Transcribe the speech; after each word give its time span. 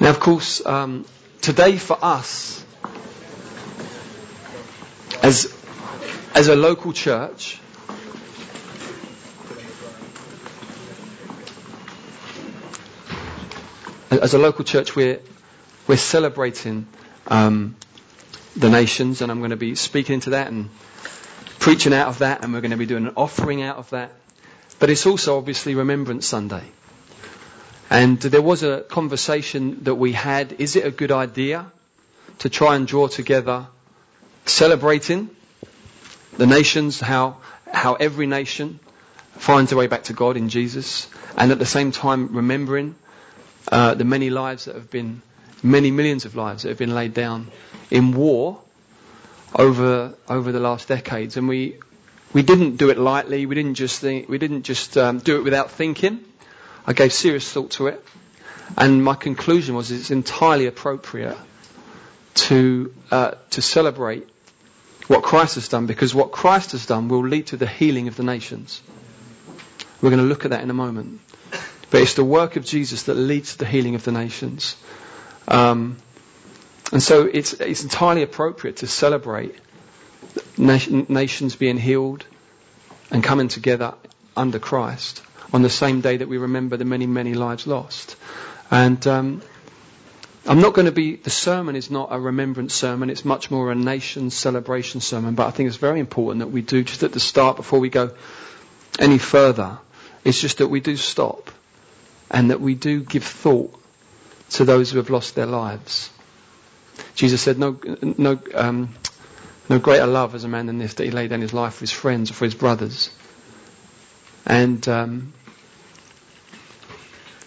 Now, 0.00 0.08
of 0.08 0.18
course, 0.18 0.64
um, 0.64 1.04
today 1.42 1.76
for 1.76 1.98
us, 2.00 2.64
as 5.22 5.54
as 6.34 6.48
a 6.48 6.56
local 6.56 6.94
church, 6.94 7.60
as 14.10 14.32
a 14.32 14.38
local 14.38 14.64
church, 14.64 14.96
we're 14.96 15.20
we're 15.86 15.98
celebrating 15.98 16.86
um, 17.26 17.76
the 18.56 18.70
nations, 18.70 19.20
and 19.20 19.30
I'm 19.30 19.40
going 19.40 19.50
to 19.50 19.56
be 19.56 19.74
speaking 19.74 20.14
into 20.14 20.30
that 20.30 20.48
and 20.48 20.70
preaching 21.58 21.92
out 21.92 22.08
of 22.08 22.20
that, 22.20 22.42
and 22.42 22.54
we're 22.54 22.62
going 22.62 22.70
to 22.70 22.78
be 22.78 22.86
doing 22.86 23.06
an 23.06 23.12
offering 23.18 23.60
out 23.60 23.76
of 23.76 23.90
that. 23.90 24.12
But 24.78 24.88
it's 24.88 25.04
also 25.04 25.36
obviously 25.36 25.74
Remembrance 25.74 26.26
Sunday. 26.26 26.64
And 27.90 28.20
there 28.20 28.40
was 28.40 28.62
a 28.62 28.82
conversation 28.82 29.82
that 29.84 29.96
we 29.96 30.12
had. 30.12 30.52
Is 30.60 30.76
it 30.76 30.86
a 30.86 30.92
good 30.92 31.10
idea 31.10 31.70
to 32.38 32.48
try 32.48 32.76
and 32.76 32.86
draw 32.86 33.08
together 33.08 33.66
celebrating 34.46 35.28
the 36.36 36.46
nations, 36.46 37.00
how, 37.00 37.38
how 37.70 37.94
every 37.94 38.26
nation 38.26 38.78
finds 39.32 39.72
a 39.72 39.76
way 39.76 39.88
back 39.88 40.04
to 40.04 40.12
God 40.12 40.36
in 40.36 40.48
Jesus, 40.48 41.08
and 41.36 41.50
at 41.50 41.58
the 41.58 41.66
same 41.66 41.90
time 41.90 42.34
remembering 42.34 42.94
uh, 43.68 43.94
the 43.94 44.04
many 44.04 44.30
lives 44.30 44.66
that 44.66 44.76
have 44.76 44.90
been, 44.90 45.20
many 45.62 45.90
millions 45.90 46.24
of 46.24 46.36
lives 46.36 46.62
that 46.62 46.68
have 46.68 46.78
been 46.78 46.94
laid 46.94 47.12
down 47.12 47.50
in 47.90 48.12
war 48.12 48.60
over 49.54 50.14
over 50.28 50.52
the 50.52 50.60
last 50.60 50.88
decades, 50.88 51.36
and 51.36 51.48
we 51.48 51.78
we 52.32 52.42
didn't 52.42 52.76
do 52.76 52.90
it 52.90 52.98
lightly. 52.98 53.46
We 53.46 53.54
didn't 53.54 53.74
just 53.74 54.00
think, 54.00 54.28
we 54.28 54.38
didn't 54.38 54.62
just 54.62 54.96
um, 54.96 55.18
do 55.18 55.36
it 55.36 55.42
without 55.42 55.72
thinking. 55.72 56.24
I 56.86 56.92
gave 56.92 57.12
serious 57.12 57.50
thought 57.50 57.72
to 57.72 57.88
it, 57.88 58.04
and 58.76 59.02
my 59.04 59.14
conclusion 59.14 59.74
was 59.74 59.90
it's 59.90 60.10
entirely 60.10 60.66
appropriate 60.66 61.36
to 62.34 62.94
uh, 63.10 63.32
to 63.50 63.62
celebrate 63.62 64.28
what 65.08 65.22
Christ 65.22 65.56
has 65.56 65.68
done, 65.68 65.86
because 65.86 66.14
what 66.14 66.30
Christ 66.30 66.72
has 66.72 66.86
done 66.86 67.08
will 67.08 67.26
lead 67.26 67.48
to 67.48 67.56
the 67.56 67.66
healing 67.66 68.08
of 68.08 68.16
the 68.16 68.22
nations. 68.22 68.80
We're 70.00 70.10
going 70.10 70.22
to 70.22 70.28
look 70.28 70.44
at 70.44 70.52
that 70.52 70.62
in 70.62 70.70
a 70.70 70.74
moment. 70.74 71.20
But 71.90 72.02
it's 72.02 72.14
the 72.14 72.24
work 72.24 72.56
of 72.56 72.64
Jesus 72.64 73.04
that 73.04 73.14
leads 73.14 73.52
to 73.52 73.58
the 73.58 73.66
healing 73.66 73.96
of 73.96 74.04
the 74.04 74.12
nations. 74.12 74.76
Um, 75.48 75.96
and 76.92 77.02
so 77.02 77.26
it's, 77.26 77.52
it's 77.54 77.82
entirely 77.82 78.22
appropriate 78.22 78.76
to 78.78 78.86
celebrate 78.86 79.56
nation, 80.56 81.06
nations 81.08 81.56
being 81.56 81.76
healed 81.76 82.24
and 83.10 83.24
coming 83.24 83.48
together 83.48 83.94
under 84.36 84.60
Christ 84.60 85.22
on 85.52 85.62
the 85.62 85.70
same 85.70 86.00
day 86.00 86.18
that 86.18 86.28
we 86.28 86.38
remember 86.38 86.76
the 86.76 86.84
many, 86.84 87.06
many 87.06 87.34
lives 87.34 87.66
lost. 87.66 88.16
And 88.70 89.04
um, 89.06 89.42
I'm 90.46 90.60
not 90.60 90.74
going 90.74 90.86
to 90.86 90.92
be, 90.92 91.16
the 91.16 91.30
sermon 91.30 91.76
is 91.76 91.90
not 91.90 92.08
a 92.12 92.18
remembrance 92.18 92.74
sermon, 92.74 93.10
it's 93.10 93.24
much 93.24 93.50
more 93.50 93.70
a 93.70 93.74
nation 93.74 94.30
celebration 94.30 95.00
sermon, 95.00 95.34
but 95.34 95.46
I 95.46 95.50
think 95.50 95.68
it's 95.68 95.76
very 95.76 96.00
important 96.00 96.40
that 96.40 96.48
we 96.48 96.62
do, 96.62 96.82
just 96.82 97.02
at 97.02 97.12
the 97.12 97.20
start, 97.20 97.56
before 97.56 97.80
we 97.80 97.90
go 97.90 98.14
any 98.98 99.18
further, 99.18 99.78
it's 100.24 100.40
just 100.40 100.58
that 100.58 100.68
we 100.68 100.80
do 100.80 100.96
stop 100.96 101.50
and 102.30 102.50
that 102.50 102.60
we 102.60 102.74
do 102.74 103.02
give 103.02 103.24
thought 103.24 103.74
to 104.50 104.64
those 104.64 104.90
who 104.90 104.98
have 104.98 105.10
lost 105.10 105.34
their 105.34 105.46
lives. 105.46 106.10
Jesus 107.14 107.40
said, 107.40 107.58
no, 107.58 107.78
no, 108.02 108.38
um, 108.54 108.94
no 109.68 109.78
greater 109.78 110.06
love 110.06 110.34
as 110.34 110.44
a 110.44 110.48
man 110.48 110.66
than 110.66 110.78
this, 110.78 110.94
that 110.94 111.04
he 111.04 111.10
laid 111.10 111.30
down 111.30 111.40
his 111.40 111.52
life 111.52 111.74
for 111.74 111.80
his 111.80 111.92
friends 111.92 112.30
or 112.30 112.34
for 112.34 112.44
his 112.44 112.54
brothers. 112.54 113.10
And 114.46 114.86
um, 114.88 115.32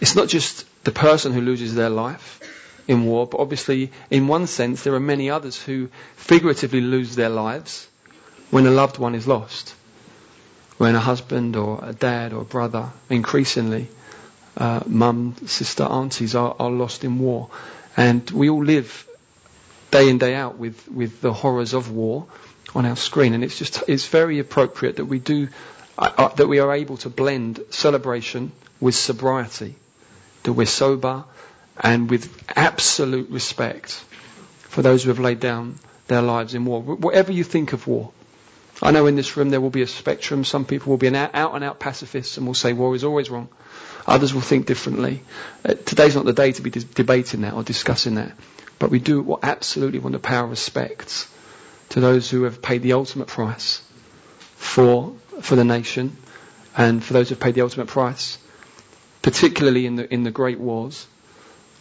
it's 0.03 0.17
not 0.17 0.27
just 0.27 0.65
the 0.83 0.91
person 0.91 1.31
who 1.31 1.39
loses 1.39 1.75
their 1.75 1.89
life 1.89 2.41
in 2.89 3.05
war, 3.05 3.25
but 3.25 3.39
obviously, 3.39 3.89
in 4.11 4.27
one 4.27 4.47
sense, 4.47 4.83
there 4.83 4.93
are 4.95 4.99
many 4.99 5.29
others 5.29 5.55
who 5.55 5.87
figuratively 6.17 6.81
lose 6.81 7.15
their 7.15 7.29
lives 7.29 7.87
when 8.51 8.67
a 8.67 8.69
loved 8.69 8.97
one 8.97 9.15
is 9.15 9.25
lost. 9.29 9.73
When 10.77 10.93
a 10.93 10.99
husband 10.99 11.55
or 11.55 11.79
a 11.81 11.93
dad 11.93 12.33
or 12.33 12.41
a 12.41 12.43
brother, 12.43 12.89
increasingly, 13.09 13.87
uh, 14.57 14.81
mum, 14.85 15.37
sister, 15.45 15.83
aunties 15.83 16.35
are, 16.35 16.53
are 16.59 16.69
lost 16.69 17.05
in 17.05 17.17
war. 17.17 17.49
And 17.95 18.29
we 18.31 18.49
all 18.49 18.65
live 18.65 19.07
day 19.89 20.09
in, 20.09 20.17
day 20.17 20.35
out 20.35 20.57
with, 20.57 20.85
with 20.89 21.21
the 21.21 21.31
horrors 21.31 21.71
of 21.73 21.91
war 21.91 22.27
on 22.75 22.85
our 22.85 22.97
screen. 22.97 23.33
And 23.35 23.41
it's 23.41 23.57
just, 23.57 23.81
it's 23.87 24.07
very 24.07 24.39
appropriate 24.39 24.97
that 24.97 25.05
we 25.05 25.19
do, 25.19 25.47
uh, 25.97 26.11
uh, 26.17 26.27
that 26.35 26.47
we 26.47 26.59
are 26.59 26.73
able 26.73 26.97
to 26.97 27.09
blend 27.09 27.61
celebration 27.69 28.51
with 28.81 28.95
sobriety. 28.95 29.75
That 30.43 30.53
we're 30.53 30.65
sober 30.65 31.23
and 31.79 32.09
with 32.09 32.43
absolute 32.55 33.29
respect 33.29 34.03
for 34.57 34.81
those 34.81 35.03
who 35.03 35.09
have 35.09 35.19
laid 35.19 35.39
down 35.39 35.75
their 36.07 36.21
lives 36.21 36.53
in 36.53 36.65
war. 36.65 36.81
Whatever 36.81 37.31
you 37.31 37.43
think 37.43 37.73
of 37.73 37.87
war. 37.87 38.11
I 38.81 38.91
know 38.91 39.05
in 39.05 39.15
this 39.15 39.37
room 39.37 39.49
there 39.49 39.61
will 39.61 39.69
be 39.69 39.81
a 39.81 39.87
spectrum. 39.87 40.43
Some 40.43 40.65
people 40.65 40.89
will 40.89 40.97
be 40.97 41.07
an 41.07 41.15
out 41.15 41.55
and 41.55 41.63
out 41.63 41.79
pacifists 41.79 42.37
and 42.37 42.45
will 42.45 42.53
say 42.53 42.73
war 42.73 42.95
is 42.95 43.03
always 43.03 43.29
wrong. 43.29 43.47
Others 44.05 44.33
will 44.33 44.41
think 44.41 44.65
differently. 44.65 45.23
Uh, 45.63 45.75
today's 45.75 46.15
not 46.15 46.25
the 46.25 46.33
day 46.33 46.51
to 46.51 46.61
be 46.61 46.69
debating 46.69 47.41
that 47.41 47.53
or 47.53 47.63
discussing 47.63 48.15
that. 48.15 48.33
But 48.79 48.89
we 48.89 48.99
do 48.99 49.39
absolutely 49.41 49.99
want 49.99 50.13
to 50.13 50.19
pay 50.19 50.35
our 50.35 50.47
respects 50.47 51.29
to 51.89 52.01
those 52.01 52.29
who 52.29 52.43
have 52.43 52.61
paid 52.61 52.81
the 52.81 52.93
ultimate 52.93 53.27
price 53.27 53.81
for, 54.57 55.15
for 55.41 55.55
the 55.55 55.63
nation 55.63 56.17
and 56.75 57.03
for 57.03 57.13
those 57.13 57.29
who 57.29 57.35
have 57.35 57.41
paid 57.41 57.55
the 57.55 57.61
ultimate 57.61 57.87
price, 57.87 58.37
particularly 59.23 59.85
in 59.87 59.95
the, 59.95 60.13
in 60.13 60.23
the 60.23 60.31
great 60.31 60.59
wars, 60.59 61.07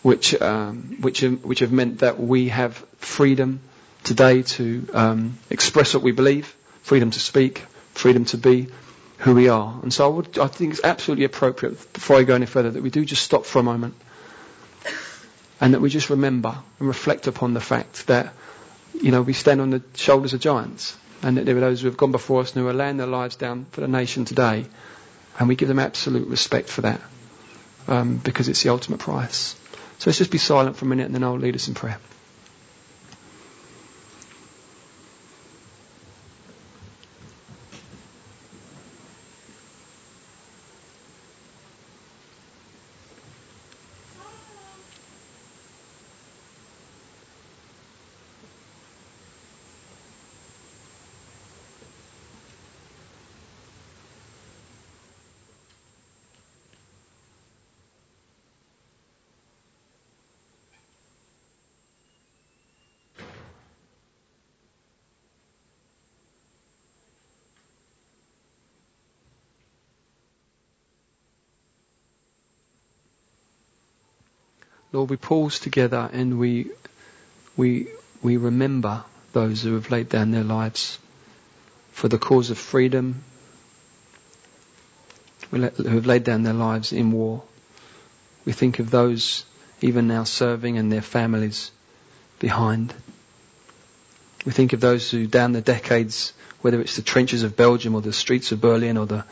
which, 0.02 0.40
um, 0.40 0.96
which, 1.00 1.20
have, 1.20 1.44
which 1.44 1.58
have 1.58 1.72
meant 1.72 1.98
that 1.98 2.18
we 2.18 2.48
have 2.48 2.76
freedom 2.98 3.60
today 4.04 4.42
to 4.42 4.88
um, 4.94 5.38
express 5.50 5.92
what 5.92 6.02
we 6.02 6.12
believe, 6.12 6.56
freedom 6.82 7.10
to 7.10 7.20
speak, 7.20 7.58
freedom 7.92 8.24
to 8.24 8.38
be 8.38 8.68
who 9.18 9.34
we 9.34 9.48
are. 9.48 9.78
And 9.82 9.92
so 9.92 10.06
I, 10.06 10.08
would, 10.08 10.38
I 10.38 10.46
think 10.46 10.72
it's 10.72 10.84
absolutely 10.84 11.24
appropriate, 11.24 11.92
before 11.92 12.16
I 12.16 12.22
go 12.22 12.34
any 12.36 12.46
further, 12.46 12.70
that 12.70 12.82
we 12.82 12.90
do 12.90 13.04
just 13.04 13.22
stop 13.22 13.44
for 13.44 13.58
a 13.58 13.62
moment 13.62 13.94
and 15.60 15.74
that 15.74 15.80
we 15.80 15.90
just 15.90 16.10
remember 16.10 16.56
and 16.78 16.88
reflect 16.88 17.26
upon 17.26 17.54
the 17.54 17.60
fact 17.60 18.06
that, 18.06 18.32
you 19.00 19.10
know, 19.10 19.22
we 19.22 19.32
stand 19.32 19.60
on 19.60 19.70
the 19.70 19.82
shoulders 19.94 20.32
of 20.32 20.40
giants 20.40 20.96
and 21.22 21.36
that 21.36 21.44
there 21.46 21.56
are 21.56 21.60
those 21.60 21.80
who 21.80 21.88
have 21.88 21.96
gone 21.96 22.12
before 22.12 22.40
us 22.40 22.54
and 22.54 22.62
who 22.62 22.68
are 22.68 22.72
laying 22.72 22.98
their 22.98 23.06
lives 23.08 23.34
down 23.34 23.66
for 23.72 23.80
the 23.80 23.88
nation 23.88 24.24
today. 24.24 24.64
And 25.40 25.48
we 25.48 25.56
give 25.56 25.68
them 25.68 25.78
absolute 25.80 26.28
respect 26.28 26.68
for 26.68 26.82
that 26.82 27.00
um, 27.88 28.16
because 28.16 28.48
it's 28.48 28.62
the 28.62 28.70
ultimate 28.70 29.00
price. 29.00 29.56
So 29.98 30.10
let's 30.10 30.18
just 30.18 30.30
be 30.30 30.38
silent 30.38 30.76
for 30.76 30.84
a 30.84 30.88
minute 30.88 31.06
and 31.06 31.14
then 31.14 31.24
I'll 31.24 31.38
lead 31.38 31.54
us 31.54 31.68
in 31.68 31.74
prayer. 31.74 31.98
Lord, 74.92 75.08
we 75.08 75.16
pause 75.16 75.58
together 75.58 76.10
and 76.12 76.38
we, 76.38 76.70
we, 77.56 77.88
we 78.22 78.36
remember 78.36 79.04
those 79.32 79.62
who 79.62 79.74
have 79.74 79.90
laid 79.90 80.10
down 80.10 80.30
their 80.32 80.44
lives 80.44 80.98
for 81.92 82.08
the 82.08 82.18
cause 82.18 82.50
of 82.50 82.58
freedom, 82.58 83.24
who 85.50 85.62
have 85.62 86.06
laid 86.06 86.24
down 86.24 86.42
their 86.42 86.52
lives 86.52 86.92
in 86.92 87.10
war. 87.10 87.42
We 88.44 88.52
think 88.52 88.80
of 88.80 88.90
those 88.90 89.46
even 89.80 90.08
now 90.08 90.24
serving 90.24 90.76
and 90.76 90.92
their 90.92 91.02
families 91.02 91.70
behind. 92.38 92.92
We 94.44 94.52
think 94.52 94.74
of 94.74 94.80
those 94.80 95.10
who 95.10 95.26
down 95.26 95.52
the 95.52 95.62
decades, 95.62 96.34
whether 96.60 96.80
it's 96.80 96.96
the 96.96 97.02
trenches 97.02 97.44
of 97.44 97.56
Belgium 97.56 97.94
or 97.94 98.02
the 98.02 98.12
streets 98.12 98.52
of 98.52 98.60
Berlin 98.60 98.98
or 98.98 99.06
the, 99.06 99.24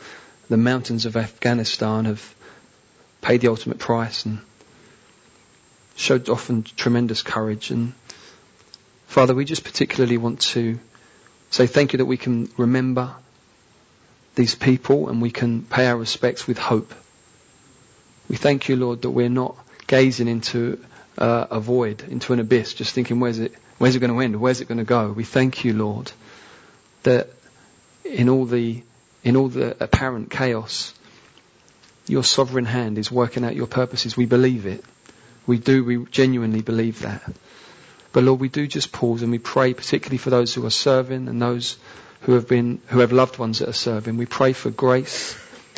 the 0.49 0.57
mountains 0.57 1.05
of 1.05 1.15
Afghanistan 1.15 2.05
have 2.05 2.33
paid 3.21 3.41
the 3.41 3.49
ultimate 3.49 3.77
price 3.77 4.25
and 4.25 4.39
showed 6.01 6.29
often 6.29 6.63
tremendous 6.63 7.21
courage. 7.21 7.71
And 7.71 7.93
Father, 9.07 9.33
we 9.35 9.45
just 9.45 9.63
particularly 9.63 10.17
want 10.17 10.41
to 10.41 10.79
say 11.49 11.67
thank 11.67 11.93
you 11.93 11.97
that 11.97 12.05
we 12.05 12.17
can 12.17 12.49
remember 12.57 13.13
these 14.35 14.55
people 14.55 15.09
and 15.09 15.21
we 15.21 15.31
can 15.31 15.63
pay 15.63 15.87
our 15.87 15.97
respects 15.97 16.47
with 16.47 16.57
hope. 16.57 16.93
We 18.29 18.37
thank 18.37 18.69
you, 18.69 18.77
Lord, 18.77 19.01
that 19.01 19.09
we're 19.09 19.29
not 19.29 19.57
gazing 19.87 20.27
into 20.27 20.83
uh, 21.17 21.47
a 21.51 21.59
void, 21.59 22.03
into 22.09 22.33
an 22.33 22.39
abyss, 22.39 22.73
just 22.73 22.93
thinking, 22.93 23.19
where's 23.19 23.39
it, 23.39 23.53
where's 23.77 23.95
it 23.95 23.99
going 23.99 24.13
to 24.13 24.19
end? 24.21 24.39
Where's 24.39 24.61
it 24.61 24.67
going 24.67 24.77
to 24.77 24.85
go? 24.85 25.11
We 25.11 25.25
thank 25.25 25.65
you, 25.65 25.73
Lord, 25.73 26.11
that 27.03 27.29
in 28.05 28.29
all 28.29 28.45
the, 28.45 28.81
in 29.23 29.35
all 29.35 29.49
the 29.49 29.75
apparent 29.83 30.31
chaos, 30.31 30.93
your 32.07 32.23
sovereign 32.23 32.65
hand 32.65 32.97
is 32.97 33.11
working 33.11 33.43
out 33.43 33.55
your 33.55 33.67
purposes. 33.67 34.15
We 34.15 34.25
believe 34.25 34.65
it. 34.65 34.83
We 35.47 35.57
do, 35.57 35.83
we 35.83 36.05
genuinely 36.05 36.61
believe 36.61 37.01
that. 37.01 37.23
But 38.13 38.23
Lord, 38.23 38.39
we 38.39 38.49
do 38.49 38.67
just 38.67 38.91
pause 38.91 39.21
and 39.21 39.31
we 39.31 39.39
pray 39.39 39.73
particularly 39.73 40.17
for 40.17 40.29
those 40.29 40.53
who 40.53 40.65
are 40.65 40.71
serving 40.71 41.27
and 41.27 41.41
those 41.41 41.77
who 42.21 42.33
have 42.33 42.47
been, 42.47 42.81
who 42.87 42.99
have 42.99 43.11
loved 43.11 43.37
ones 43.37 43.59
that 43.59 43.69
are 43.69 43.73
serving. 43.73 44.17
We 44.17 44.25
pray 44.25 44.53
for 44.53 44.69
grace. 44.69 45.37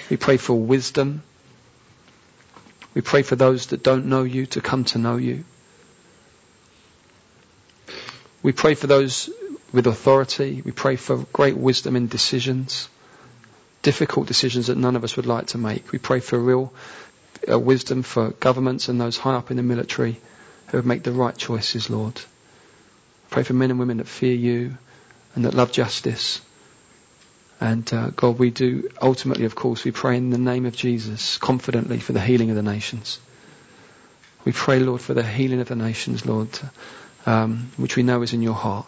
We 0.10 0.18
pray 0.18 0.38
for 0.38 0.56
wisdom. 0.56 1.24
We 2.94 3.02
pray 3.02 3.22
for 3.22 3.36
those 3.36 3.68
that 3.68 3.84
don't 3.84 4.08
know 4.08 4.24
you 4.24 4.46
to 4.48 4.62
come 4.62 4.84
to 4.86 4.98
know 4.98 5.18
you. 5.18 5.46
We 8.42 8.52
pray 8.52 8.76
for 8.76 8.88
those 8.88 9.30
with 9.72 9.88
authority. 9.88 10.62
We 10.64 10.72
pray 10.72 10.98
for 10.98 11.18
great 11.32 11.56
wisdom 11.56 11.96
in 11.96 12.08
decisions, 12.08 12.90
difficult 13.82 14.28
decisions 14.28 14.68
that 14.68 14.78
none 14.78 14.96
of 14.96 15.04
us 15.04 15.16
would 15.16 15.26
like 15.26 15.48
to 15.48 15.58
make. 15.58 15.92
We 15.92 16.00
pray 16.00 16.20
for 16.20 16.38
real 16.38 16.74
wisdom 17.48 18.04
for 18.04 18.30
governments 18.32 18.90
and 18.90 19.00
those 19.00 19.18
high 19.18 19.36
up 19.36 19.52
in 19.52 19.58
the 19.58 19.64
military 19.64 20.20
who 20.68 20.78
would 20.78 20.86
make 20.86 21.04
the 21.04 21.12
right 21.12 21.38
choices, 21.38 21.90
Lord. 21.90 22.20
Pray 23.30 23.44
for 23.44 23.54
men 23.54 23.72
and 23.72 23.80
women 23.80 23.98
that 23.98 24.08
fear 24.08 24.34
you 24.34 24.78
and 25.36 25.46
that 25.46 25.54
love 25.54 25.72
justice. 25.72 26.42
And 27.60 27.92
uh, 27.94 28.10
God, 28.10 28.40
we 28.40 28.52
do 28.52 28.90
ultimately, 29.02 29.46
of 29.46 29.56
course, 29.56 29.84
we 29.84 29.92
pray 29.92 30.18
in 30.18 30.30
the 30.30 30.38
name 30.38 30.66
of 30.66 30.76
Jesus 30.76 31.38
confidently 31.38 32.00
for 32.00 32.14
the 32.14 32.20
healing 32.20 32.50
of 32.50 32.56
the 32.56 32.62
nations. 32.62 33.20
We 34.46 34.52
pray, 34.52 34.80
Lord, 34.80 35.02
for 35.02 35.14
the 35.14 35.24
healing 35.24 35.62
of 35.62 35.70
the 35.70 35.76
nations, 35.76 36.26
Lord, 36.26 36.50
um, 37.26 37.72
which 37.78 37.96
we 37.96 38.04
know 38.04 38.22
is 38.22 38.34
in 38.34 38.42
your 38.42 38.54
heart. 38.54 38.86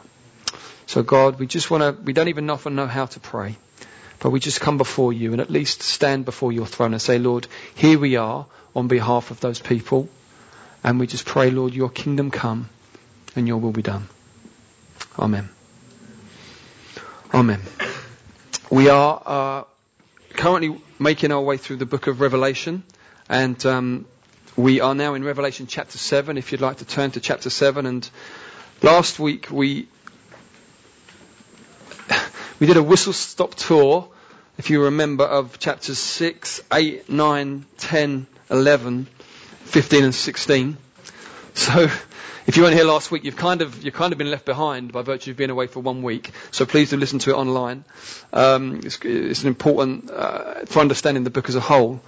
So, 0.88 1.02
God, 1.04 1.40
we 1.40 1.48
just 1.48 1.72
want 1.72 1.82
to, 1.82 2.04
we 2.04 2.14
don't 2.14 2.28
even 2.28 2.50
often 2.50 2.76
know 2.76 2.88
how 2.88 3.06
to 3.06 3.20
pray, 3.20 3.58
but 4.20 4.30
we 4.30 4.40
just 4.40 4.62
come 4.62 4.78
before 4.78 5.14
you 5.14 5.32
and 5.32 5.42
at 5.42 5.50
least 5.50 5.82
stand 5.82 6.26
before 6.26 6.52
your 6.52 6.66
throne 6.66 6.94
and 6.94 7.02
say, 7.02 7.20
Lord, 7.20 7.48
here 7.76 8.00
we 8.00 8.16
are 8.16 8.46
on 8.76 8.88
behalf 8.88 9.32
of 9.32 9.40
those 9.40 9.60
people. 9.60 10.10
And 10.84 11.00
we 11.00 11.08
just 11.08 11.26
pray, 11.26 11.50
Lord, 11.50 11.74
your 11.74 11.90
kingdom 11.90 12.32
come 12.32 12.70
and 13.36 13.48
your 13.48 13.58
will 13.58 13.72
be 13.72 13.82
done. 13.82 14.08
Amen. 15.18 15.50
Amen. 17.34 17.62
We 18.70 18.90
are 18.90 19.22
uh, 19.26 19.64
currently 20.34 20.80
making 21.00 21.32
our 21.32 21.42
way 21.42 21.58
through 21.58 21.78
the 21.78 21.86
book 21.86 22.08
of 22.08 22.22
Revelation, 22.22 22.84
and 23.28 23.64
um, 23.66 24.06
we 24.56 24.80
are 24.80 24.96
now 24.96 25.14
in 25.14 25.24
Revelation 25.24 25.68
chapter 25.68 25.98
7. 25.98 26.38
If 26.38 26.52
you'd 26.52 26.62
like 26.62 26.78
to 26.78 26.86
turn 26.86 27.12
to 27.12 27.20
chapter 27.20 27.50
7, 27.50 27.86
and 27.86 28.10
last 28.82 29.20
week 29.20 29.50
we 29.52 29.88
we 32.60 32.68
did 32.68 32.78
a 32.78 32.84
whistle 32.84 33.14
stop 33.14 33.56
tour, 33.56 34.08
if 34.58 34.70
you 34.70 34.84
remember, 34.84 35.24
of 35.26 35.60
chapters 35.60 35.98
6, 35.98 36.62
8, 36.72 37.10
9, 37.10 37.66
10, 37.78 38.28
11, 38.50 39.08
15 39.64 40.04
and 40.04 40.16
16. 40.16 40.78
So 41.54 41.90
if 42.48 42.58
you 42.58 42.64
weren't 42.64 42.76
here 42.76 42.86
last 42.86 43.12
week, 43.12 43.24
you've 43.24 43.36
kind 43.36 43.62
of 43.62 43.84
you've 43.84 43.94
kind 43.94 44.12
of 44.12 44.18
been 44.20 44.30
left 44.30 44.46
behind 44.46 44.92
by 44.94 45.02
virtue 45.02 45.32
of 45.32 45.38
being 45.38 45.50
away 45.50 45.68
for 45.68 45.80
one 45.80 46.04
week. 46.04 46.32
So 46.52 46.66
please 46.66 46.92
do 46.92 46.98
listen 46.98 47.20
to 47.20 47.32
it 47.32 47.34
online. 47.34 47.86
Um, 48.32 48.82
it's, 48.84 49.00
it's, 49.04 49.42
an 49.42 49.48
important 49.48 50.12
uh, 50.12 50.66
for 50.66 50.80
understanding 50.80 51.24
the 51.24 51.30
book 51.30 51.50
as 51.50 51.56
a 51.56 51.60
whole. 51.60 52.02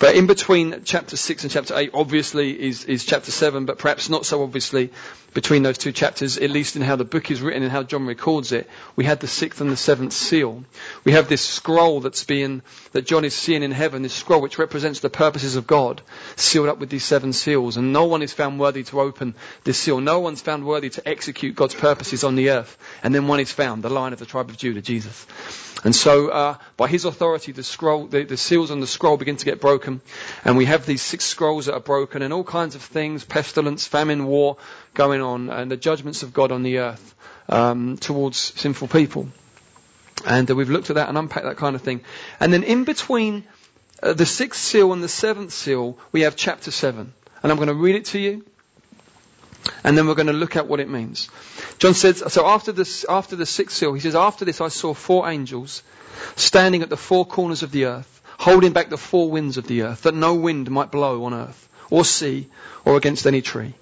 But 0.00 0.16
in 0.16 0.26
between 0.26 0.84
chapter 0.84 1.14
6 1.14 1.42
and 1.44 1.52
chapter 1.52 1.76
8, 1.76 1.90
obviously, 1.92 2.58
is, 2.58 2.86
is 2.86 3.04
chapter 3.04 3.30
7, 3.30 3.66
but 3.66 3.76
perhaps 3.76 4.08
not 4.08 4.24
so 4.24 4.42
obviously 4.42 4.90
between 5.34 5.62
those 5.62 5.76
two 5.76 5.92
chapters, 5.92 6.38
at 6.38 6.48
least 6.48 6.74
in 6.74 6.80
how 6.80 6.96
the 6.96 7.04
book 7.04 7.30
is 7.30 7.42
written 7.42 7.62
and 7.62 7.70
how 7.70 7.82
John 7.82 8.06
records 8.06 8.50
it. 8.50 8.66
We 8.96 9.04
had 9.04 9.20
the 9.20 9.28
sixth 9.28 9.60
and 9.60 9.70
the 9.70 9.76
seventh 9.76 10.14
seal. 10.14 10.64
We 11.04 11.12
have 11.12 11.28
this 11.28 11.46
scroll 11.46 12.00
that's 12.00 12.24
being, 12.24 12.62
that 12.92 13.06
John 13.06 13.26
is 13.26 13.34
seeing 13.34 13.62
in 13.62 13.72
heaven, 13.72 14.00
this 14.00 14.14
scroll 14.14 14.40
which 14.40 14.58
represents 14.58 15.00
the 15.00 15.10
purposes 15.10 15.56
of 15.56 15.66
God, 15.66 16.00
sealed 16.34 16.70
up 16.70 16.78
with 16.78 16.88
these 16.88 17.04
seven 17.04 17.34
seals. 17.34 17.76
And 17.76 17.92
no 17.92 18.06
one 18.06 18.22
is 18.22 18.32
found 18.32 18.58
worthy 18.58 18.84
to 18.84 19.02
open 19.02 19.34
this 19.64 19.76
seal. 19.76 20.00
No 20.00 20.20
one's 20.20 20.40
found 20.40 20.66
worthy 20.66 20.88
to 20.88 21.06
execute 21.06 21.54
God's 21.54 21.74
purposes 21.74 22.24
on 22.24 22.36
the 22.36 22.50
earth. 22.50 22.78
And 23.02 23.14
then 23.14 23.28
one 23.28 23.40
is 23.40 23.52
found, 23.52 23.82
the 23.82 23.90
lion 23.90 24.14
of 24.14 24.18
the 24.18 24.24
tribe 24.24 24.48
of 24.48 24.56
Judah, 24.56 24.80
Jesus. 24.80 25.26
And 25.82 25.96
so, 25.96 26.28
uh, 26.28 26.56
by 26.76 26.88
his 26.88 27.06
authority, 27.06 27.52
the 27.52 27.62
scroll, 27.62 28.06
the, 28.06 28.24
the, 28.24 28.36
seals 28.36 28.70
on 28.70 28.80
the 28.80 28.86
scroll 28.86 29.16
begin 29.16 29.36
to 29.36 29.44
get 29.44 29.60
broken, 29.60 30.02
and 30.44 30.58
we 30.58 30.66
have 30.66 30.84
these 30.84 31.00
six 31.00 31.24
scrolls 31.24 31.66
that 31.66 31.74
are 31.74 31.80
broken, 31.80 32.20
and 32.20 32.34
all 32.34 32.44
kinds 32.44 32.74
of 32.74 32.82
things, 32.82 33.24
pestilence, 33.24 33.86
famine, 33.86 34.26
war, 34.26 34.58
going 34.92 35.22
on, 35.22 35.48
and 35.48 35.70
the 35.70 35.78
judgments 35.78 36.22
of 36.22 36.34
God 36.34 36.52
on 36.52 36.62
the 36.62 36.78
earth 36.78 37.14
um, 37.48 37.96
towards 37.96 38.36
sinful 38.36 38.88
people. 38.88 39.28
And 40.26 40.50
uh, 40.50 40.54
we've 40.54 40.68
looked 40.68 40.90
at 40.90 40.96
that 40.96 41.08
and 41.08 41.16
unpacked 41.16 41.46
that 41.46 41.56
kind 41.56 41.74
of 41.74 41.80
thing. 41.80 42.02
And 42.40 42.52
then 42.52 42.62
in 42.62 42.84
between 42.84 43.44
uh, 44.02 44.12
the 44.12 44.26
sixth 44.26 44.60
seal 44.60 44.92
and 44.92 45.02
the 45.02 45.08
seventh 45.08 45.52
seal, 45.52 45.98
we 46.12 46.22
have 46.22 46.36
chapter 46.36 46.70
seven, 46.70 47.14
and 47.42 47.50
I'm 47.50 47.56
going 47.56 47.68
to 47.68 47.74
read 47.74 47.96
it 47.96 48.04
to 48.06 48.18
you. 48.18 48.44
And 49.84 49.96
then 49.96 50.06
we're 50.06 50.14
going 50.14 50.26
to 50.26 50.32
look 50.32 50.56
at 50.56 50.66
what 50.66 50.80
it 50.80 50.88
means. 50.88 51.28
John 51.78 51.94
says, 51.94 52.22
so 52.28 52.46
after 52.46 52.72
this, 52.72 53.04
after 53.08 53.36
the 53.36 53.46
sixth 53.46 53.76
seal, 53.76 53.92
he 53.92 54.00
says, 54.00 54.14
after 54.14 54.44
this 54.44 54.60
I 54.60 54.68
saw 54.68 54.94
four 54.94 55.28
angels 55.28 55.82
standing 56.36 56.82
at 56.82 56.90
the 56.90 56.96
four 56.96 57.24
corners 57.24 57.62
of 57.62 57.72
the 57.72 57.86
earth, 57.86 58.22
holding 58.38 58.72
back 58.72 58.88
the 58.88 58.98
four 58.98 59.30
winds 59.30 59.56
of 59.56 59.66
the 59.66 59.82
earth, 59.82 60.02
that 60.02 60.14
no 60.14 60.34
wind 60.34 60.70
might 60.70 60.90
blow 60.90 61.24
on 61.24 61.34
earth, 61.34 61.68
or 61.90 62.04
sea, 62.04 62.48
or 62.84 62.96
against 62.96 63.26
any 63.26 63.42
tree. 63.42 63.74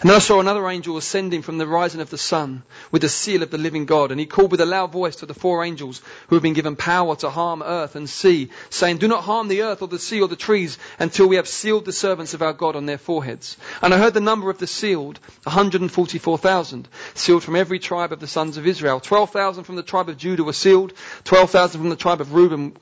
And 0.00 0.10
then 0.10 0.16
I 0.16 0.20
saw 0.20 0.40
another 0.40 0.68
angel 0.68 0.98
ascending 0.98 1.40
from 1.40 1.56
the 1.56 1.66
rising 1.66 2.02
of 2.02 2.10
the 2.10 2.18
sun 2.18 2.64
with 2.90 3.00
the 3.00 3.08
seal 3.08 3.42
of 3.42 3.50
the 3.50 3.56
living 3.56 3.86
God. 3.86 4.10
And 4.10 4.20
he 4.20 4.26
called 4.26 4.50
with 4.50 4.60
a 4.60 4.66
loud 4.66 4.92
voice 4.92 5.16
to 5.16 5.26
the 5.26 5.32
four 5.32 5.64
angels 5.64 6.02
who 6.28 6.36
had 6.36 6.42
been 6.42 6.52
given 6.52 6.76
power 6.76 7.16
to 7.16 7.30
harm 7.30 7.62
earth 7.62 7.96
and 7.96 8.08
sea, 8.08 8.50
saying, 8.68 8.98
Do 8.98 9.08
not 9.08 9.24
harm 9.24 9.48
the 9.48 9.62
earth 9.62 9.80
or 9.80 9.88
the 9.88 9.98
sea 9.98 10.20
or 10.20 10.28
the 10.28 10.36
trees 10.36 10.76
until 10.98 11.26
we 11.28 11.36
have 11.36 11.48
sealed 11.48 11.86
the 11.86 11.92
servants 11.92 12.34
of 12.34 12.42
our 12.42 12.52
God 12.52 12.76
on 12.76 12.84
their 12.84 12.98
foreheads. 12.98 13.56
And 13.80 13.94
I 13.94 13.98
heard 13.98 14.12
the 14.12 14.20
number 14.20 14.50
of 14.50 14.58
the 14.58 14.66
sealed, 14.66 15.18
144,000, 15.44 16.88
sealed 17.14 17.42
from 17.42 17.56
every 17.56 17.78
tribe 17.78 18.12
of 18.12 18.20
the 18.20 18.26
sons 18.26 18.58
of 18.58 18.66
Israel. 18.66 19.00
12,000 19.00 19.64
from 19.64 19.76
the 19.76 19.82
tribe 19.82 20.10
of 20.10 20.18
Judah 20.18 20.44
were 20.44 20.52
sealed, 20.52 20.92
12,000 21.24 21.80
from 21.80 21.90
the 21.90 21.96
tribe 21.96 22.20
of 22.20 22.34
Reuben, 22.34 22.76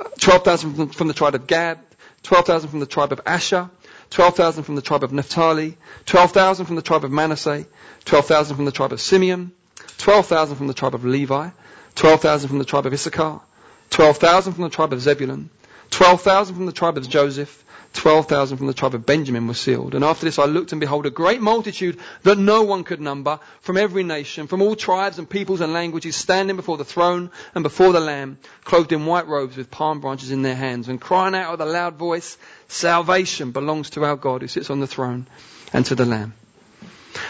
uh, 0.00 0.08
12,000 0.20 0.94
from 0.94 1.08
the 1.08 1.14
tribe 1.14 1.34
of 1.34 1.48
Gad, 1.48 1.80
12,000 2.22 2.70
from 2.70 2.80
the 2.80 2.86
tribe 2.86 3.10
of 3.10 3.20
Asher, 3.26 3.68
12,000 4.12 4.64
from 4.64 4.74
the 4.74 4.82
tribe 4.82 5.04
of 5.04 5.12
Naphtali, 5.12 5.78
12,000 6.04 6.66
from 6.66 6.76
the 6.76 6.82
tribe 6.82 7.04
of 7.04 7.10
Manasseh, 7.10 7.64
12,000 8.04 8.56
from 8.56 8.66
the 8.66 8.72
tribe 8.72 8.92
of 8.92 9.00
Simeon, 9.00 9.52
12,000 9.96 10.56
from 10.56 10.66
the 10.66 10.74
tribe 10.74 10.94
of 10.94 11.04
Levi, 11.06 11.48
12,000 11.94 12.48
from 12.48 12.58
the 12.58 12.66
tribe 12.66 12.84
of 12.84 12.92
Issachar, 12.92 13.40
12,000 13.88 14.52
from 14.52 14.64
the 14.64 14.70
tribe 14.70 14.92
of 14.92 15.00
Zebulun, 15.00 15.48
12,000 15.90 16.54
from 16.54 16.66
the 16.66 16.72
tribe 16.72 16.98
of 16.98 17.08
Joseph, 17.08 17.64
12,000 17.92 18.56
from 18.56 18.66
the 18.66 18.74
tribe 18.74 18.94
of 18.94 19.04
Benjamin 19.04 19.46
were 19.46 19.54
sealed. 19.54 19.94
And 19.94 20.04
after 20.04 20.24
this 20.24 20.38
I 20.38 20.46
looked 20.46 20.72
and 20.72 20.80
behold 20.80 21.06
a 21.06 21.10
great 21.10 21.40
multitude 21.40 21.98
that 22.22 22.38
no 22.38 22.62
one 22.62 22.84
could 22.84 23.00
number 23.00 23.38
from 23.60 23.76
every 23.76 24.02
nation, 24.02 24.46
from 24.46 24.62
all 24.62 24.76
tribes 24.76 25.18
and 25.18 25.28
peoples 25.28 25.60
and 25.60 25.72
languages 25.72 26.16
standing 26.16 26.56
before 26.56 26.78
the 26.78 26.84
throne 26.84 27.30
and 27.54 27.62
before 27.62 27.92
the 27.92 28.00
Lamb, 28.00 28.38
clothed 28.64 28.92
in 28.92 29.06
white 29.06 29.26
robes 29.26 29.56
with 29.56 29.70
palm 29.70 30.00
branches 30.00 30.30
in 30.30 30.42
their 30.42 30.54
hands 30.54 30.88
and 30.88 31.00
crying 31.00 31.34
out 31.34 31.52
with 31.52 31.60
a 31.60 31.66
loud 31.66 31.96
voice, 31.96 32.38
salvation 32.68 33.50
belongs 33.50 33.90
to 33.90 34.04
our 34.04 34.16
God 34.16 34.42
who 34.42 34.48
sits 34.48 34.70
on 34.70 34.80
the 34.80 34.86
throne 34.86 35.26
and 35.72 35.84
to 35.86 35.94
the 35.94 36.06
Lamb. 36.06 36.34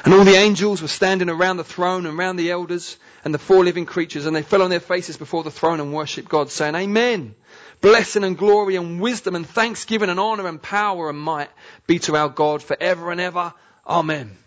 And 0.04 0.14
all 0.14 0.24
the 0.24 0.36
angels 0.36 0.80
were 0.80 0.88
standing 0.88 1.28
around 1.28 1.56
the 1.56 1.64
throne 1.64 2.06
and 2.06 2.18
around 2.18 2.36
the 2.36 2.52
elders 2.52 2.96
and 3.24 3.34
the 3.34 3.38
four 3.38 3.64
living 3.64 3.84
creatures 3.84 4.26
and 4.26 4.36
they 4.36 4.42
fell 4.42 4.62
on 4.62 4.70
their 4.70 4.80
faces 4.80 5.16
before 5.16 5.42
the 5.42 5.50
throne 5.50 5.80
and 5.80 5.92
worshipped 5.92 6.28
God 6.28 6.50
saying, 6.50 6.76
Amen 6.76 7.34
blessing 7.82 8.24
and 8.24 8.38
glory 8.38 8.76
and 8.76 9.00
wisdom 9.00 9.34
and 9.34 9.46
thanksgiving 9.46 10.08
and 10.08 10.18
honor 10.18 10.46
and 10.46 10.62
power 10.62 11.10
and 11.10 11.18
might 11.18 11.50
be 11.86 11.98
to 11.98 12.16
our 12.16 12.30
God 12.30 12.62
forever 12.62 13.10
and 13.10 13.20
ever. 13.20 13.52
Amen. 13.86 14.38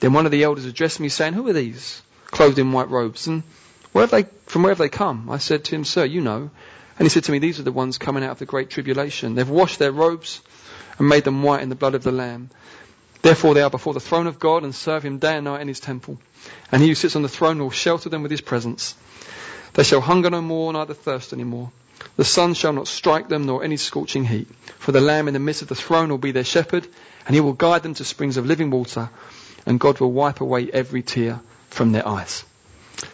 Then 0.00 0.14
one 0.14 0.24
of 0.24 0.32
the 0.32 0.42
elders 0.42 0.64
addressed 0.64 0.98
me 0.98 1.10
saying, 1.10 1.34
Who 1.34 1.46
are 1.46 1.52
these? 1.52 2.02
Clothed 2.26 2.58
in 2.58 2.72
white 2.72 2.88
robes. 2.88 3.26
And 3.26 3.44
where 3.92 4.02
have 4.02 4.10
they, 4.10 4.24
from 4.46 4.62
where 4.62 4.70
have 4.70 4.78
they 4.78 4.88
come? 4.88 5.30
I 5.30 5.38
said 5.38 5.64
to 5.64 5.74
him, 5.76 5.84
Sir, 5.84 6.04
you 6.06 6.20
know. 6.20 6.50
And 6.98 7.06
he 7.06 7.10
said 7.10 7.24
to 7.24 7.32
me, 7.32 7.38
These 7.38 7.60
are 7.60 7.64
the 7.64 7.72
ones 7.72 7.98
coming 7.98 8.24
out 8.24 8.30
of 8.30 8.38
the 8.38 8.46
great 8.46 8.70
tribulation. 8.70 9.34
They've 9.34 9.48
washed 9.48 9.78
their 9.78 9.92
robes 9.92 10.40
and 10.98 11.08
made 11.08 11.24
them 11.24 11.42
white 11.42 11.62
in 11.62 11.68
the 11.68 11.74
blood 11.74 11.94
of 11.94 12.02
the 12.02 12.12
Lamb. 12.12 12.50
Therefore 13.22 13.52
they 13.52 13.60
are 13.60 13.70
before 13.70 13.92
the 13.92 14.00
throne 14.00 14.26
of 14.26 14.38
God 14.38 14.64
and 14.64 14.74
serve 14.74 15.02
him 15.02 15.18
day 15.18 15.36
and 15.36 15.44
night 15.44 15.60
in 15.60 15.68
his 15.68 15.80
temple. 15.80 16.18
And 16.72 16.80
he 16.80 16.88
who 16.88 16.94
sits 16.94 17.16
on 17.16 17.22
the 17.22 17.28
throne 17.28 17.58
will 17.58 17.70
shelter 17.70 18.08
them 18.08 18.22
with 18.22 18.30
his 18.30 18.40
presence. 18.40 18.94
They 19.74 19.82
shall 19.82 20.00
hunger 20.00 20.30
no 20.30 20.40
more, 20.40 20.72
neither 20.72 20.94
thirst 20.94 21.34
any 21.34 21.44
more. 21.44 21.70
The 22.16 22.24
sun 22.24 22.54
shall 22.54 22.72
not 22.72 22.88
strike 22.88 23.28
them, 23.28 23.46
nor 23.46 23.64
any 23.64 23.76
scorching 23.76 24.24
heat. 24.24 24.48
For 24.78 24.92
the 24.92 25.00
Lamb 25.00 25.28
in 25.28 25.34
the 25.34 25.40
midst 25.40 25.62
of 25.62 25.68
the 25.68 25.74
throne 25.74 26.08
will 26.08 26.18
be 26.18 26.32
their 26.32 26.44
shepherd, 26.44 26.86
and 27.26 27.34
he 27.34 27.40
will 27.40 27.52
guide 27.52 27.82
them 27.82 27.94
to 27.94 28.04
springs 28.04 28.36
of 28.36 28.46
living 28.46 28.70
water, 28.70 29.10
and 29.66 29.80
God 29.80 30.00
will 30.00 30.12
wipe 30.12 30.40
away 30.40 30.70
every 30.70 31.02
tear 31.02 31.40
from 31.68 31.92
their 31.92 32.06
eyes. 32.06 32.44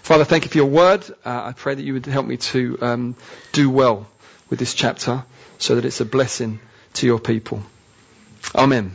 Father, 0.03 0.25
thank 0.25 0.45
you 0.45 0.51
for 0.51 0.59
your 0.59 0.67
word. 0.67 1.05
Uh, 1.25 1.45
I 1.45 1.53
pray 1.53 1.75
that 1.75 1.83
you 1.83 1.93
would 1.93 2.07
help 2.07 2.27
me 2.27 2.37
to 2.39 2.79
um, 2.81 3.17
do 3.53 3.71
well 3.71 4.09
with 4.51 4.59
this 4.59 4.75
chapter 4.75 5.25
so 5.59 5.77
that 5.77 5.85
it's 5.85 6.01
a 6.01 6.05
blessing 6.05 6.61
to 6.95 7.07
your 7.07 7.19
people. 7.19 7.63
Amen. 8.55 8.93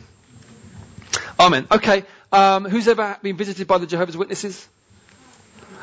Amen. 1.38 1.66
Okay. 1.70 2.04
Um, 2.30 2.64
who's 2.64 2.88
ever 2.88 3.18
been 3.22 3.36
visited 3.36 3.66
by 3.66 3.78
the 3.78 3.86
Jehovah's 3.86 4.16
Witnesses? 4.16 4.66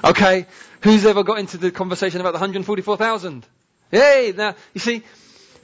Okay. 0.03 0.45
Who's 0.81 1.05
ever 1.05 1.23
got 1.23 1.39
into 1.39 1.57
the 1.57 1.71
conversation 1.71 2.21
about 2.21 2.31
the 2.31 2.39
144,000? 2.39 3.45
Yay! 3.91 4.33
Now, 4.35 4.55
you 4.73 4.79
see, 4.79 5.03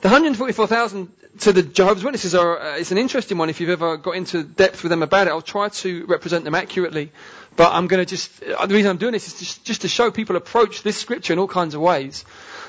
the 0.01 0.08
144,000 0.10 1.12
to 1.39 1.53
the 1.53 1.63
Jehovah's 1.63 2.03
Witnesses 2.03 2.34
are, 2.34 2.60
uh, 2.60 2.77
it's 2.77 2.91
an 2.91 2.98
interesting 2.98 3.38
one 3.38 3.50
if 3.50 3.60
you've 3.60 3.70
ever 3.70 3.98
got 3.98 4.15
into 4.15 4.44
depth 4.44 4.84
with 4.84 4.89
them 4.89 5.03
about 5.03 5.27
it. 5.27 5.32
I'll 5.32 5.41
try 5.41 5.70
to 5.70 6.05
represent 6.05 6.46
them 6.46 6.55
accurately. 6.55 7.12
But 7.55 7.74
I'm 7.74 7.88
going 7.88 8.03
to 8.03 8.10
just, 8.10 8.44
uh, 8.44 8.65
the 8.65 8.74
reason 8.74 8.91
I'm 8.91 8.98
doing 8.98 9.13
this 9.13 9.27
is 9.27 9.39
just, 9.39 9.65
just 9.65 9.82
to 9.82 9.88
show 9.88 10.12
people 10.12 10.36
approach 10.36 10.82
this 10.84 10.98
scripture 10.98 11.34
in 11.34 11.39
all 11.39 11.48
kinds 11.48 11.74
of 11.74 11.82
ways. 11.82 12.25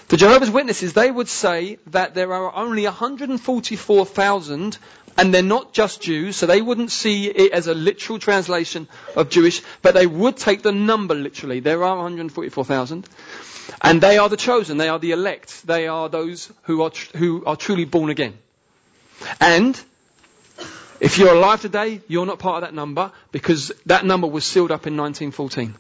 The 0.09 0.17
Jehovah's 0.17 0.51
Witnesses, 0.51 0.93
they 0.93 1.11
would 1.11 1.29
say 1.29 1.79
that 1.89 2.15
there 2.15 2.33
are 2.33 2.55
only 2.55 2.85
144,000 2.85 4.79
and 5.19 5.33
they're 5.35 5.43
not 5.43 5.73
just 5.73 6.03
Jews, 6.03 6.37
so 6.37 6.47
they 6.47 6.61
wouldn't 6.61 6.91
see 6.93 7.27
it 7.27 7.53
as 7.53 7.67
a 7.67 7.75
literal 7.75 8.19
translation 8.19 8.87
of 9.17 9.31
Jewish, 9.31 9.63
but 9.81 9.95
they 9.95 10.07
would 10.07 10.37
take 10.37 10.63
the 10.63 10.73
number 10.73 11.15
literally. 11.15 11.61
There 11.61 11.83
are 11.83 11.97
144,000. 11.97 13.09
And 13.81 14.01
they 14.01 14.19
are 14.19 14.29
the 14.29 14.37
chosen, 14.37 14.77
they 14.77 14.89
are 14.89 14.99
the 14.99 15.13
elect, 15.13 15.67
they 15.67 15.89
are 15.89 16.09
those 16.09 16.53
who 16.63 16.83
are, 16.83 16.91
tr- 16.91 17.17
who 17.17 17.45
are 17.45 17.57
truly 17.57 17.85
born 17.85 18.11
again. 18.11 18.35
And 19.41 19.81
if 21.01 21.19
you're 21.19 21.35
alive 21.35 21.61
today, 21.61 22.01
you're 22.09 22.27
not 22.27 22.39
part 22.39 22.63
of 22.63 22.69
that 22.69 22.75
number 22.75 23.13
because 23.33 23.73
that 23.87 24.05
number 24.05 24.27
was 24.27 24.45
sealed 24.45 24.71
up 24.71 24.87
in 24.87 24.97
1914. 24.97 25.75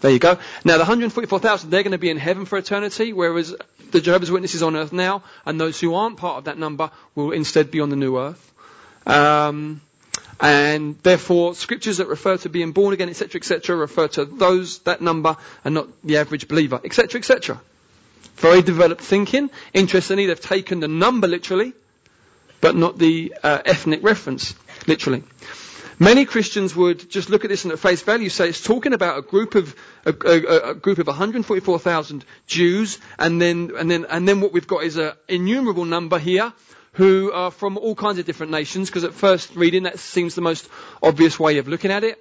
There 0.00 0.10
you 0.10 0.18
go. 0.18 0.38
Now 0.64 0.74
the 0.74 0.84
144,000, 0.84 1.70
they're 1.70 1.82
going 1.82 1.92
to 1.92 1.98
be 1.98 2.08
in 2.08 2.16
heaven 2.16 2.46
for 2.46 2.56
eternity, 2.56 3.12
whereas 3.12 3.54
the 3.90 4.00
Jehovah's 4.00 4.30
Witnesses 4.30 4.62
on 4.62 4.76
earth 4.76 4.92
now, 4.92 5.22
and 5.44 5.60
those 5.60 5.78
who 5.78 5.94
aren't 5.94 6.16
part 6.16 6.38
of 6.38 6.44
that 6.44 6.58
number 6.58 6.90
will 7.14 7.32
instead 7.32 7.70
be 7.70 7.80
on 7.80 7.90
the 7.90 7.96
new 7.96 8.18
earth. 8.18 8.52
Um, 9.06 9.82
and 10.40 10.98
therefore, 11.02 11.54
scriptures 11.54 11.98
that 11.98 12.08
refer 12.08 12.36
to 12.38 12.48
being 12.48 12.72
born 12.72 12.94
again, 12.94 13.10
etc., 13.10 13.38
etc., 13.38 13.76
refer 13.76 14.08
to 14.08 14.24
those, 14.24 14.78
that 14.80 15.02
number, 15.02 15.36
and 15.64 15.74
not 15.74 15.88
the 16.02 16.16
average 16.16 16.48
believer, 16.48 16.80
etc., 16.82 17.18
etc. 17.18 17.60
Very 18.36 18.62
developed 18.62 19.02
thinking. 19.02 19.50
Interestingly, 19.74 20.26
they've 20.26 20.40
taken 20.40 20.80
the 20.80 20.88
number 20.88 21.28
literally, 21.28 21.74
but 22.62 22.74
not 22.74 22.98
the 22.98 23.34
uh, 23.42 23.60
ethnic 23.66 24.02
reference 24.02 24.54
literally. 24.86 25.24
Many 25.98 26.24
Christians 26.24 26.74
would 26.74 27.10
just 27.10 27.28
look 27.28 27.44
at 27.44 27.50
this 27.50 27.64
and 27.64 27.72
at 27.74 27.78
face 27.78 28.00
value 28.00 28.30
say 28.30 28.48
it's 28.48 28.64
talking 28.64 28.94
about 28.94 29.18
a 29.18 29.22
group 29.22 29.54
of 29.54 29.76
a, 30.06 30.14
a, 30.24 30.70
a 30.70 30.74
group 30.74 30.98
of 30.98 31.06
144,000 31.06 32.24
Jews, 32.46 32.98
and 33.18 33.42
then 33.42 33.72
and 33.78 33.90
then 33.90 34.06
and 34.08 34.26
then 34.26 34.40
what 34.40 34.54
we've 34.54 34.66
got 34.66 34.84
is 34.84 34.96
an 34.96 35.12
innumerable 35.28 35.84
number 35.84 36.18
here 36.18 36.54
who 36.92 37.32
are 37.32 37.50
from 37.50 37.78
all 37.78 37.94
kinds 37.94 38.18
of 38.18 38.26
different 38.26 38.52
nations. 38.52 38.88
Because 38.88 39.04
at 39.04 39.14
first 39.14 39.54
reading, 39.56 39.84
that 39.84 39.98
seems 39.98 40.34
the 40.34 40.40
most 40.40 40.68
obvious 41.02 41.38
way 41.38 41.58
of 41.58 41.68
looking 41.68 41.90
at 41.90 42.04
it. 42.04 42.18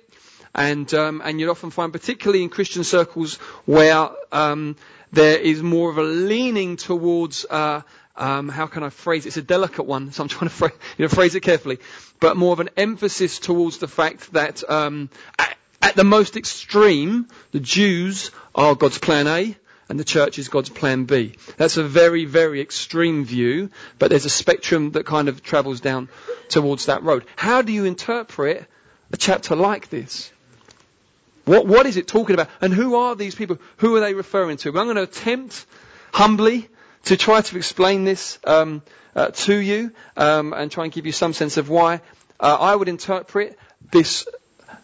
And 0.55 0.91
um, 0.93 1.21
and 1.23 1.39
you'd 1.39 1.49
often 1.49 1.69
find, 1.69 1.93
particularly 1.93 2.43
in 2.43 2.49
Christian 2.49 2.83
circles, 2.83 3.35
where 3.65 4.09
um, 4.31 4.75
there 5.11 5.37
is 5.37 5.61
more 5.61 5.89
of 5.91 5.97
a 5.97 6.03
leaning 6.03 6.75
towards 6.75 7.45
uh, 7.45 7.81
um, 8.19 8.49
how 8.49 8.67
can 8.67 8.83
I 8.83 8.89
phrase 8.89 9.25
it? 9.25 9.29
It's 9.29 9.37
a 9.37 9.41
delicate 9.41 9.85
one, 9.85 10.11
so 10.11 10.23
I'm 10.23 10.29
trying 10.29 10.49
to 10.49 10.55
phrase, 10.55 10.73
you 10.97 11.05
know, 11.05 11.09
phrase 11.09 11.35
it 11.35 11.41
carefully. 11.41 11.79
But 12.19 12.35
more 12.37 12.53
of 12.53 12.59
an 12.59 12.69
emphasis 12.75 13.39
towards 13.39 13.77
the 13.77 13.87
fact 13.87 14.33
that 14.33 14.69
um, 14.69 15.09
at, 15.39 15.57
at 15.81 15.95
the 15.95 16.03
most 16.03 16.35
extreme, 16.35 17.27
the 17.51 17.61
Jews 17.61 18.31
are 18.53 18.75
God's 18.75 18.97
plan 18.97 19.27
A, 19.27 19.55
and 19.89 19.99
the 19.99 20.05
church 20.05 20.37
is 20.37 20.47
God's 20.47 20.69
plan 20.69 21.05
B. 21.05 21.35
That's 21.57 21.77
a 21.77 21.83
very, 21.83 22.25
very 22.25 22.61
extreme 22.61 23.25
view, 23.25 23.71
but 23.97 24.11
there's 24.11 24.25
a 24.25 24.29
spectrum 24.29 24.91
that 24.91 25.05
kind 25.05 25.27
of 25.27 25.41
travels 25.41 25.81
down 25.81 26.09
towards 26.47 26.85
that 26.85 27.03
road. 27.03 27.25
How 27.35 27.63
do 27.63 27.73
you 27.73 27.85
interpret 27.85 28.65
a 29.11 29.17
chapter 29.17 29.55
like 29.55 29.89
this? 29.89 30.31
What, 31.45 31.65
what 31.65 31.87
is 31.87 31.97
it 31.97 32.07
talking 32.07 32.35
about? 32.35 32.49
And 32.61 32.71
who 32.71 32.95
are 32.95 33.15
these 33.15 33.33
people? 33.33 33.57
Who 33.77 33.95
are 33.95 33.99
they 33.99 34.13
referring 34.13 34.57
to? 34.57 34.69
I'm 34.69 34.85
going 34.85 34.95
to 34.95 35.01
attempt 35.03 35.65
humbly 36.13 36.69
to 37.05 37.17
try 37.17 37.41
to 37.41 37.57
explain 37.57 38.03
this 38.03 38.37
um, 38.43 38.83
uh, 39.15 39.31
to 39.31 39.55
you 39.55 39.91
um, 40.15 40.53
and 40.53 40.71
try 40.71 40.83
and 40.83 40.93
give 40.93 41.07
you 41.07 41.11
some 41.11 41.33
sense 41.33 41.57
of 41.57 41.67
why 41.67 42.01
uh, 42.39 42.57
I 42.59 42.75
would 42.75 42.87
interpret 42.87 43.57
this 43.91 44.27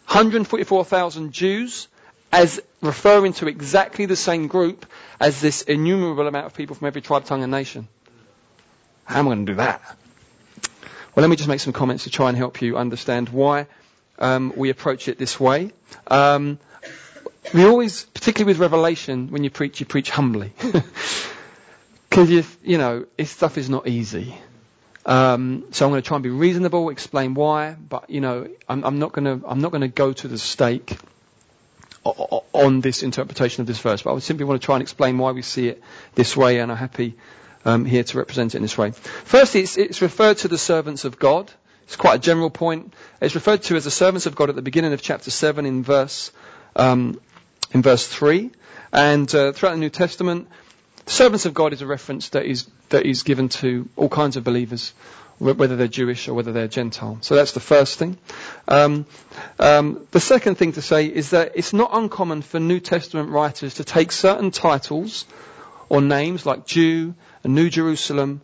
144,000 0.08 1.32
Jews 1.32 1.86
as 2.36 2.60
referring 2.82 3.32
to 3.32 3.48
exactly 3.48 4.04
the 4.04 4.14
same 4.14 4.46
group 4.46 4.84
as 5.18 5.40
this 5.40 5.62
innumerable 5.62 6.26
amount 6.26 6.44
of 6.44 6.52
people 6.52 6.76
from 6.76 6.86
every 6.86 7.00
tribe, 7.00 7.24
tongue, 7.24 7.42
and 7.42 7.50
nation. 7.50 7.88
How 9.04 9.20
am 9.20 9.28
I 9.28 9.28
going 9.30 9.46
to 9.46 9.52
do 9.52 9.56
that? 9.56 9.80
Well, 11.14 11.22
let 11.22 11.30
me 11.30 11.36
just 11.36 11.48
make 11.48 11.60
some 11.60 11.72
comments 11.72 12.04
to 12.04 12.10
try 12.10 12.28
and 12.28 12.36
help 12.36 12.60
you 12.60 12.76
understand 12.76 13.30
why 13.30 13.66
um, 14.18 14.52
we 14.54 14.68
approach 14.68 15.08
it 15.08 15.16
this 15.16 15.40
way. 15.40 15.72
Um, 16.08 16.58
we 17.54 17.64
always, 17.64 18.04
particularly 18.04 18.52
with 18.52 18.60
Revelation, 18.60 19.28
when 19.30 19.42
you 19.42 19.48
preach, 19.48 19.80
you 19.80 19.86
preach 19.86 20.10
humbly. 20.10 20.52
Because 22.08 22.30
you, 22.30 22.44
you 22.62 22.78
know, 22.78 23.04
this 23.18 23.30
stuff 23.30 23.58
is 23.58 23.68
not 23.68 23.88
easy. 23.88 24.38
Um, 25.04 25.64
so 25.72 25.84
I'm 25.84 25.90
going 25.90 26.00
to 26.00 26.06
try 26.06 26.16
and 26.16 26.22
be 26.22 26.30
reasonable, 26.30 26.88
explain 26.88 27.34
why, 27.34 27.72
but 27.74 28.08
you 28.08 28.22
know, 28.22 28.48
I'm, 28.68 28.84
I'm 28.84 28.98
not 28.98 29.12
going 29.12 29.24
to 29.26 29.46
I'm 29.46 29.60
not 29.60 29.70
going 29.70 29.82
to 29.82 29.88
go 29.88 30.14
to 30.14 30.26
the 30.28 30.38
stake 30.38 30.96
on 32.52 32.80
this 32.80 33.02
interpretation 33.02 33.60
of 33.60 33.66
this 33.66 33.78
verse. 33.78 34.02
But 34.02 34.10
I 34.10 34.12
would 34.14 34.22
simply 34.22 34.44
want 34.44 34.60
to 34.60 34.64
try 34.64 34.76
and 34.76 34.82
explain 34.82 35.18
why 35.18 35.32
we 35.32 35.42
see 35.42 35.68
it 35.68 35.82
this 36.14 36.36
way, 36.36 36.60
and 36.60 36.70
I'm 36.70 36.78
happy 36.78 37.16
um, 37.64 37.84
here 37.84 38.04
to 38.04 38.18
represent 38.18 38.54
it 38.54 38.58
in 38.58 38.62
this 38.62 38.78
way. 38.78 38.92
Firstly, 38.92 39.60
it's, 39.62 39.76
it's 39.76 40.02
referred 40.02 40.38
to 40.38 40.48
the 40.48 40.58
servants 40.58 41.04
of 41.04 41.18
God. 41.18 41.52
It's 41.84 41.96
quite 41.96 42.16
a 42.16 42.18
general 42.18 42.50
point. 42.50 42.94
It's 43.20 43.34
referred 43.34 43.62
to 43.64 43.76
as 43.76 43.84
the 43.84 43.90
servants 43.90 44.26
of 44.26 44.34
God 44.34 44.48
at 44.48 44.56
the 44.56 44.62
beginning 44.62 44.92
of 44.92 45.02
chapter 45.02 45.30
seven 45.30 45.66
in 45.66 45.82
verse 45.82 46.32
um, 46.74 47.20
in 47.72 47.82
verse 47.82 48.06
three, 48.06 48.50
and 48.92 49.32
uh, 49.34 49.52
throughout 49.52 49.72
the 49.72 49.78
New 49.78 49.90
Testament 49.90 50.48
servants 51.06 51.46
of 51.46 51.54
God 51.54 51.72
is 51.72 51.82
a 51.82 51.86
reference 51.86 52.30
that 52.30 52.46
is, 52.46 52.66
that 52.88 53.06
is 53.06 53.22
given 53.22 53.48
to 53.48 53.88
all 53.96 54.08
kinds 54.08 54.36
of 54.36 54.44
believers, 54.44 54.92
whether 55.38 55.76
they're 55.76 55.88
Jewish 55.88 56.28
or 56.28 56.34
whether 56.34 56.52
they're 56.52 56.68
Gentile. 56.68 57.18
So 57.20 57.34
that's 57.34 57.52
the 57.52 57.60
first 57.60 57.98
thing. 57.98 58.16
Um, 58.66 59.06
um, 59.58 60.06
the 60.10 60.20
second 60.20 60.56
thing 60.56 60.72
to 60.72 60.82
say 60.82 61.06
is 61.06 61.30
that 61.30 61.52
it's 61.54 61.72
not 61.72 61.90
uncommon 61.92 62.42
for 62.42 62.58
New 62.58 62.80
Testament 62.80 63.30
writers 63.30 63.74
to 63.74 63.84
take 63.84 64.12
certain 64.12 64.50
titles 64.50 65.26
or 65.88 66.00
names 66.00 66.46
like 66.46 66.66
Jew 66.66 67.14
and 67.44 67.54
New 67.54 67.68
Jerusalem 67.68 68.40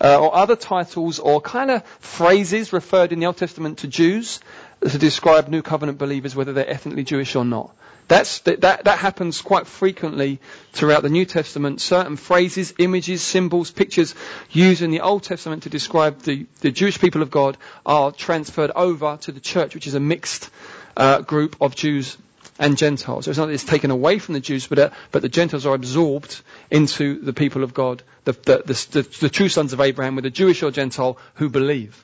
uh, 0.00 0.20
or 0.20 0.34
other 0.34 0.56
titles 0.56 1.18
or 1.18 1.40
kind 1.40 1.70
of 1.70 1.84
phrases 2.00 2.72
referred 2.72 3.12
in 3.12 3.20
the 3.20 3.26
Old 3.26 3.36
Testament 3.36 3.78
to 3.78 3.88
Jews 3.88 4.40
to 4.88 4.98
describe 4.98 5.48
New 5.48 5.62
Covenant 5.62 5.98
believers, 5.98 6.36
whether 6.36 6.52
they're 6.52 6.68
ethnically 6.68 7.04
Jewish 7.04 7.36
or 7.36 7.44
not. 7.44 7.74
That's, 8.06 8.40
that, 8.40 8.60
that, 8.60 8.84
that 8.84 8.98
happens 8.98 9.40
quite 9.40 9.66
frequently 9.66 10.38
throughout 10.72 11.02
the 11.02 11.08
New 11.08 11.24
Testament. 11.24 11.80
Certain 11.80 12.16
phrases, 12.16 12.74
images, 12.78 13.22
symbols, 13.22 13.70
pictures 13.70 14.14
used 14.50 14.82
in 14.82 14.90
the 14.90 15.00
Old 15.00 15.22
Testament 15.22 15.62
to 15.62 15.70
describe 15.70 16.20
the, 16.20 16.46
the 16.60 16.70
Jewish 16.70 17.00
people 17.00 17.22
of 17.22 17.30
God 17.30 17.56
are 17.86 18.12
transferred 18.12 18.72
over 18.76 19.16
to 19.22 19.32
the 19.32 19.40
church, 19.40 19.74
which 19.74 19.86
is 19.86 19.94
a 19.94 20.00
mixed 20.00 20.50
uh, 20.96 21.22
group 21.22 21.56
of 21.62 21.74
Jews 21.74 22.18
and 22.58 22.76
Gentiles. 22.76 23.24
So 23.24 23.30
it's 23.30 23.38
not 23.38 23.46
that 23.46 23.54
it's 23.54 23.64
taken 23.64 23.90
away 23.90 24.18
from 24.18 24.34
the 24.34 24.40
Jews, 24.40 24.66
but, 24.66 24.78
uh, 24.78 24.90
but 25.10 25.22
the 25.22 25.30
Gentiles 25.30 25.64
are 25.64 25.74
absorbed 25.74 26.42
into 26.70 27.20
the 27.20 27.32
people 27.32 27.64
of 27.64 27.72
God, 27.72 28.02
the, 28.24 28.32
the, 28.32 28.86
the, 28.90 29.02
the 29.20 29.28
true 29.30 29.48
sons 29.48 29.72
of 29.72 29.80
Abraham, 29.80 30.16
whether 30.16 30.30
Jewish 30.30 30.62
or 30.62 30.70
Gentile, 30.70 31.18
who 31.34 31.48
believe. 31.48 32.03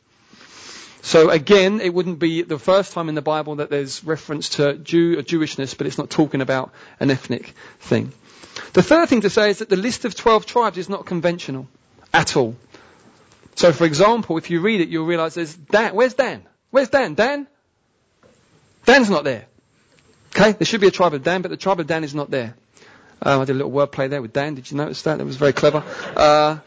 So 1.02 1.30
again, 1.30 1.80
it 1.80 1.92
wouldn't 1.94 2.18
be 2.18 2.42
the 2.42 2.58
first 2.58 2.92
time 2.92 3.08
in 3.08 3.14
the 3.14 3.22
Bible 3.22 3.56
that 3.56 3.70
there's 3.70 4.04
reference 4.04 4.50
to 4.50 4.74
Jew 4.74 5.18
or 5.18 5.22
Jewishness, 5.22 5.76
but 5.76 5.86
it's 5.86 5.98
not 5.98 6.10
talking 6.10 6.40
about 6.40 6.72
an 6.98 7.10
ethnic 7.10 7.54
thing. 7.80 8.12
The 8.72 8.82
third 8.82 9.08
thing 9.08 9.22
to 9.22 9.30
say 9.30 9.50
is 9.50 9.58
that 9.58 9.68
the 9.68 9.76
list 9.76 10.04
of 10.04 10.14
12 10.14 10.46
tribes 10.46 10.78
is 10.78 10.88
not 10.88 11.06
conventional 11.06 11.68
at 12.12 12.36
all. 12.36 12.56
So 13.54 13.72
for 13.72 13.84
example, 13.84 14.36
if 14.38 14.50
you 14.50 14.60
read 14.60 14.80
it, 14.80 14.88
you'll 14.88 15.06
realize 15.06 15.34
there's 15.34 15.54
Dan. 15.54 15.94
Where's 15.94 16.14
Dan? 16.14 16.42
Where's 16.70 16.88
Dan? 16.88 17.14
Dan? 17.14 17.46
Dan's 18.84 19.10
not 19.10 19.24
there. 19.24 19.46
Okay, 20.34 20.52
there 20.52 20.66
should 20.66 20.80
be 20.80 20.86
a 20.86 20.92
tribe 20.92 21.14
of 21.14 21.22
Dan, 21.22 21.42
but 21.42 21.50
the 21.50 21.56
tribe 21.56 21.80
of 21.80 21.86
Dan 21.86 22.04
is 22.04 22.14
not 22.14 22.30
there. 22.30 22.54
Um, 23.22 23.40
I 23.40 23.44
did 23.44 23.56
a 23.56 23.58
little 23.58 23.72
wordplay 23.72 24.08
there 24.08 24.22
with 24.22 24.32
Dan. 24.32 24.54
Did 24.54 24.70
you 24.70 24.76
notice 24.76 25.02
that? 25.02 25.18
That 25.18 25.24
was 25.24 25.36
very 25.36 25.52
clever. 25.52 25.84
Uh, 26.16 26.58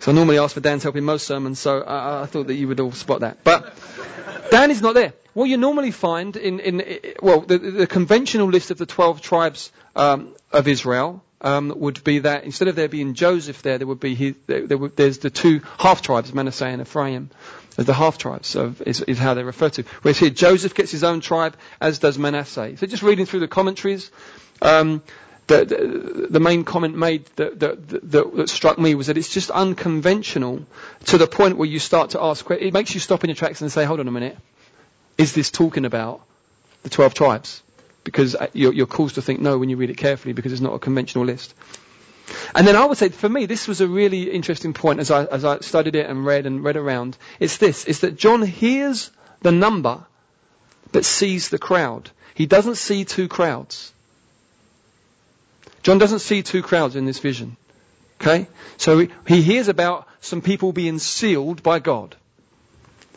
so 0.00 0.12
I 0.12 0.14
normally 0.14 0.38
ask 0.38 0.54
for 0.54 0.60
Dan's 0.60 0.82
help 0.82 0.96
in 0.96 1.04
most 1.04 1.26
sermons, 1.26 1.58
so 1.58 1.82
I, 1.82 2.22
I 2.22 2.26
thought 2.26 2.46
that 2.46 2.54
you 2.54 2.68
would 2.68 2.80
all 2.80 2.92
spot 2.92 3.20
that. 3.20 3.44
But 3.44 3.74
Dan 4.50 4.70
is 4.70 4.80
not 4.80 4.94
there. 4.94 5.12
What 5.34 5.44
you 5.44 5.58
normally 5.58 5.90
find 5.90 6.36
in, 6.36 6.58
in 6.58 7.00
well, 7.22 7.40
the, 7.42 7.58
the, 7.58 7.86
conventional 7.86 8.48
list 8.48 8.70
of 8.70 8.78
the 8.78 8.86
12 8.86 9.20
tribes 9.20 9.70
um, 9.94 10.34
of 10.50 10.66
Israel 10.66 11.22
um, 11.40 11.72
would 11.76 12.02
be 12.02 12.20
that 12.20 12.44
instead 12.44 12.68
of 12.68 12.76
there 12.76 12.88
being 12.88 13.14
Joseph 13.14 13.62
there, 13.62 13.78
there 13.78 13.86
would 13.86 14.00
be 14.00 14.14
his, 14.14 14.34
there, 14.46 14.66
there 14.66 14.78
would, 14.78 14.96
there's 14.96 15.18
the 15.18 15.30
two 15.30 15.60
half 15.78 16.02
tribes, 16.02 16.34
Manasseh 16.34 16.66
and 16.66 16.80
Ephraim. 16.80 17.30
As 17.78 17.86
the 17.86 17.94
half 17.94 18.18
tribes 18.18 18.56
of, 18.56 18.82
is, 18.82 19.00
is 19.02 19.18
how 19.18 19.34
they're 19.34 19.44
referred 19.44 19.74
to. 19.74 19.84
Whereas 20.02 20.18
here 20.18 20.30
Joseph 20.30 20.74
gets 20.74 20.90
his 20.90 21.04
own 21.04 21.20
tribe, 21.20 21.56
as 21.80 21.98
does 21.98 22.18
Manasseh. 22.18 22.76
So 22.76 22.86
just 22.86 23.02
reading 23.02 23.26
through 23.26 23.40
the 23.40 23.48
commentaries, 23.48 24.10
um, 24.60 25.02
the, 25.58 26.40
main 26.40 26.64
comment 26.64 26.96
made 26.96 27.26
that, 27.36 28.44
struck 28.46 28.78
me 28.78 28.94
was 28.94 29.08
that 29.08 29.18
it's 29.18 29.32
just 29.32 29.50
unconventional 29.50 30.64
to 31.06 31.18
the 31.18 31.26
point 31.26 31.56
where 31.56 31.68
you 31.68 31.78
start 31.78 32.10
to 32.10 32.22
ask, 32.22 32.48
it 32.50 32.72
makes 32.72 32.94
you 32.94 33.00
stop 33.00 33.24
in 33.24 33.30
your 33.30 33.36
tracks 33.36 33.60
and 33.60 33.70
say, 33.70 33.84
hold 33.84 34.00
on 34.00 34.08
a 34.08 34.12
minute. 34.12 34.36
is 35.18 35.32
this 35.34 35.50
talking 35.50 35.84
about 35.84 36.22
the 36.82 36.90
12 36.90 37.14
tribes? 37.14 37.62
Because 38.04 38.34
uh, 38.34 38.46
you're, 38.52 38.86
caused 38.86 39.16
to 39.16 39.22
think 39.22 39.40
no 39.40 39.58
when 39.58 39.68
you 39.68 39.76
read 39.76 39.90
it 39.90 39.96
carefully 39.98 40.32
because 40.32 40.52
it's 40.52 40.62
not 40.62 40.74
a 40.74 40.78
conventional 40.78 41.24
list. 41.24 41.54
And 42.54 42.66
then 42.66 42.76
I 42.76 42.84
would 42.84 42.96
say, 42.96 43.08
for 43.08 43.28
me, 43.28 43.46
this 43.46 43.66
was 43.66 43.80
a 43.80 43.88
really 43.88 44.30
interesting 44.30 44.72
point 44.72 45.00
as 45.00 45.10
I, 45.10 45.24
as 45.24 45.44
I 45.44 45.58
studied 45.60 45.96
it 45.96 46.08
and 46.08 46.24
read 46.24 46.46
and 46.46 46.62
read 46.62 46.76
around. 46.76 47.18
It's 47.40 47.56
this, 47.56 47.84
is 47.84 48.00
that 48.00 48.16
John 48.16 48.42
hears 48.42 49.10
the 49.40 49.52
number, 49.52 50.04
but 50.92 51.04
sees 51.04 51.48
the 51.48 51.58
crowd. 51.58 52.10
He 52.34 52.46
doesn't 52.46 52.76
see 52.76 53.04
two 53.04 53.28
crowds. 53.28 53.92
John 55.82 55.98
doesn't 55.98 56.18
see 56.20 56.42
two 56.42 56.62
crowds 56.62 56.96
in 56.96 57.04
this 57.06 57.18
vision. 57.18 57.56
Okay? 58.20 58.48
So 58.76 59.06
he 59.26 59.42
hears 59.42 59.68
about 59.68 60.06
some 60.20 60.42
people 60.42 60.72
being 60.72 60.98
sealed 60.98 61.62
by 61.62 61.78
God. 61.78 62.16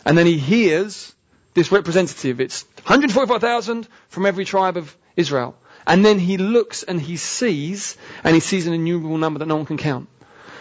And 0.05 0.17
then 0.17 0.25
he 0.25 0.37
hears 0.37 1.13
this 1.53 1.71
representative. 1.71 2.39
It's 2.39 2.63
145,000 2.83 3.87
from 4.09 4.25
every 4.25 4.45
tribe 4.45 4.77
of 4.77 4.95
Israel. 5.15 5.55
And 5.85 6.05
then 6.05 6.19
he 6.19 6.37
looks 6.37 6.83
and 6.83 6.99
he 6.99 7.17
sees, 7.17 7.97
and 8.23 8.33
he 8.33 8.39
sees 8.39 8.67
an 8.67 8.73
innumerable 8.73 9.17
number 9.17 9.39
that 9.39 9.47
no 9.47 9.57
one 9.57 9.65
can 9.65 9.77
count. 9.77 10.07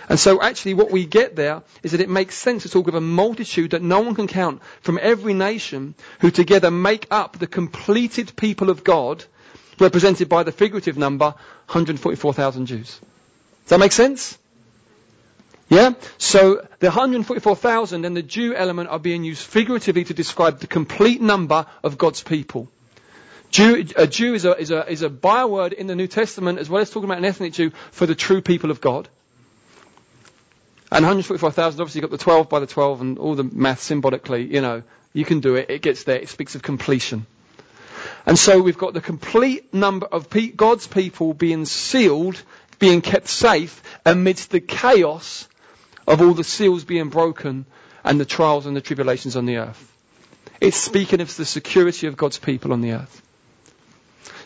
And 0.09 0.19
so 0.19 0.43
actually 0.43 0.75
what 0.75 0.91
we 0.91 1.07
get 1.07 1.37
there 1.37 1.63
is 1.83 1.93
that 1.93 2.01
it 2.01 2.11
makes 2.11 2.35
sense 2.35 2.65
to 2.65 2.69
talk 2.69 2.89
of 2.89 2.95
a 2.95 3.01
multitude 3.01 3.71
that 3.71 3.83
no 3.83 4.01
one 4.01 4.15
can 4.15 4.27
count 4.27 4.61
from 4.81 4.99
every 5.01 5.33
nation 5.33 5.95
who 6.21 6.31
together 6.31 6.71
make 6.71 7.07
up 7.11 7.39
the 7.39 7.47
completed 7.47 8.35
people 8.37 8.69
of 8.69 8.83
God 8.83 9.25
represented 9.79 10.29
by 10.29 10.43
the 10.43 10.53
figurative 10.53 10.97
number 10.97 11.27
144,000 11.27 12.67
Jews. 12.67 13.01
Does 13.65 13.71
that 13.71 13.79
make 13.79 13.93
sense? 13.93 14.39
Yeah? 15.69 15.95
So 16.19 16.67
the 16.81 16.89
144,000 16.89 18.05
and 18.05 18.17
the 18.17 18.23
Jew 18.23 18.55
element 18.55 18.91
are 18.91 18.99
being 18.99 19.25
used 19.25 19.43
figuratively 19.43 20.05
to 20.05 20.15
describe 20.15 20.61
the 20.61 20.67
complete 20.67 21.23
number 21.23 21.67
of 21.83 21.97
God's 21.97 22.23
people. 22.23 22.69
Jew, 23.51 23.87
a 23.97 24.07
Jew 24.07 24.35
is 24.35 24.45
a, 24.45 24.57
is, 24.59 24.71
a, 24.71 24.91
is 24.91 25.03
a 25.03 25.11
byword 25.11 25.73
in 25.73 25.87
the 25.87 25.95
New 25.95 26.07
Testament 26.09 26.59
as 26.59 26.69
well 26.69 26.83
as 26.83 26.91
talking 26.91 27.09
about 27.09 27.19
an 27.19 27.25
ethnic 27.25 27.53
Jew 27.53 27.71
for 27.91 28.07
the 28.07 28.15
true 28.15 28.41
people 28.41 28.71
of 28.71 28.81
God. 28.81 29.09
And 30.91 31.05
144,000, 31.05 31.81
obviously 31.81 32.01
you've 32.01 32.11
got 32.11 32.19
the 32.19 32.23
12 32.23 32.51
by 32.51 32.61
the 32.61 32.67
12 32.67 33.01
and 33.01 33.19
all 33.19 33.35
the 33.35 33.45
math 33.45 33.81
symbolically, 33.81 34.45
you 34.45 34.61
know, 34.61 34.83
you 35.15 35.25
can 35.25 35.41
do 35.41 35.55
it. 35.57 35.71
It 35.71 35.81
gets 35.81 36.05
there. 36.05 36.17
It 36.17 36.29
speaks 36.29 36.55
of 36.55 36.63
completion. 36.63 37.27
And 38.27 38.39
so 38.39 38.61
we've 38.61 38.79
got 38.79 38.95
the 38.95 39.01
complete 39.01 39.73
number 39.75 40.07
of 40.07 40.31
pe- 40.31 40.49
God's 40.49 40.87
people 40.87 41.35
being 41.35 41.65
sealed, 41.65 42.43
being 42.79 43.01
kept 43.01 43.29
safe 43.29 43.83
amidst 44.05 44.51
the 44.51 44.61
chaos 44.61 45.49
of 46.07 46.21
all 46.21 46.35
the 46.35 46.45
seals 46.45 46.85
being 46.85 47.09
broken 47.09 47.67
and 48.05 48.19
the 48.19 48.25
trials 48.25 48.67
and 48.67 48.77
the 48.77 48.81
tribulations 48.81 49.37
on 49.37 49.47
the 49.47 49.59
earth. 49.59 49.89
It's 50.61 50.77
speaking 50.77 51.21
of 51.21 51.35
the 51.37 51.45
security 51.45 52.07
of 52.07 52.17
God's 52.17 52.39
people 52.39 52.73
on 52.73 52.81
the 52.81 52.93
earth. 52.93 53.23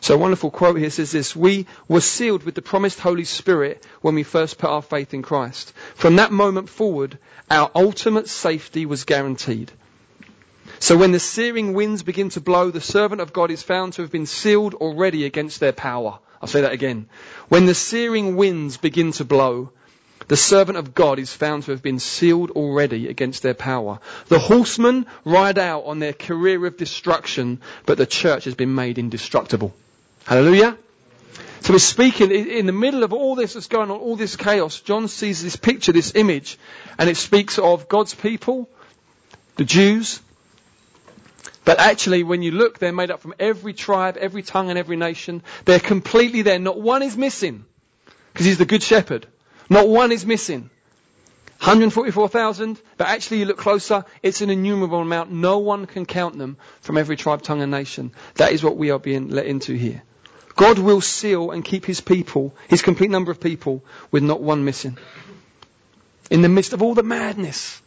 So 0.00 0.14
a 0.14 0.18
wonderful 0.18 0.50
quote 0.50 0.78
here 0.78 0.90
says 0.90 1.10
this, 1.10 1.34
we 1.34 1.66
were 1.88 2.00
sealed 2.00 2.44
with 2.44 2.54
the 2.54 2.62
promised 2.62 3.00
Holy 3.00 3.24
Spirit 3.24 3.84
when 4.02 4.14
we 4.14 4.22
first 4.22 4.58
put 4.58 4.70
our 4.70 4.82
faith 4.82 5.14
in 5.14 5.22
Christ. 5.22 5.72
From 5.94 6.16
that 6.16 6.32
moment 6.32 6.68
forward, 6.68 7.18
our 7.50 7.70
ultimate 7.74 8.28
safety 8.28 8.86
was 8.86 9.04
guaranteed. 9.04 9.72
So 10.78 10.96
when 10.96 11.12
the 11.12 11.20
searing 11.20 11.72
winds 11.74 12.02
begin 12.02 12.28
to 12.30 12.40
blow, 12.40 12.70
the 12.70 12.80
servant 12.80 13.20
of 13.20 13.32
God 13.32 13.50
is 13.50 13.62
found 13.62 13.94
to 13.94 14.02
have 14.02 14.12
been 14.12 14.26
sealed 14.26 14.74
already 14.74 15.24
against 15.24 15.60
their 15.60 15.72
power. 15.72 16.18
I'll 16.40 16.48
say 16.48 16.60
that 16.60 16.72
again. 16.72 17.08
When 17.48 17.66
the 17.66 17.74
searing 17.74 18.36
winds 18.36 18.76
begin 18.76 19.12
to 19.12 19.24
blow, 19.24 19.72
the 20.28 20.36
servant 20.36 20.76
of 20.76 20.94
God 20.94 21.18
is 21.18 21.32
found 21.32 21.64
to 21.64 21.70
have 21.70 21.82
been 21.82 21.98
sealed 21.98 22.50
already 22.50 23.08
against 23.08 23.42
their 23.42 23.54
power. 23.54 24.00
The 24.28 24.38
horsemen 24.38 25.06
ride 25.24 25.58
out 25.58 25.84
on 25.84 25.98
their 25.98 26.12
career 26.12 26.66
of 26.66 26.76
destruction, 26.76 27.60
but 27.84 27.96
the 27.96 28.06
church 28.06 28.44
has 28.44 28.54
been 28.54 28.74
made 28.74 28.98
indestructible. 28.98 29.74
Hallelujah. 30.24 30.76
So 31.60 31.72
we're 31.72 31.78
speaking 31.78 32.30
in 32.30 32.66
the 32.66 32.72
middle 32.72 33.02
of 33.02 33.12
all 33.12 33.34
this 33.34 33.54
that's 33.54 33.68
going 33.68 33.90
on, 33.90 33.98
all 33.98 34.16
this 34.16 34.36
chaos. 34.36 34.80
John 34.80 35.08
sees 35.08 35.42
this 35.42 35.56
picture, 35.56 35.92
this 35.92 36.14
image, 36.14 36.58
and 36.98 37.08
it 37.08 37.16
speaks 37.16 37.58
of 37.58 37.88
God's 37.88 38.14
people, 38.14 38.68
the 39.56 39.64
Jews. 39.64 40.20
But 41.64 41.80
actually, 41.80 42.22
when 42.22 42.42
you 42.42 42.52
look, 42.52 42.78
they're 42.78 42.92
made 42.92 43.10
up 43.10 43.20
from 43.20 43.34
every 43.38 43.72
tribe, 43.72 44.16
every 44.16 44.42
tongue, 44.42 44.70
and 44.70 44.78
every 44.78 44.96
nation. 44.96 45.42
They're 45.64 45.80
completely 45.80 46.42
there. 46.42 46.58
Not 46.58 46.80
one 46.80 47.02
is 47.02 47.16
missing. 47.16 47.64
Because 48.32 48.46
he's 48.46 48.58
the 48.58 48.66
good 48.66 48.82
shepherd. 48.82 49.26
Not 49.68 49.88
one 49.88 50.12
is 50.12 50.24
missing. 50.24 50.70
144,000, 51.60 52.80
but 52.98 53.08
actually 53.08 53.38
you 53.38 53.46
look 53.46 53.56
closer, 53.56 54.04
it's 54.22 54.42
an 54.42 54.50
innumerable 54.50 55.00
amount. 55.00 55.32
No 55.32 55.58
one 55.58 55.86
can 55.86 56.04
count 56.04 56.36
them 56.36 56.58
from 56.82 56.98
every 56.98 57.16
tribe, 57.16 57.42
tongue, 57.42 57.62
and 57.62 57.70
nation. 57.70 58.12
That 58.34 58.52
is 58.52 58.62
what 58.62 58.76
we 58.76 58.90
are 58.90 58.98
being 58.98 59.30
let 59.30 59.46
into 59.46 59.72
here. 59.72 60.02
God 60.54 60.78
will 60.78 61.00
seal 61.00 61.50
and 61.50 61.64
keep 61.64 61.86
his 61.86 62.00
people, 62.00 62.54
his 62.68 62.82
complete 62.82 63.10
number 63.10 63.30
of 63.30 63.40
people, 63.40 63.82
with 64.10 64.22
not 64.22 64.42
one 64.42 64.64
missing. 64.64 64.98
In 66.30 66.42
the 66.42 66.48
midst 66.48 66.72
of 66.74 66.82
all 66.82 66.94
the 66.94 67.02
madness, 67.02 67.80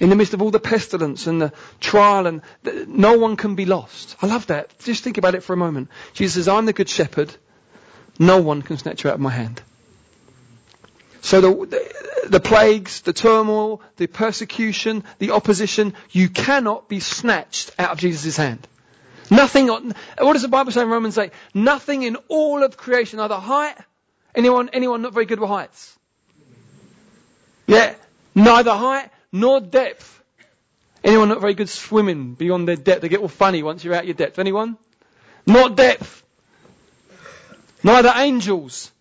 in 0.00 0.10
the 0.10 0.16
midst 0.16 0.34
of 0.34 0.42
all 0.42 0.50
the 0.50 0.60
pestilence 0.60 1.26
and 1.26 1.40
the 1.40 1.52
trial 1.80 2.26
and 2.26 2.42
the, 2.62 2.86
no 2.88 3.18
one 3.18 3.36
can 3.36 3.54
be 3.54 3.64
lost. 3.64 4.16
I 4.20 4.26
love 4.26 4.46
that. 4.48 4.76
Just 4.80 5.04
think 5.04 5.18
about 5.18 5.34
it 5.34 5.42
for 5.42 5.52
a 5.52 5.56
moment. 5.56 5.88
Jesus 6.12 6.34
says, 6.34 6.48
I'm 6.48 6.66
the 6.66 6.72
good 6.72 6.88
shepherd. 6.88 7.34
No 8.18 8.40
one 8.40 8.62
can 8.62 8.76
snatch 8.76 9.04
you 9.04 9.10
out 9.10 9.14
of 9.14 9.20
my 9.20 9.30
hand. 9.30 9.62
So 11.20 11.40
the, 11.40 11.50
the, 11.66 12.28
the, 12.28 12.40
plagues, 12.40 13.00
the 13.02 13.12
turmoil, 13.12 13.80
the 13.96 14.06
persecution, 14.06 15.04
the 15.18 15.30
opposition, 15.30 15.94
you 16.10 16.28
cannot 16.28 16.88
be 16.88 17.00
snatched 17.00 17.70
out 17.78 17.92
of 17.92 17.98
Jesus' 17.98 18.36
hand. 18.36 18.66
Nothing, 19.30 19.68
what 19.68 20.32
does 20.34 20.42
the 20.42 20.48
Bible 20.48 20.70
say 20.70 20.82
in 20.82 20.88
Romans 20.88 21.16
8? 21.16 21.32
Nothing 21.54 22.02
in 22.02 22.16
all 22.28 22.62
of 22.62 22.76
creation, 22.76 23.20
either 23.20 23.36
height, 23.36 23.74
anyone, 24.34 24.68
anyone 24.72 25.00
not 25.00 25.14
very 25.14 25.24
good 25.24 25.40
with 25.40 25.48
heights? 25.48 25.98
Yeah, 27.66 27.94
neither 28.34 28.74
height 28.74 29.10
nor 29.34 29.60
depth. 29.60 30.22
Anyone 31.02 31.28
not 31.28 31.40
very 31.40 31.54
good 31.54 31.68
swimming 31.68 32.34
beyond 32.34 32.68
their 32.68 32.76
depth? 32.76 33.02
They 33.02 33.08
get 33.08 33.20
all 33.20 33.28
funny 33.28 33.64
once 33.64 33.82
you're 33.82 33.94
out 33.94 34.06
your 34.06 34.14
depth. 34.14 34.38
Anyone? 34.38 34.78
Not 35.44 35.76
depth. 35.76 36.22
Neither 37.82 38.12
angels 38.14 38.92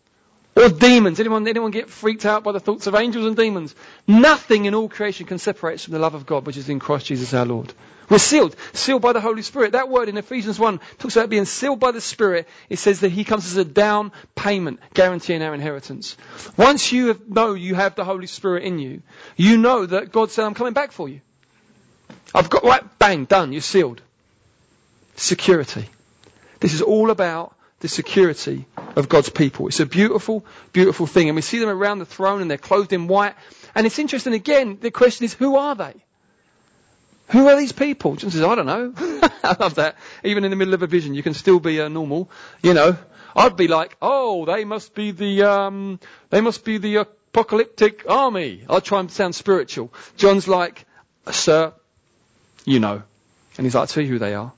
or 0.56 0.70
demons. 0.70 1.20
Anyone, 1.20 1.48
anyone 1.48 1.72
get 1.72 1.90
freaked 1.90 2.26
out 2.26 2.44
by 2.44 2.52
the 2.52 2.60
thoughts 2.60 2.88
of 2.88 2.96
angels 2.96 3.26
and 3.26 3.36
demons? 3.36 3.76
Nothing 4.08 4.66
in 4.66 4.76
all 4.76 4.90
creation 4.90 5.26
can 5.26 5.40
separate 5.40 5.76
us 5.76 5.84
from 5.86 5.94
the 5.94 6.00
love 6.00 6.14
of 6.14 6.26
God, 6.26 6.46
which 6.46 6.58
is 6.58 6.70
in 6.70 6.80
Christ 6.80 7.08
Jesus 7.08 7.34
our 7.34 7.46
Lord. 7.46 7.74
We're 8.10 8.20
sealed, 8.20 8.56
sealed 8.74 9.02
by 9.02 9.14
the 9.14 9.22
Holy 9.22 9.42
Spirit. 9.42 9.72
That 9.72 9.90
word 9.90 10.10
in 10.10 10.18
Ephesians 10.18 10.60
1 10.60 10.80
talks 11.00 11.16
about 11.16 11.30
being 11.30 11.46
sealed 11.46 11.80
by 11.80 11.92
the 11.92 12.02
Spirit. 12.02 12.48
It 12.70 12.78
says 12.78 13.00
that 13.00 13.10
He 13.10 13.24
comes 13.24 13.46
as 13.46 13.58
a 13.58 13.66
down 13.66 14.12
payment, 14.36 14.80
guaranteeing 14.94 15.42
our 15.42 15.54
inheritance. 15.54 16.18
Once 16.58 16.92
you 16.92 17.08
have, 17.08 17.28
know 17.28 17.54
you 17.54 17.76
have 17.76 17.96
the 17.96 18.04
Holy 18.04 18.28
Spirit 18.28 18.64
in 18.64 18.78
you, 18.80 19.02
you 19.38 19.58
know 19.58 19.86
that 19.86 20.12
God 20.12 20.32
said, 20.32 20.46
I'm 20.46 20.54
coming 20.54 20.74
back 20.74 20.92
for 20.92 21.08
you. 21.08 21.22
I've 22.36 22.50
got, 22.50 22.64
right, 22.64 22.84
bang, 23.00 23.26
done, 23.26 23.54
you're 23.54 23.62
sealed. 23.62 24.02
Security. 25.16 25.88
This 26.60 26.74
is 26.74 26.82
all 26.82 27.10
about 27.10 27.56
the 27.84 27.90
security 27.90 28.66
of 28.96 29.10
God's 29.10 29.30
people. 29.30 29.68
It's 29.68 29.82
a 29.82 29.86
beautiful, 29.86 30.46
beautiful 30.72 31.06
thing. 31.06 31.28
And 31.28 31.36
we 31.36 31.42
see 31.42 31.60
them 31.60 31.68
around 31.68 32.00
the 32.00 32.06
throne 32.06 32.42
and 32.42 32.50
they're 32.50 32.58
clothed 32.58 32.94
in 32.94 33.10
white. 33.10 33.36
And 33.76 33.86
it's 33.86 34.00
interesting 34.00 34.34
again, 34.34 34.78
the 34.80 34.90
question 34.90 35.26
is, 35.26 35.34
who 35.34 35.58
are 35.58 35.76
they? 35.76 35.94
Who 37.28 37.50
are 37.50 37.58
these 37.58 37.74
people? 37.74 38.16
John 38.16 38.32
says, 38.32 38.42
I 38.42 38.56
don't 38.56 38.66
know. 38.66 38.94
I 39.44 39.58
love 39.60 39.76
that. 39.76 39.98
Even 40.24 40.46
in 40.46 40.50
the 40.50 40.56
middle 40.56 40.74
of 40.74 40.82
a 40.82 40.88
vision, 40.88 41.14
you 41.14 41.24
can 41.24 41.34
still 41.34 41.60
be 41.60 41.82
uh, 41.82 41.90
normal. 41.90 42.32
You 42.62 42.74
know, 42.74 42.98
I'd 43.36 43.58
be 43.58 43.68
like, 43.68 43.98
oh, 44.02 44.46
they 44.46 44.64
must 44.64 44.96
be 44.96 45.12
the, 45.12 45.44
um, 45.44 46.00
they 46.30 46.40
must 46.40 46.64
be 46.64 46.78
the 46.78 46.96
apocalyptic 46.98 48.10
army. 48.10 48.64
I'll 48.70 48.80
try 48.80 49.02
and 49.02 49.12
sound 49.12 49.36
spiritual. 49.36 49.94
John's 50.16 50.48
like, 50.48 50.86
sir, 51.32 51.74
you 52.64 52.80
know. 52.80 53.04
And 53.58 53.66
he's 53.66 53.76
like, 53.76 53.82
I'll 53.82 53.88
tell 53.88 54.04
you 54.04 54.10
who 54.10 54.20
they 54.20 54.36
are. 54.36 54.54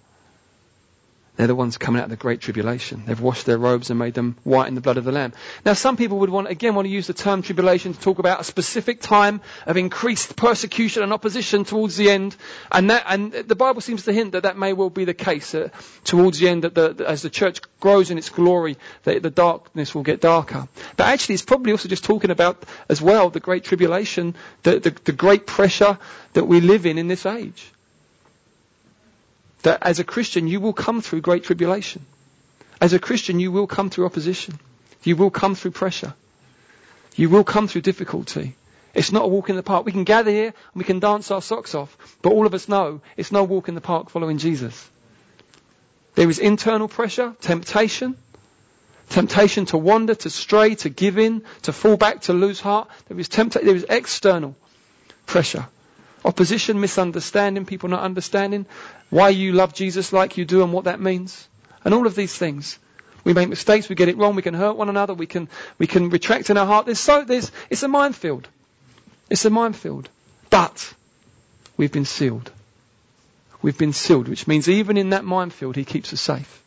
They're 1.36 1.48
the 1.48 1.56
ones 1.56 1.78
coming 1.78 2.00
out 2.00 2.06
of 2.06 2.10
the 2.12 2.16
great 2.16 2.40
tribulation. 2.40 3.04
They've 3.06 3.20
washed 3.20 3.46
their 3.46 3.58
robes 3.58 3.90
and 3.90 4.00
made 4.00 4.14
them 4.14 4.38
white 4.44 4.68
in 4.70 4.76
the 4.76 4.82
blood 4.82 4.98
of 4.98 5.04
the 5.04 5.12
Lamb. 5.12 5.34
Now 5.66 5.74
some 5.74 5.98
people 5.98 6.20
would 6.20 6.30
want, 6.30 6.48
again, 6.48 6.76
want 6.76 6.86
to 6.86 6.92
use 6.92 7.08
the 7.08 7.14
term 7.14 7.42
tribulation 7.42 7.94
to 7.94 8.00
talk 8.00 8.20
about 8.20 8.40
a 8.40 8.44
specific 8.46 9.02
time 9.02 9.42
of 9.66 9.76
increased 9.76 10.36
persecution 10.38 11.04
and 11.04 11.12
opposition 11.12 11.66
towards 11.66 11.98
the 11.98 12.10
end. 12.10 12.36
And 12.72 12.90
that, 12.90 13.04
and 13.08 13.34
the 13.34 13.56
Bible 13.56 13.82
seems 13.82 14.06
to 14.06 14.14
hint 14.14 14.32
that 14.32 14.44
that 14.44 14.58
may 14.58 14.72
well 14.72 14.90
be 14.90 15.04
the 15.04 15.14
case 15.14 15.54
uh, 15.54 15.70
towards 16.06 16.40
the 16.40 16.48
end 16.48 16.64
that 16.64 16.74
the, 16.74 17.06
as 17.06 17.22
the 17.22 17.30
church 17.30 17.60
grows 17.82 18.12
in 18.12 18.18
its 18.18 18.30
glory, 18.30 18.78
the, 19.04 19.20
the 19.20 19.30
darkness 19.30 19.94
will 19.94 20.04
get 20.04 20.22
darker. 20.22 20.68
But 20.96 21.08
actually 21.08 21.36
it's 21.36 21.46
probably 21.46 21.74
also 21.74 21.90
just 21.90 22.06
talking 22.06 22.32
about 22.32 22.64
as 22.88 23.02
well 23.02 23.30
the 23.30 23.42
great 23.42 23.66
tribulation, 23.66 24.36
the, 24.64 24.80
the, 24.80 24.92
the 25.04 25.12
great 25.12 25.46
pressure 25.46 26.00
that 26.34 26.46
we 26.46 26.62
live 26.62 26.86
in 26.86 26.98
in 26.98 27.08
this 27.08 27.26
age 27.26 27.72
that 29.66 29.82
as 29.82 30.00
a 30.00 30.04
Christian 30.04 30.48
you 30.48 30.60
will 30.60 30.74
come 30.74 31.02
through 31.02 31.22
great 31.22 31.44
tribulation. 31.44 32.06
As 32.80 32.94
a 32.94 33.00
Christian 33.00 33.40
you 33.40 33.52
will 33.52 33.68
come 33.68 33.90
through 33.90 34.06
opposition. 34.06 34.60
You 35.04 35.16
will 35.16 35.32
come 35.32 35.56
through 35.56 35.72
pressure. 35.72 36.14
You 37.16 37.30
will 37.30 37.44
come 37.44 37.68
through 37.68 37.82
difficulty. 37.82 38.56
It's 38.94 39.12
not 39.12 39.26
a 39.26 39.28
walk 39.28 39.50
in 39.50 39.56
the 39.56 39.64
park. 39.64 39.86
We 39.86 39.92
can 39.92 40.04
gather 40.04 40.32
here 40.32 40.54
and 40.54 40.76
we 40.76 40.84
can 40.84 41.00
dance 41.00 41.32
our 41.32 41.42
socks 41.42 41.76
off, 41.76 41.98
but 42.22 42.32
all 42.32 42.46
of 42.46 42.54
us 42.54 42.70
know 42.70 43.02
it's 43.18 43.32
no 43.32 43.44
walk 43.44 43.68
in 43.68 43.76
the 43.76 43.82
park 43.82 44.10
following 44.10 44.38
Jesus. 44.38 44.90
There 46.16 46.30
is 46.30 46.40
internal 46.40 46.88
pressure, 46.88 47.36
temptation, 47.42 48.16
temptation 49.10 49.66
to 49.66 49.78
wander, 49.78 50.16
to 50.16 50.30
stray, 50.30 50.76
to 50.76 50.90
give 50.90 51.18
in, 51.18 51.44
to 51.64 51.74
fall 51.74 51.98
back, 51.98 52.22
to 52.22 52.34
lose 52.34 52.60
heart. 52.60 52.88
There 53.08 53.20
is 53.20 53.28
there 53.28 53.76
is 53.76 53.86
external 53.90 54.56
pressure. 55.26 55.68
Opposition, 56.26 56.82
misunderstanding, 56.82 57.66
people 57.68 57.88
not 57.88 58.02
understanding 58.02 58.66
why 59.12 59.30
you 59.30 59.54
love 59.54 59.76
Jesus 59.76 60.12
like 60.12 60.38
you 60.38 60.44
do 60.46 60.64
and 60.64 60.74
what 60.74 60.86
that 60.86 61.00
means. 61.00 61.48
And 61.84 61.94
all 61.94 62.08
of 62.08 62.16
these 62.16 62.36
things. 62.36 62.80
We 63.24 63.34
make 63.34 63.48
mistakes, 63.48 63.88
we 63.88 63.96
get 63.96 64.10
it 64.10 64.18
wrong, 64.18 64.36
we 64.36 64.42
can 64.42 64.56
hurt 64.56 64.76
one 64.76 64.90
another, 64.90 65.14
we 65.14 65.28
can, 65.28 65.50
we 65.78 65.86
can 65.86 66.10
retract 66.10 66.50
in 66.50 66.58
our 66.58 66.66
heart. 66.66 66.88
There's 66.88 67.00
so, 67.00 67.24
there's, 67.24 67.52
it's 67.70 67.84
a 67.84 67.88
minefield. 67.88 68.48
It's 69.30 69.46
a 69.46 69.52
minefield. 69.52 70.10
But 70.50 70.94
we've 71.78 71.92
been 71.92 72.06
sealed. 72.06 72.52
We've 73.62 73.78
been 73.78 73.94
sealed, 73.94 74.28
which 74.28 74.48
means 74.48 74.68
even 74.68 74.98
in 74.98 75.12
that 75.12 75.26
minefield, 75.26 75.76
He 75.76 75.86
keeps 75.86 76.12
us 76.12 76.22
safe. 76.22 76.64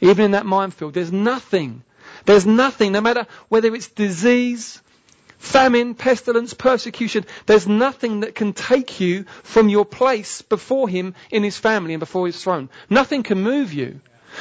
Even 0.00 0.24
in 0.24 0.30
that 0.32 0.46
minefield, 0.46 0.94
there's 0.94 1.12
nothing. 1.12 1.84
There's 2.24 2.46
nothing, 2.46 2.90
no 2.90 3.00
matter 3.00 3.26
whether 3.48 3.72
it's 3.74 3.88
disease, 3.88 4.82
famine, 5.38 5.94
pestilence, 5.94 6.54
persecution, 6.54 7.24
there's 7.46 7.66
nothing 7.66 8.20
that 8.20 8.34
can 8.34 8.52
take 8.52 9.00
you 9.00 9.24
from 9.42 9.68
your 9.68 9.84
place 9.84 10.42
before 10.42 10.88
Him 10.88 11.14
in 11.30 11.42
His 11.42 11.58
family 11.58 11.94
and 11.94 12.00
before 12.00 12.26
His 12.26 12.42
throne. 12.42 12.68
Nothing 12.90 13.22
can 13.22 13.42
move 13.42 13.72
you. 13.72 14.00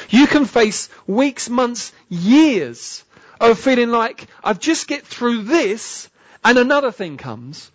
You 0.10 0.28
can 0.28 0.46
face 0.46 0.90
weeks, 1.08 1.50
months, 1.50 1.94
years 2.10 3.04
of 3.40 3.60
feeling 3.60 3.92
like, 3.92 4.28
I've 4.44 4.60
just 4.60 4.88
get 4.88 5.06
through 5.06 5.44
this 5.44 6.10
and 6.44 6.58
another 6.58 6.92
thing 6.92 7.18
comes. 7.18 7.72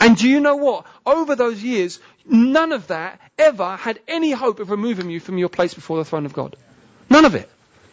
And 0.00 0.16
do 0.16 0.28
you 0.28 0.40
know 0.40 0.56
what? 0.56 0.86
Over 1.04 1.34
those 1.34 1.62
years, 1.62 1.98
none 2.26 2.72
of 2.72 2.88
that 2.88 3.20
ever 3.38 3.76
had 3.76 4.00
any 4.06 4.30
hope 4.30 4.60
of 4.60 4.70
removing 4.70 5.10
you 5.10 5.20
from 5.20 5.38
your 5.38 5.48
place 5.48 5.74
before 5.74 5.98
the 5.98 6.04
throne 6.04 6.26
of 6.26 6.32
God. 6.32 6.56
None 7.10 7.24
of 7.24 7.34
it. 7.34 7.50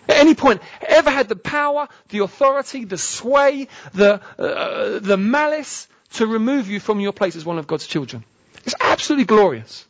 At 0.08 0.18
any 0.18 0.36
point, 0.36 0.62
ever 0.82 1.10
had 1.10 1.30
the 1.30 1.36
power, 1.36 1.88
the 2.10 2.20
authority, 2.20 2.86
the 2.86 2.98
sway, 2.98 3.68
the, 3.94 4.22
uh, 4.38 5.00
the 5.00 5.18
malice 5.18 5.88
to 6.14 6.28
remove 6.28 6.70
you 6.70 6.80
from 6.80 7.00
your 7.00 7.14
place 7.14 7.36
as 7.36 7.46
one 7.46 7.58
of 7.58 7.68
God's 7.68 7.88
children. 7.88 8.24
It's 8.66 8.76
absolutely 8.80 9.26
glorious. 9.26 9.86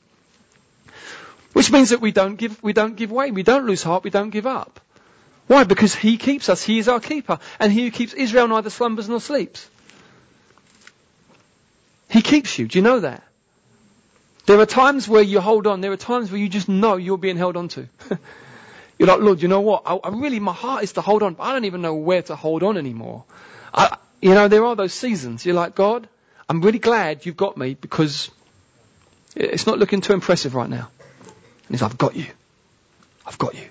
Which 1.54 1.72
means 1.72 1.90
that 1.92 2.02
we 2.02 2.12
don't 2.12 2.36
give, 2.36 2.62
we 2.62 2.74
don't 2.74 2.96
give 2.96 3.12
way. 3.12 3.32
We 3.32 3.44
don't 3.44 3.66
lose 3.66 3.82
heart. 3.84 4.04
We 4.04 4.10
don't 4.10 4.30
give 4.30 4.46
up. 4.46 4.80
Why? 5.48 5.64
Because 5.64 5.96
He 5.96 6.18
keeps 6.18 6.50
us. 6.50 6.64
He 6.64 6.80
is 6.80 6.88
our 6.88 7.00
keeper. 7.00 7.40
And 7.60 7.72
He 7.72 7.86
who 7.86 7.92
keeps 7.92 8.14
Israel 8.14 8.48
neither 8.48 8.70
slumbers 8.70 9.08
nor 9.08 9.22
sleeps. 9.22 9.70
He 12.10 12.22
keeps 12.22 12.58
you. 12.58 12.68
Do 12.68 12.78
you 12.78 12.84
know 12.84 13.00
that? 13.00 13.24
There 14.46 14.60
are 14.60 14.66
times 14.66 15.08
where 15.08 15.24
you 15.24 15.40
hold 15.42 15.66
on. 15.66 15.82
There 15.82 15.92
are 15.92 15.98
times 15.98 16.32
where 16.32 16.40
you 16.40 16.50
just 16.50 16.70
know 16.70 16.98
you're 16.98 17.18
being 17.18 17.38
held 17.38 17.58
on 17.58 17.68
to. 17.70 17.88
you're 18.98 19.08
like, 19.08 19.20
Lord, 19.20 19.42
you 19.42 19.48
know 19.48 19.62
what? 19.62 19.84
I, 19.86 19.96
I, 19.96 20.10
really, 20.10 20.40
my 20.40 20.54
heart 20.54 20.84
is 20.84 20.94
to 20.94 21.02
hold 21.02 21.24
on, 21.24 21.34
but 21.34 21.44
I 21.44 21.54
don't 21.54 21.66
even 21.66 21.82
know 21.82 21.96
where 21.96 22.22
to 22.24 22.36
hold 22.36 22.64
on 22.64 22.78
anymore. 22.78 23.26
I, 23.74 23.98
you 24.22 24.34
know, 24.34 24.48
there 24.48 24.64
are 24.66 24.76
those 24.76 24.94
seasons. 24.94 25.46
You're 25.46 25.56
like, 25.56 25.76
God, 25.76 26.08
I'm 26.48 26.62
really 26.62 26.80
glad 26.80 27.26
you've 27.26 27.38
got 27.38 27.58
me 27.58 27.74
because 27.74 28.32
it's 29.36 29.68
not 29.68 29.80
looking 29.80 30.02
too 30.02 30.14
impressive 30.14 30.56
right 30.56 30.70
now. 30.70 30.90
And 31.24 31.72
he's, 31.72 31.82
like, 31.82 31.92
I've 31.92 31.98
got 31.98 32.16
you. 32.16 32.28
I've 33.26 33.38
got 33.38 33.56
you. 33.56 33.68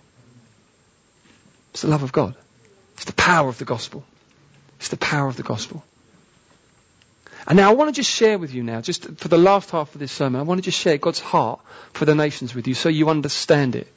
It's 1.70 1.82
the 1.82 1.88
love 1.88 2.02
of 2.02 2.12
God. 2.12 2.34
It's 2.94 3.04
the 3.04 3.12
power 3.14 3.48
of 3.48 3.58
the 3.58 3.64
gospel. 3.64 4.04
It's 4.78 4.88
the 4.88 4.96
power 4.96 5.28
of 5.28 5.36
the 5.36 5.42
gospel. 5.42 5.82
And 7.46 7.56
now 7.56 7.70
I 7.70 7.74
want 7.74 7.94
to 7.94 8.00
just 8.00 8.10
share 8.10 8.38
with 8.38 8.54
you 8.54 8.62
now, 8.62 8.80
just 8.80 9.04
for 9.16 9.28
the 9.28 9.38
last 9.38 9.70
half 9.70 9.94
of 9.94 9.98
this 9.98 10.12
sermon, 10.12 10.40
I 10.40 10.44
want 10.44 10.58
to 10.58 10.62
just 10.62 10.78
share 10.78 10.96
God's 10.98 11.20
heart 11.20 11.60
for 11.92 12.04
the 12.04 12.14
nations 12.14 12.54
with 12.54 12.66
you 12.66 12.74
so 12.74 12.88
you 12.88 13.10
understand 13.10 13.76
it. 13.76 13.88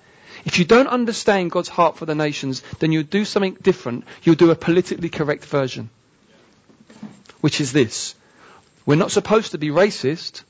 If 0.47 0.59
you 0.59 0.63
don't 0.65 0.87
understand 0.87 1.51
God's 1.51 1.67
heart 1.67 1.97
for 1.97 2.05
the 2.05 2.15
nations, 2.15 2.63
then 2.79 2.93
you'll 2.93 3.03
do 3.03 3.25
something 3.25 3.55
different. 3.61 4.05
You'll 4.23 4.35
do 4.35 4.49
a 4.49 4.55
politically 4.55 5.09
correct 5.09 5.43
version. 5.43 5.89
Which 7.41 7.59
is 7.59 7.73
this. 7.73 8.15
We're 8.85 8.95
not 8.95 9.11
supposed 9.11 9.51
to 9.51 9.57
be 9.57 9.71
racist. 9.71 10.43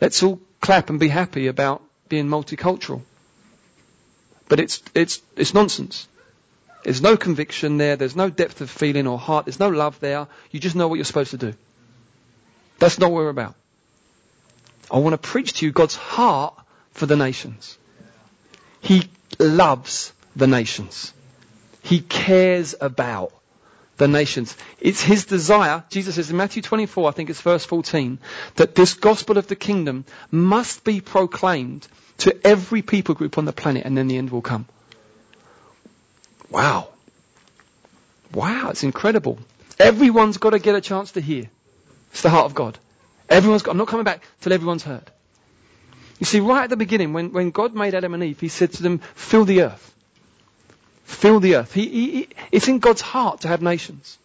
Let's 0.00 0.20
all 0.24 0.40
clap 0.60 0.90
and 0.90 0.98
be 0.98 1.06
happy 1.06 1.46
about 1.46 1.80
being 2.08 2.26
multicultural. 2.26 3.02
But 4.48 4.58
it's, 4.58 4.82
it's, 4.96 5.22
it's 5.36 5.54
nonsense. 5.54 6.08
There's 6.82 7.00
no 7.00 7.16
conviction 7.16 7.76
there. 7.76 7.94
There's 7.94 8.16
no 8.16 8.30
depth 8.30 8.60
of 8.62 8.68
feeling 8.68 9.06
or 9.06 9.16
heart. 9.16 9.44
There's 9.44 9.60
no 9.60 9.68
love 9.68 10.00
there. 10.00 10.26
You 10.50 10.58
just 10.58 10.74
know 10.74 10.88
what 10.88 10.96
you're 10.96 11.04
supposed 11.04 11.30
to 11.30 11.38
do. 11.38 11.54
That's 12.80 12.98
not 12.98 13.12
what 13.12 13.18
we're 13.18 13.28
about. 13.28 13.54
I 14.90 14.98
want 14.98 15.12
to 15.12 15.18
preach 15.18 15.52
to 15.52 15.66
you 15.66 15.70
God's 15.70 15.94
heart 15.94 16.54
for 16.90 17.06
the 17.06 17.14
nations. 17.14 17.78
He 18.80 19.08
loves 19.38 20.12
the 20.36 20.46
nations. 20.46 21.12
He 21.82 22.00
cares 22.00 22.74
about 22.80 23.32
the 23.96 24.08
nations. 24.08 24.56
It's 24.80 25.02
his 25.02 25.26
desire, 25.26 25.84
Jesus 25.90 26.14
says 26.16 26.30
in 26.30 26.36
Matthew 26.36 26.62
24, 26.62 27.08
I 27.08 27.12
think 27.12 27.30
it's 27.30 27.40
verse 27.40 27.64
14, 27.64 28.18
that 28.56 28.74
this 28.74 28.94
gospel 28.94 29.38
of 29.38 29.46
the 29.46 29.56
kingdom 29.56 30.04
must 30.30 30.84
be 30.84 31.00
proclaimed 31.00 31.86
to 32.18 32.36
every 32.46 32.82
people 32.82 33.14
group 33.14 33.38
on 33.38 33.44
the 33.44 33.52
planet 33.52 33.84
and 33.84 33.96
then 33.96 34.08
the 34.08 34.16
end 34.16 34.30
will 34.30 34.42
come. 34.42 34.66
Wow. 36.50 36.88
Wow, 38.32 38.70
it's 38.70 38.82
incredible. 38.82 39.38
Everyone's 39.78 40.38
got 40.38 40.50
to 40.50 40.58
get 40.58 40.74
a 40.74 40.80
chance 40.80 41.12
to 41.12 41.20
hear. 41.20 41.50
It's 42.12 42.22
the 42.22 42.30
heart 42.30 42.46
of 42.46 42.54
God. 42.54 42.78
Everyone's 43.28 43.62
got, 43.62 43.72
I'm 43.72 43.78
not 43.78 43.88
coming 43.88 44.04
back 44.04 44.22
till 44.40 44.52
everyone's 44.52 44.82
heard. 44.82 45.10
You 46.20 46.26
see, 46.26 46.40
right 46.40 46.64
at 46.64 46.70
the 46.70 46.76
beginning, 46.76 47.14
when, 47.14 47.32
when 47.32 47.50
God 47.50 47.74
made 47.74 47.94
Adam 47.94 48.12
and 48.12 48.22
Eve, 48.22 48.38
He 48.38 48.48
said 48.48 48.72
to 48.74 48.82
them, 48.82 48.98
fill 49.14 49.46
the 49.46 49.62
earth. 49.62 49.94
Fill 51.04 51.40
the 51.40 51.56
earth. 51.56 51.72
He, 51.72 51.88
he, 51.88 52.10
he, 52.10 52.28
it's 52.52 52.68
in 52.68 52.78
God's 52.78 53.00
heart 53.00 53.40
to 53.40 53.48
have 53.48 53.62
nations. 53.62 54.18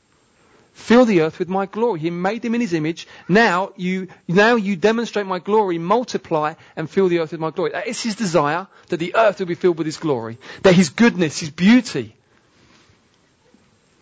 Fill 0.73 1.05
the 1.05 1.21
earth 1.21 1.39
with 1.39 1.47
my 1.47 1.65
glory. 1.65 2.01
He 2.01 2.09
made 2.09 2.41
them 2.41 2.53
in 2.53 2.59
His 2.59 2.73
image. 2.73 3.07
Now 3.29 3.71
you, 3.77 4.09
now 4.27 4.55
you 4.55 4.75
demonstrate 4.75 5.25
my 5.25 5.39
glory, 5.39 5.77
multiply 5.77 6.55
and 6.75 6.89
fill 6.89 7.07
the 7.07 7.19
earth 7.19 7.31
with 7.31 7.39
my 7.39 7.51
glory. 7.51 7.71
That 7.71 7.87
is 7.87 8.03
His 8.03 8.15
desire, 8.15 8.67
that 8.89 8.97
the 8.97 9.15
earth 9.15 9.39
will 9.39 9.47
be 9.47 9.55
filled 9.55 9.77
with 9.77 9.87
His 9.87 9.97
glory. 9.97 10.37
That 10.63 10.75
His 10.75 10.89
goodness, 10.89 11.39
His 11.39 11.49
beauty, 11.49 12.13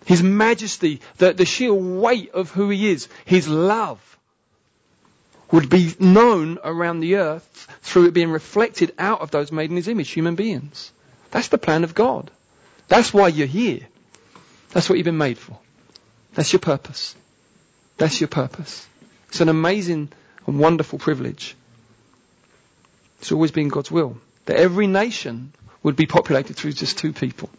His 0.06 0.24
majesty, 0.24 1.00
the, 1.18 1.32
the 1.32 1.46
sheer 1.46 1.72
weight 1.72 2.32
of 2.32 2.50
who 2.50 2.70
He 2.70 2.90
is, 2.90 3.08
His 3.24 3.48
love 3.48 4.02
would 5.52 5.70
be 5.70 5.94
known 6.00 6.60
around 6.64 7.00
the 7.00 7.16
earth 7.16 7.68
through 7.82 8.08
it 8.08 8.14
being 8.14 8.32
reflected 8.32 8.94
out 8.98 9.22
of 9.22 9.32
those 9.32 9.52
made 9.52 9.70
in 9.70 9.76
His 9.76 9.88
image, 9.88 10.10
human 10.10 10.36
beings. 10.36 10.92
That's 11.32 11.50
the 11.50 11.58
plan 11.58 11.84
of 11.84 11.96
God. 11.96 12.32
That's 12.88 13.14
why 13.14 13.28
you're 13.30 13.48
here. 13.48 13.88
That's 14.72 14.90
what 14.90 14.98
you've 14.98 15.06
been 15.06 15.18
made 15.18 15.38
for. 15.38 15.58
That's 16.34 16.52
your 16.52 16.60
purpose. 16.60 17.16
That's 17.98 18.20
your 18.20 18.28
purpose. 18.28 18.88
It's 19.30 19.42
an 19.42 19.50
amazing 19.50 20.12
and 20.48 20.60
wonderful 20.60 21.00
privilege. 21.00 21.56
It's 23.20 23.32
always 23.32 23.52
been 23.52 23.70
God's 23.70 23.92
will 23.92 24.18
that 24.46 24.58
every 24.58 24.88
nation 24.88 25.54
would 25.82 25.96
be 25.96 26.06
populated 26.06 26.56
through 26.56 26.74
just 26.74 26.98
two 26.98 27.14
people. 27.14 27.50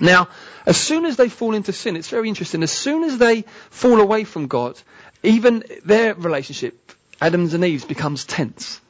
Now, 0.00 0.28
as 0.66 0.76
soon 0.76 1.04
as 1.04 1.16
they 1.16 1.28
fall 1.28 1.54
into 1.54 1.72
sin, 1.72 1.96
it's 1.96 2.08
very 2.08 2.28
interesting. 2.28 2.62
As 2.62 2.72
soon 2.72 3.04
as 3.04 3.18
they 3.18 3.42
fall 3.70 4.00
away 4.00 4.24
from 4.24 4.46
God, 4.46 4.80
even 5.22 5.64
their 5.84 6.14
relationship, 6.14 6.92
Adam's 7.20 7.54
and 7.54 7.64
Eve's, 7.64 7.84
becomes 7.84 8.24
tense. 8.24 8.80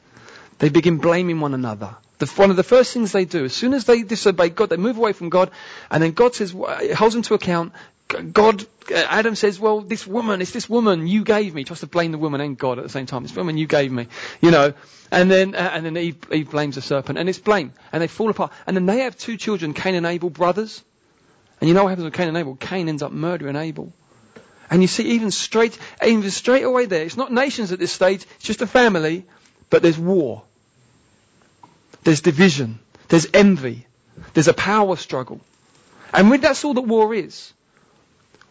They 0.59 0.69
begin 0.69 0.97
blaming 0.97 1.39
one 1.39 1.53
another. 1.53 1.95
The, 2.19 2.27
one 2.27 2.51
of 2.51 2.55
the 2.55 2.63
first 2.63 2.93
things 2.93 3.11
they 3.11 3.25
do, 3.25 3.45
as 3.45 3.53
soon 3.53 3.73
as 3.73 3.85
they 3.85 4.03
disobey 4.03 4.49
God, 4.49 4.69
they 4.69 4.77
move 4.77 4.97
away 4.97 5.13
from 5.13 5.29
God, 5.29 5.51
and 5.89 6.01
then 6.01 6.11
God 6.11 6.35
says, 6.35 6.51
holds 6.51 7.13
them 7.13 7.23
to 7.23 7.33
account. 7.33 7.73
God, 8.07 8.63
uh, 8.91 8.93
Adam 8.93 9.35
says, 9.35 9.59
well, 9.59 9.81
this 9.81 10.05
woman, 10.05 10.41
it's 10.41 10.51
this 10.51 10.69
woman 10.69 11.07
you 11.07 11.23
gave 11.23 11.55
me. 11.55 11.61
He 11.61 11.65
tries 11.65 11.79
to 11.79 11.87
blame 11.87 12.11
the 12.11 12.17
woman 12.17 12.41
and 12.41 12.57
God 12.57 12.77
at 12.77 12.83
the 12.83 12.89
same 12.89 13.05
time. 13.05 13.23
It's 13.23 13.35
woman 13.35 13.57
you 13.57 13.67
gave 13.67 13.91
me, 13.91 14.07
you 14.41 14.51
know. 14.51 14.73
And 15.11 15.31
then, 15.31 15.55
uh, 15.55 15.71
and 15.73 15.85
then 15.85 15.97
Eve, 15.97 16.17
Eve 16.31 16.51
blames 16.51 16.75
the 16.75 16.81
serpent, 16.81 17.17
and 17.17 17.27
it's 17.27 17.39
blame, 17.39 17.73
and 17.91 18.01
they 18.01 18.07
fall 18.07 18.29
apart. 18.29 18.51
And 18.67 18.75
then 18.75 18.85
they 18.85 18.99
have 18.99 19.17
two 19.17 19.37
children, 19.37 19.73
Cain 19.73 19.95
and 19.95 20.05
Abel, 20.05 20.29
brothers. 20.29 20.83
And 21.61 21.67
you 21.67 21.75
know 21.75 21.83
what 21.83 21.89
happens 21.89 22.05
with 22.05 22.15
Cain 22.15 22.27
and 22.27 22.37
Abel? 22.37 22.55
Cain 22.55 22.89
ends 22.89 23.03
up 23.03 23.11
murdering 23.11 23.55
Abel. 23.55 23.93
And 24.69 24.81
you 24.81 24.87
see, 24.87 25.11
even 25.11 25.31
straight, 25.31 25.77
even 26.03 26.29
straight 26.31 26.63
away 26.63 26.87
there, 26.87 27.03
it's 27.03 27.17
not 27.17 27.31
nations 27.31 27.71
at 27.71 27.79
this 27.79 27.91
stage, 27.91 28.25
it's 28.35 28.45
just 28.45 28.61
a 28.61 28.67
family, 28.67 29.25
but 29.69 29.83
there's 29.83 29.99
war. 29.99 30.43
There's 32.03 32.21
division. 32.21 32.79
There's 33.09 33.27
envy. 33.33 33.85
There's 34.33 34.47
a 34.47 34.53
power 34.53 34.95
struggle. 34.95 35.39
And 36.13 36.31
that's 36.41 36.65
all 36.65 36.73
that 36.73 36.81
war 36.81 37.13
is. 37.13 37.53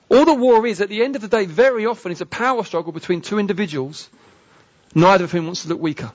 All 0.09 0.25
that 0.25 0.35
war 0.35 0.67
is, 0.67 0.81
at 0.81 0.89
the 0.89 1.03
end 1.03 1.17
of 1.17 1.23
the 1.23 1.29
day, 1.29 1.47
very 1.47 1.87
often 1.87 2.13
is 2.13 2.21
a 2.21 2.27
power 2.27 2.65
struggle 2.65 2.93
between 2.93 3.23
two 3.23 3.39
individuals, 3.39 4.09
neither 4.95 5.25
of 5.25 5.33
whom 5.33 5.47
wants 5.47 5.63
to 5.63 5.69
look 5.69 5.81
weaker. 5.81 6.13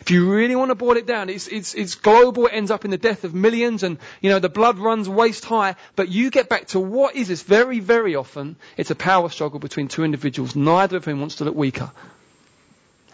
If 0.00 0.10
you 0.10 0.32
really 0.32 0.56
want 0.56 0.70
to 0.70 0.74
boil 0.74 0.96
it 0.96 1.06
down, 1.06 1.28
it's, 1.28 1.46
it's, 1.46 1.74
it's 1.74 1.94
global. 1.94 2.46
It 2.46 2.52
ends 2.54 2.70
up 2.70 2.84
in 2.84 2.90
the 2.90 2.98
death 2.98 3.24
of 3.24 3.34
millions 3.34 3.82
and, 3.82 3.98
you 4.22 4.30
know, 4.30 4.38
the 4.38 4.48
blood 4.48 4.78
runs 4.78 5.08
waist 5.08 5.44
high. 5.44 5.76
But 5.94 6.08
you 6.08 6.30
get 6.30 6.48
back 6.48 6.68
to 6.68 6.80
what 6.80 7.16
is 7.16 7.28
this? 7.28 7.42
Very, 7.42 7.80
very 7.80 8.16
often, 8.16 8.56
it's 8.76 8.90
a 8.90 8.94
power 8.94 9.28
struggle 9.28 9.60
between 9.60 9.88
two 9.88 10.04
individuals, 10.04 10.56
neither 10.56 10.96
of 10.96 11.04
whom 11.04 11.20
wants 11.20 11.36
to 11.36 11.44
look 11.44 11.54
weaker. 11.54 11.92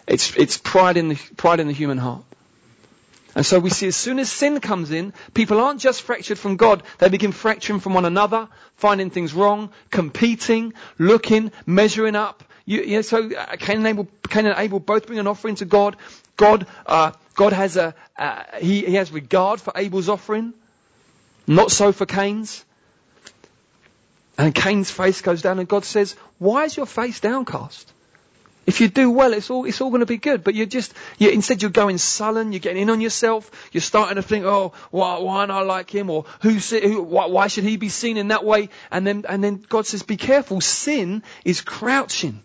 It's, 0.07 0.35
it's 0.37 0.57
pride 0.57 0.95
in 0.95 1.09
the, 1.09 1.15
pride 1.35 1.59
in 1.59 1.67
the 1.67 1.73
human 1.73 1.97
heart. 1.97 2.23
And 3.35 3.45
so 3.45 3.59
we 3.59 3.69
see 3.69 3.87
as 3.87 3.95
soon 3.95 4.17
as 4.17 4.31
sin 4.31 4.59
comes 4.61 4.89
in, 4.89 5.13
people 5.33 5.59
aren't 5.59 5.79
just 5.79 6.01
fractured 6.01 6.39
from 6.39 6.55
God, 6.55 6.81
they 6.97 7.09
begin 7.09 7.31
fracturing 7.31 7.79
from 7.81 7.93
one 7.93 8.05
another, 8.05 8.47
finding 8.77 9.11
things 9.11 9.33
wrong, 9.33 9.69
competing, 9.91 10.73
looking, 10.97 11.51
measuring 11.65 12.15
up. 12.15 12.43
You, 12.65 12.81
you 12.81 12.95
know, 12.95 13.01
so 13.03 13.29
uh, 13.31 13.55
Cain 13.57 13.77
and, 13.77 13.87
Abel, 13.87 14.07
Cain 14.27 14.47
and 14.47 14.57
Abel 14.57 14.79
both 14.79 15.05
bring 15.05 15.19
an 15.19 15.27
offering 15.27 15.55
to 15.55 15.65
God. 15.65 15.97
God, 16.37 16.67
uh, 16.85 17.11
God 17.35 17.53
has 17.53 17.77
a, 17.77 17.93
uh, 18.17 18.43
he, 18.59 18.85
he 18.85 18.93
has 18.93 19.11
regard 19.11 19.59
for 19.59 19.73
Abel's 19.75 20.07
offering, 20.07 20.53
not 21.47 21.71
so 21.71 21.91
for 21.91 22.05
Cain's. 22.05 22.63
And 24.37 24.53
Cain's 24.53 24.91
face 24.91 25.21
goes 25.21 25.41
down 25.41 25.57
and 25.57 25.67
God 25.67 25.83
says, 25.83 26.15
why 26.37 26.65
is 26.65 26.77
your 26.77 26.85
face 26.85 27.19
downcast? 27.19 27.91
If 28.67 28.81
you 28.81 28.89
do 28.89 29.09
well, 29.09 29.33
it's 29.33 29.49
all, 29.49 29.65
it's 29.65 29.79
all 29.81 29.89
going 29.89 30.01
to 30.01 30.05
be 30.05 30.17
good. 30.17 30.43
But 30.43 30.53
you're 30.53 30.67
just, 30.67 30.93
you 31.17 31.29
instead 31.29 31.61
you're 31.61 31.71
going 31.71 31.97
sullen, 31.97 32.51
you're 32.51 32.59
getting 32.59 32.81
in 32.83 32.89
on 32.89 33.01
yourself, 33.01 33.49
you're 33.71 33.81
starting 33.81 34.17
to 34.17 34.21
think, 34.21 34.45
oh, 34.45 34.73
why, 34.91 35.17
why 35.19 35.45
not 35.45 35.63
I 35.63 35.65
like 35.65 35.89
him? 35.89 36.09
Or 36.09 36.25
who, 36.41 36.49
who 36.49 37.01
why, 37.01 37.27
why 37.27 37.47
should 37.47 37.63
he 37.63 37.77
be 37.77 37.89
seen 37.89 38.17
in 38.17 38.27
that 38.27 38.43
way? 38.43 38.69
And 38.91 39.07
then, 39.07 39.25
and 39.27 39.43
then 39.43 39.65
God 39.69 39.87
says, 39.87 40.03
be 40.03 40.17
careful. 40.17 40.59
Sin 40.59 41.23
is 41.45 41.61
crouching 41.61 42.43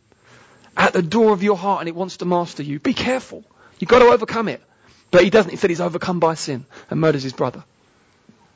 at 0.77 0.93
the 0.93 1.03
door 1.03 1.33
of 1.33 1.43
your 1.43 1.57
heart 1.57 1.81
and 1.81 1.89
it 1.89 1.95
wants 1.97 2.19
to 2.19 2.25
master 2.25 2.63
you. 2.63 2.79
Be 2.79 2.95
careful. 2.95 3.45
You've 3.83 3.91
got 3.91 3.99
to 3.99 4.05
overcome 4.05 4.47
it. 4.47 4.63
But 5.11 5.25
he 5.25 5.31
doesn't. 5.31 5.51
He 5.51 5.57
said 5.57 5.69
he's 5.69 5.81
overcome 5.81 6.21
by 6.21 6.35
sin 6.35 6.67
and 6.89 7.01
murders 7.01 7.25
his 7.25 7.33
brother. 7.33 7.65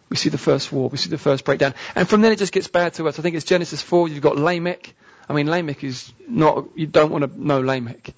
We 0.08 0.16
see 0.16 0.28
the 0.28 0.38
first 0.38 0.70
war. 0.70 0.88
We 0.88 0.98
see 0.98 1.10
the 1.10 1.18
first 1.18 1.44
breakdown. 1.44 1.74
And 1.96 2.08
from 2.08 2.20
then 2.20 2.30
it 2.30 2.38
just 2.38 2.52
gets 2.52 2.68
bad 2.68 2.94
to 2.94 3.08
us. 3.08 3.18
I 3.18 3.22
think 3.22 3.34
it's 3.34 3.44
Genesis 3.44 3.82
4. 3.82 4.06
You've 4.06 4.22
got 4.22 4.36
Lamech. 4.36 4.94
I 5.28 5.32
mean, 5.32 5.48
Lamech 5.48 5.82
is 5.82 6.12
not, 6.28 6.68
you 6.76 6.86
don't 6.86 7.10
want 7.10 7.24
to 7.24 7.44
know 7.44 7.60
Lamech. 7.60 8.14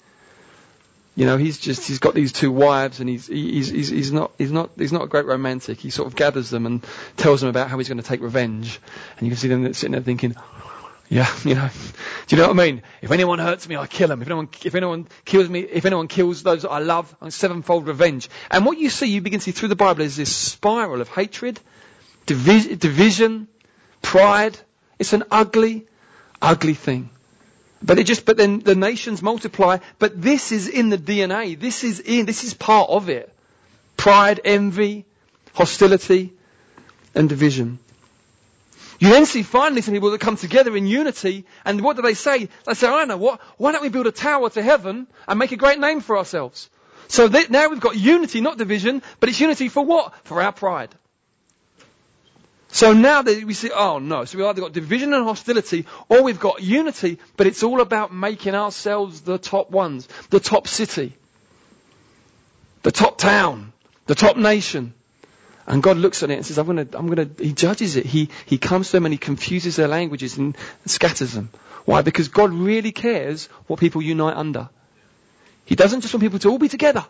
You 1.15 1.25
know, 1.25 1.37
he's 1.37 1.57
just, 1.57 1.87
he's 1.87 1.97
got 1.97 2.13
these 2.13 2.31
two 2.31 2.51
wives 2.51 2.99
and 2.99 3.09
he's, 3.09 3.25
he's, 3.25 3.69
he's, 3.69 3.89
he's 3.89 4.11
not, 4.11 4.31
he's 4.37 4.51
not, 4.51 4.69
he's 4.77 4.93
not 4.93 5.01
a 5.01 5.07
great 5.07 5.25
romantic. 5.25 5.79
He 5.79 5.89
sort 5.89 6.07
of 6.09 6.15
gathers 6.15 6.51
them 6.51 6.67
and 6.67 6.85
tells 7.17 7.41
them 7.41 7.49
about 7.49 7.71
how 7.71 7.79
he's 7.79 7.89
going 7.89 7.97
to 7.97 8.07
take 8.07 8.21
revenge. 8.21 8.79
And 9.17 9.25
you 9.25 9.31
can 9.31 9.37
see 9.39 9.47
them 9.47 9.73
sitting 9.73 9.93
there 9.93 10.01
thinking, 10.01 10.35
yeah, 11.09 11.27
you 11.43 11.55
know, 11.55 11.69
do 12.27 12.35
you 12.35 12.41
know 12.41 12.47
what 12.49 12.59
I 12.59 12.65
mean? 12.65 12.83
If 13.01 13.11
anyone 13.11 13.39
hurts 13.39 13.67
me, 13.67 13.75
I 13.75 13.87
kill 13.87 14.07
them. 14.07 14.21
If 14.21 14.27
anyone, 14.27 14.49
if 14.63 14.75
anyone 14.75 15.07
kills 15.25 15.49
me, 15.49 15.61
if 15.61 15.85
anyone 15.85 16.07
kills 16.07 16.43
those 16.43 16.61
that 16.61 16.69
I 16.69 16.79
love, 16.79 17.13
I'm 17.21 17.31
sevenfold 17.31 17.87
revenge. 17.87 18.29
And 18.51 18.65
what 18.65 18.77
you 18.77 18.89
see, 18.89 19.07
you 19.07 19.21
begin 19.21 19.39
to 19.39 19.43
see 19.45 19.51
through 19.51 19.69
the 19.69 19.75
Bible 19.75 20.01
is 20.03 20.15
this 20.15 20.33
spiral 20.33 21.01
of 21.01 21.09
hatred, 21.09 21.59
divi- 22.27 22.75
division, 22.75 23.47
pride. 24.01 24.57
It's 24.99 25.13
an 25.13 25.23
ugly, 25.31 25.87
ugly 26.41 26.75
thing. 26.75 27.09
But 27.81 27.97
it 27.97 28.03
just, 28.03 28.25
but 28.25 28.37
then 28.37 28.59
the 28.59 28.75
nations 28.75 29.21
multiply. 29.21 29.77
But 29.97 30.21
this 30.21 30.51
is 30.51 30.67
in 30.67 30.89
the 30.89 30.97
DNA. 30.97 31.59
This 31.59 31.83
is 31.83 31.99
in, 32.01 32.25
this 32.25 32.43
is 32.43 32.53
part 32.53 32.89
of 32.89 33.09
it. 33.09 33.33
Pride, 33.97 34.41
envy, 34.43 35.05
hostility, 35.53 36.33
and 37.15 37.27
division. 37.29 37.79
You 38.99 39.09
then 39.09 39.25
see 39.25 39.43
finally 39.43 39.81
some 39.81 39.93
people 39.93 40.11
that 40.11 40.19
come 40.19 40.35
together 40.35 40.75
in 40.75 40.85
unity, 40.85 41.45
and 41.63 41.81
what 41.81 41.95
do 41.95 42.01
they 42.01 42.13
say? 42.13 42.49
They 42.65 42.73
say, 42.73 42.87
I 42.87 43.05
know 43.05 43.17
what, 43.17 43.39
why 43.57 43.71
don't 43.71 43.81
we 43.81 43.89
build 43.89 44.07
a 44.07 44.11
tower 44.11 44.49
to 44.49 44.61
heaven 44.61 45.07
and 45.27 45.39
make 45.39 45.53
a 45.53 45.57
great 45.57 45.79
name 45.79 46.01
for 46.01 46.17
ourselves? 46.17 46.69
So 47.07 47.27
now 47.27 47.69
we've 47.69 47.79
got 47.79 47.95
unity, 47.95 48.41
not 48.41 48.57
division, 48.57 49.01
but 49.19 49.29
it's 49.29 49.39
unity 49.39 49.69
for 49.69 49.83
what? 49.83 50.13
For 50.25 50.41
our 50.41 50.51
pride. 50.51 50.93
So 52.71 52.93
now 52.93 53.23
that 53.23 53.43
we 53.43 53.53
see, 53.55 53.71
oh 53.71 53.97
no, 53.97 54.25
so 54.25 54.37
we've 54.37 54.45
either 54.45 54.61
got 54.61 54.73
division 54.73 55.13
and 55.13 55.23
hostility, 55.23 55.85
or 56.07 56.21
we've 56.21 56.39
got 56.39 56.61
unity, 56.61 57.17
but 57.35 57.47
it's 57.47 57.63
all 57.63 57.81
about 57.81 58.13
making 58.13 58.53
ourselves 58.53 59.21
the 59.21 59.39
top 59.39 59.71
ones, 59.71 60.07
the 60.29 60.39
top 60.39 60.67
city, 60.67 61.15
the 62.83 62.91
top 62.91 63.17
town, 63.17 63.73
the 64.05 64.13
top 64.13 64.37
nation. 64.37 64.93
And 65.69 65.83
God 65.83 65.97
looks 65.97 66.23
at 66.23 66.31
it 66.31 66.33
and 66.33 66.45
says, 66.45 66.57
I'm 66.57 66.65
gonna, 66.65 66.87
I'm 66.93 67.07
gonna, 67.07 67.29
He 67.37 67.53
judges 67.53 67.95
it. 67.95 68.05
He, 68.05 68.29
He 68.47 68.57
comes 68.57 68.87
to 68.87 68.93
them 68.93 69.05
and 69.05 69.13
He 69.13 69.19
confuses 69.19 69.75
their 69.75 69.87
languages 69.87 70.35
and 70.35 70.57
scatters 70.87 71.33
them. 71.33 71.51
Why? 71.85 72.01
Because 72.01 72.27
God 72.27 72.51
really 72.51 72.91
cares 72.91 73.45
what 73.67 73.79
people 73.79 74.01
unite 74.01 74.35
under. 74.35 74.69
He 75.65 75.75
doesn't 75.75 76.01
just 76.01 76.11
want 76.11 76.23
people 76.23 76.39
to 76.39 76.49
all 76.49 76.57
be 76.57 76.69
together. 76.69 77.05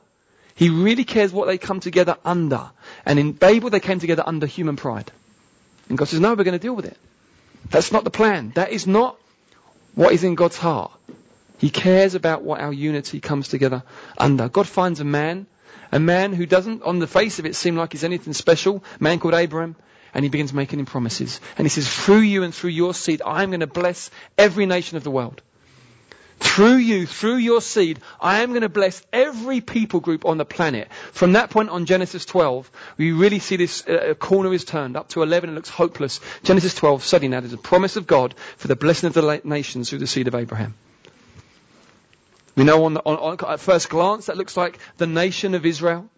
He 0.56 0.70
really 0.70 1.06
cares 1.06 1.32
what 1.32 1.48
they 1.48 1.58
come 1.58 1.80
together 1.80 2.18
under. 2.26 2.70
And 3.06 3.18
in 3.18 3.32
Babel, 3.32 3.70
they 3.70 3.80
came 3.80 4.00
together 4.00 4.24
under 4.26 4.46
human 4.46 4.76
pride. 4.76 5.10
And 5.88 5.98
God 5.98 6.10
says, 6.10 6.20
no, 6.20 6.34
we're 6.34 6.44
going 6.44 6.52
to 6.52 6.60
deal 6.60 6.76
with 6.76 6.86
it. 6.86 6.98
That's 7.70 7.94
not 7.94 8.04
the 8.04 8.10
plan. 8.10 8.52
That 8.56 8.72
is 8.72 8.86
not 8.86 9.18
what 9.96 10.12
is 10.12 10.26
in 10.26 10.36
God's 10.36 10.58
heart. 10.58 10.92
He 11.60 11.70
cares 11.70 12.14
about 12.14 12.42
what 12.42 12.60
our 12.60 12.74
unity 12.74 13.22
comes 13.22 13.48
together 13.48 13.84
under. 14.18 14.50
God 14.50 14.68
finds 14.68 15.00
a 15.00 15.06
man 15.06 15.48
a 15.92 16.00
man 16.00 16.34
who 16.34 16.46
doesn't, 16.46 16.84
on 16.84 17.00
the 17.00 17.08
face 17.08 17.40
of 17.40 17.46
it, 17.46 17.56
seem 17.56 17.76
like 17.76 17.92
he's 17.92 18.04
anything 18.04 18.34
special, 18.34 18.84
a 19.00 19.04
man 19.04 19.20
called 19.20 19.34
Abraham, 19.34 19.76
and 20.14 20.24
he 20.24 20.30
begins 20.30 20.54
making 20.54 20.80
him 20.80 20.86
promises. 20.86 21.40
And 21.58 21.66
he 21.66 21.70
says, 21.70 21.88
through 21.88 22.20
you 22.20 22.44
and 22.44 22.54
through 22.54 22.72
your 22.72 22.94
seed, 22.94 23.22
I'm 23.26 23.50
going 23.50 23.60
to 23.60 23.68
bless 23.68 24.10
every 24.38 24.66
nation 24.66 24.98
of 24.98 25.04
the 25.04 25.12
world. 25.12 25.42
Through 26.40 26.78
you, 26.78 27.06
through 27.06 27.36
your 27.36 27.62
seed, 27.62 28.00
I 28.22 28.40
am 28.40 28.50
going 28.50 28.62
to 28.62 28.70
bless 28.70 29.02
every 29.12 29.60
people 29.60 30.00
group 30.00 30.26
on 30.26 30.38
the 30.38 30.46
planet. 30.46 30.88
From 31.12 31.34
that 31.34 31.50
point 31.50 31.70
on 31.70 31.86
Genesis 31.86 32.26
12, 32.26 32.72
we 32.98 33.12
really 33.12 33.40
see 33.40 33.58
this 33.58 33.86
uh, 33.86 34.14
corner 34.14 34.54
is 34.54 34.64
turned 34.64 34.96
up 34.96 35.10
to 35.10 35.22
11 35.22 35.50
it 35.50 35.54
looks 35.54 35.70
hopeless. 35.70 36.22
Genesis 36.44 36.74
12, 36.76 37.04
studying 37.04 37.32
that 37.32 37.44
is 37.44 37.52
a 37.52 37.58
promise 37.58 37.98
of 37.98 38.08
God 38.08 38.36
for 38.56 38.70
the 38.70 38.78
blessing 38.78 39.08
of 39.08 39.14
the 39.14 39.42
nations 39.44 39.90
through 39.90 40.00
the 40.00 40.08
seed 40.08 40.30
of 40.30 40.36
Abraham. 40.36 40.76
We 42.56 42.64
know 42.64 42.86
on, 42.86 42.98
on, 42.98 43.38
on, 43.40 43.52
at 43.52 43.60
first 43.60 43.90
glance 43.90 44.28
that 44.28 44.38
looks 44.38 44.58
like 44.58 44.80
the 44.98 45.08
nation 45.08 45.56
of 45.56 45.66
Israel. 45.66 46.10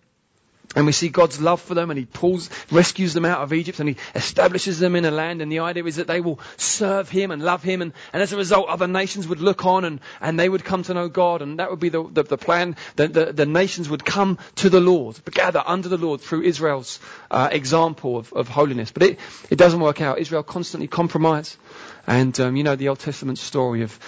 And 0.74 0.86
we 0.86 0.94
see 0.94 1.10
God's 1.10 1.42
love 1.42 1.62
for 1.62 1.74
them 1.74 1.90
and 1.90 2.00
He 2.00 2.06
pulls, 2.06 2.50
rescues 2.72 3.14
them 3.14 3.26
out 3.26 3.42
of 3.42 3.52
Egypt 3.52 3.80
and 3.80 3.90
He 3.90 3.98
establishes 4.16 4.80
them 4.80 4.96
in 4.96 5.04
a 5.04 5.12
land 5.12 5.42
and 5.42 5.52
the 5.52 5.60
idea 5.60 5.84
is 5.84 5.98
that 5.98 6.08
they 6.08 6.22
will 6.22 6.40
serve 6.56 7.10
Him 7.10 7.32
and 7.32 7.42
love 7.44 7.62
Him 7.62 7.82
and, 7.82 7.92
and 8.14 8.22
as 8.22 8.32
a 8.32 8.38
result 8.38 8.70
other 8.70 8.88
nations 8.88 9.28
would 9.28 9.42
look 9.42 9.66
on 9.66 9.84
and, 9.84 10.00
and 10.22 10.40
they 10.40 10.48
would 10.48 10.64
come 10.64 10.84
to 10.84 10.94
know 10.94 11.10
God 11.10 11.42
and 11.42 11.60
that 11.60 11.70
would 11.70 11.82
be 11.82 11.90
the, 11.90 12.04
the, 12.04 12.24
the 12.24 12.38
plan. 12.38 12.78
that 12.96 13.14
the, 13.14 13.34
the, 13.34 13.46
nations 13.46 13.90
would 13.90 14.06
come 14.06 14.38
to 14.56 14.70
the 14.70 14.80
Lord, 14.80 15.20
gather 15.32 15.62
under 15.66 15.90
the 15.90 15.98
Lord 15.98 16.22
through 16.22 16.44
Israel's 16.44 17.00
uh, 17.30 17.50
example 17.52 18.18
of, 18.18 18.32
of 18.32 18.48
holiness. 18.48 18.92
But 18.92 19.04
it, 19.04 19.20
it 19.50 19.58
doesn't 19.58 19.82
work 19.82 20.00
out. 20.00 20.20
Israel 20.20 20.44
constantly 20.44 20.88
compromise. 20.88 21.58
And 22.08 22.38
um, 22.40 22.56
you 22.56 22.64
know 22.64 22.76
the 22.76 22.90
Old 22.90 23.00
Testament 23.00 23.38
story 23.38 23.84
of 23.84 24.00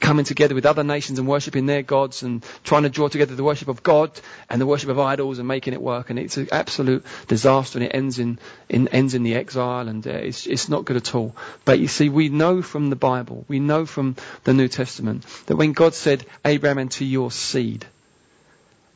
coming 0.00 0.24
together 0.24 0.54
with 0.54 0.66
other 0.66 0.82
nations 0.82 1.18
and 1.18 1.28
worshipping 1.28 1.66
their 1.66 1.82
gods 1.82 2.22
and 2.22 2.44
trying 2.64 2.84
to 2.84 2.88
draw 2.88 3.08
together 3.08 3.34
the 3.34 3.44
worship 3.44 3.68
of 3.68 3.82
God 3.82 4.18
and 4.48 4.60
the 4.60 4.66
worship 4.66 4.88
of 4.88 4.98
idols 4.98 5.38
and 5.38 5.46
making 5.46 5.74
it 5.74 5.82
work. 5.82 6.10
And 6.10 6.18
it's 6.18 6.38
an 6.38 6.48
absolute 6.50 7.04
disaster 7.28 7.78
and 7.78 7.86
it 7.86 7.94
ends 7.94 8.18
in, 8.18 8.38
in 8.68 8.88
ends 8.88 9.14
in 9.14 9.22
the 9.22 9.34
exile 9.34 9.88
and 9.88 10.06
uh, 10.06 10.10
it's, 10.10 10.46
it's 10.46 10.68
not 10.68 10.86
good 10.86 10.96
at 10.96 11.14
all. 11.14 11.36
But 11.64 11.78
you 11.78 11.88
see, 11.88 12.08
we 12.08 12.30
know 12.30 12.62
from 12.62 12.88
the 12.88 12.96
Bible, 12.96 13.44
we 13.46 13.60
know 13.60 13.84
from 13.84 14.16
the 14.44 14.54
New 14.54 14.68
Testament 14.68 15.26
that 15.46 15.56
when 15.56 15.72
God 15.72 15.94
said, 15.94 16.24
Abraham 16.44 16.78
and 16.78 16.90
to 16.92 17.04
your 17.04 17.30
seed, 17.30 17.84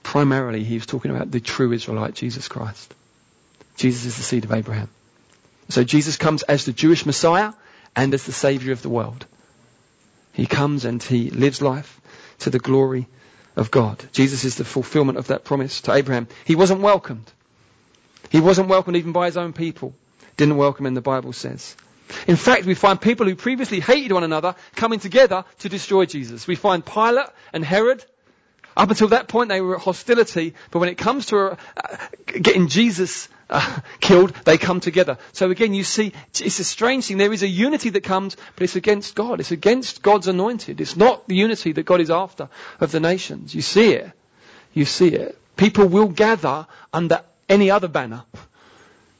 primarily 0.02 0.64
he 0.64 0.74
was 0.74 0.87
talking 0.87 1.11
about 1.11 1.30
the 1.30 1.40
true 1.40 1.72
Israelite, 1.72 2.14
Jesus 2.14 2.48
Christ. 2.48 2.94
Jesus 3.76 4.07
is 4.07 4.16
the 4.16 4.22
seed 4.22 4.44
of 4.44 4.52
Abraham. 4.52 4.88
So 5.68 5.85
Jesus 5.85 6.16
comes 6.16 6.42
as 6.42 6.64
the 6.64 6.72
Jewish 6.72 7.04
Messiah 7.04 7.52
and 7.96 8.12
as 8.14 8.24
the 8.24 8.33
Saviour 8.33 8.72
of 8.72 8.83
the 8.83 8.88
world. 8.88 9.26
He 10.33 10.46
comes 10.46 10.85
and 10.85 11.02
he 11.02 11.30
lives 11.30 11.62
life 11.62 12.00
to 12.40 12.50
the 12.50 12.59
glory 12.59 13.07
of 13.57 13.70
God. 13.70 14.04
Jesus 14.12 14.44
is 14.44 14.57
the 14.57 14.64
fulfillment 14.64 15.18
of 15.18 15.28
that 15.28 15.44
promise 15.44 15.83
to 15.83 15.92
Abraham. 15.92 16.26
He 16.44 16.57
wasn't 16.57 16.80
welcomed. 16.80 17.30
He 18.30 18.40
wasn't 18.40 18.68
welcomed 18.68 18.96
even 18.96 19.12
by 19.12 19.26
his 19.26 19.37
own 19.37 19.52
people. 19.52 19.94
Didn't 20.37 20.57
welcome 20.57 20.87
him, 20.87 20.94
the 20.94 21.00
Bible 21.00 21.33
says. 21.33 21.76
In 22.26 22.37
fact, 22.37 22.64
we 22.64 22.74
find 22.74 23.00
people 23.00 23.26
who 23.26 23.37
previously 23.37 23.80
hated 23.80 24.12
one 24.12 24.24
another 24.24 24.57
coming 24.74 24.98
together 24.98 25.44
to 25.61 25.68
destroy 25.68 26.04
Jesus. 26.04 26.46
We 26.46 26.57
find 26.57 26.85
Pilate 26.85 27.28
and 27.52 27.64
Herod. 27.64 28.04
Up 28.76 28.90
until 28.90 29.08
that 29.08 29.28
point, 29.28 29.50
they 29.50 29.60
were 29.60 29.76
at 29.76 29.82
hostility, 29.82 30.54
but 30.70 30.80
when 30.80 30.88
it 30.88 30.98
comes 30.98 31.26
to 31.26 31.38
uh, 31.38 31.56
getting 32.26 32.68
Jesus 32.68 33.28
uh, 33.48 33.80
killed, 34.00 34.34
they 34.44 34.58
come 34.58 34.80
together. 34.80 35.18
So 35.32 35.50
again, 35.50 35.74
you 35.74 35.84
see, 35.84 36.12
it's 36.40 36.58
a 36.58 36.64
strange 36.64 37.06
thing. 37.06 37.18
There 37.18 37.32
is 37.32 37.42
a 37.42 37.48
unity 37.48 37.90
that 37.90 38.02
comes, 38.02 38.37
but 38.56 38.64
it's 38.64 38.76
against 38.76 39.14
God. 39.14 39.40
It's 39.40 39.52
against 39.52 40.02
God's 40.02 40.26
anointed. 40.26 40.80
It's 40.80 40.96
not 40.96 41.28
the 41.28 41.37
unity 41.37 41.72
that 41.72 41.84
God 41.84 42.00
is 42.00 42.10
after 42.10 42.48
of 42.80 42.90
the 42.90 43.00
nations. 43.00 43.54
You 43.54 43.62
see 43.62 43.92
it. 43.92 44.10
You 44.72 44.84
see 44.84 45.08
it. 45.08 45.38
People 45.56 45.87
will 45.87 46.08
gather 46.08 46.66
under 46.92 47.22
any 47.48 47.70
other 47.70 47.88
banner, 47.88 48.24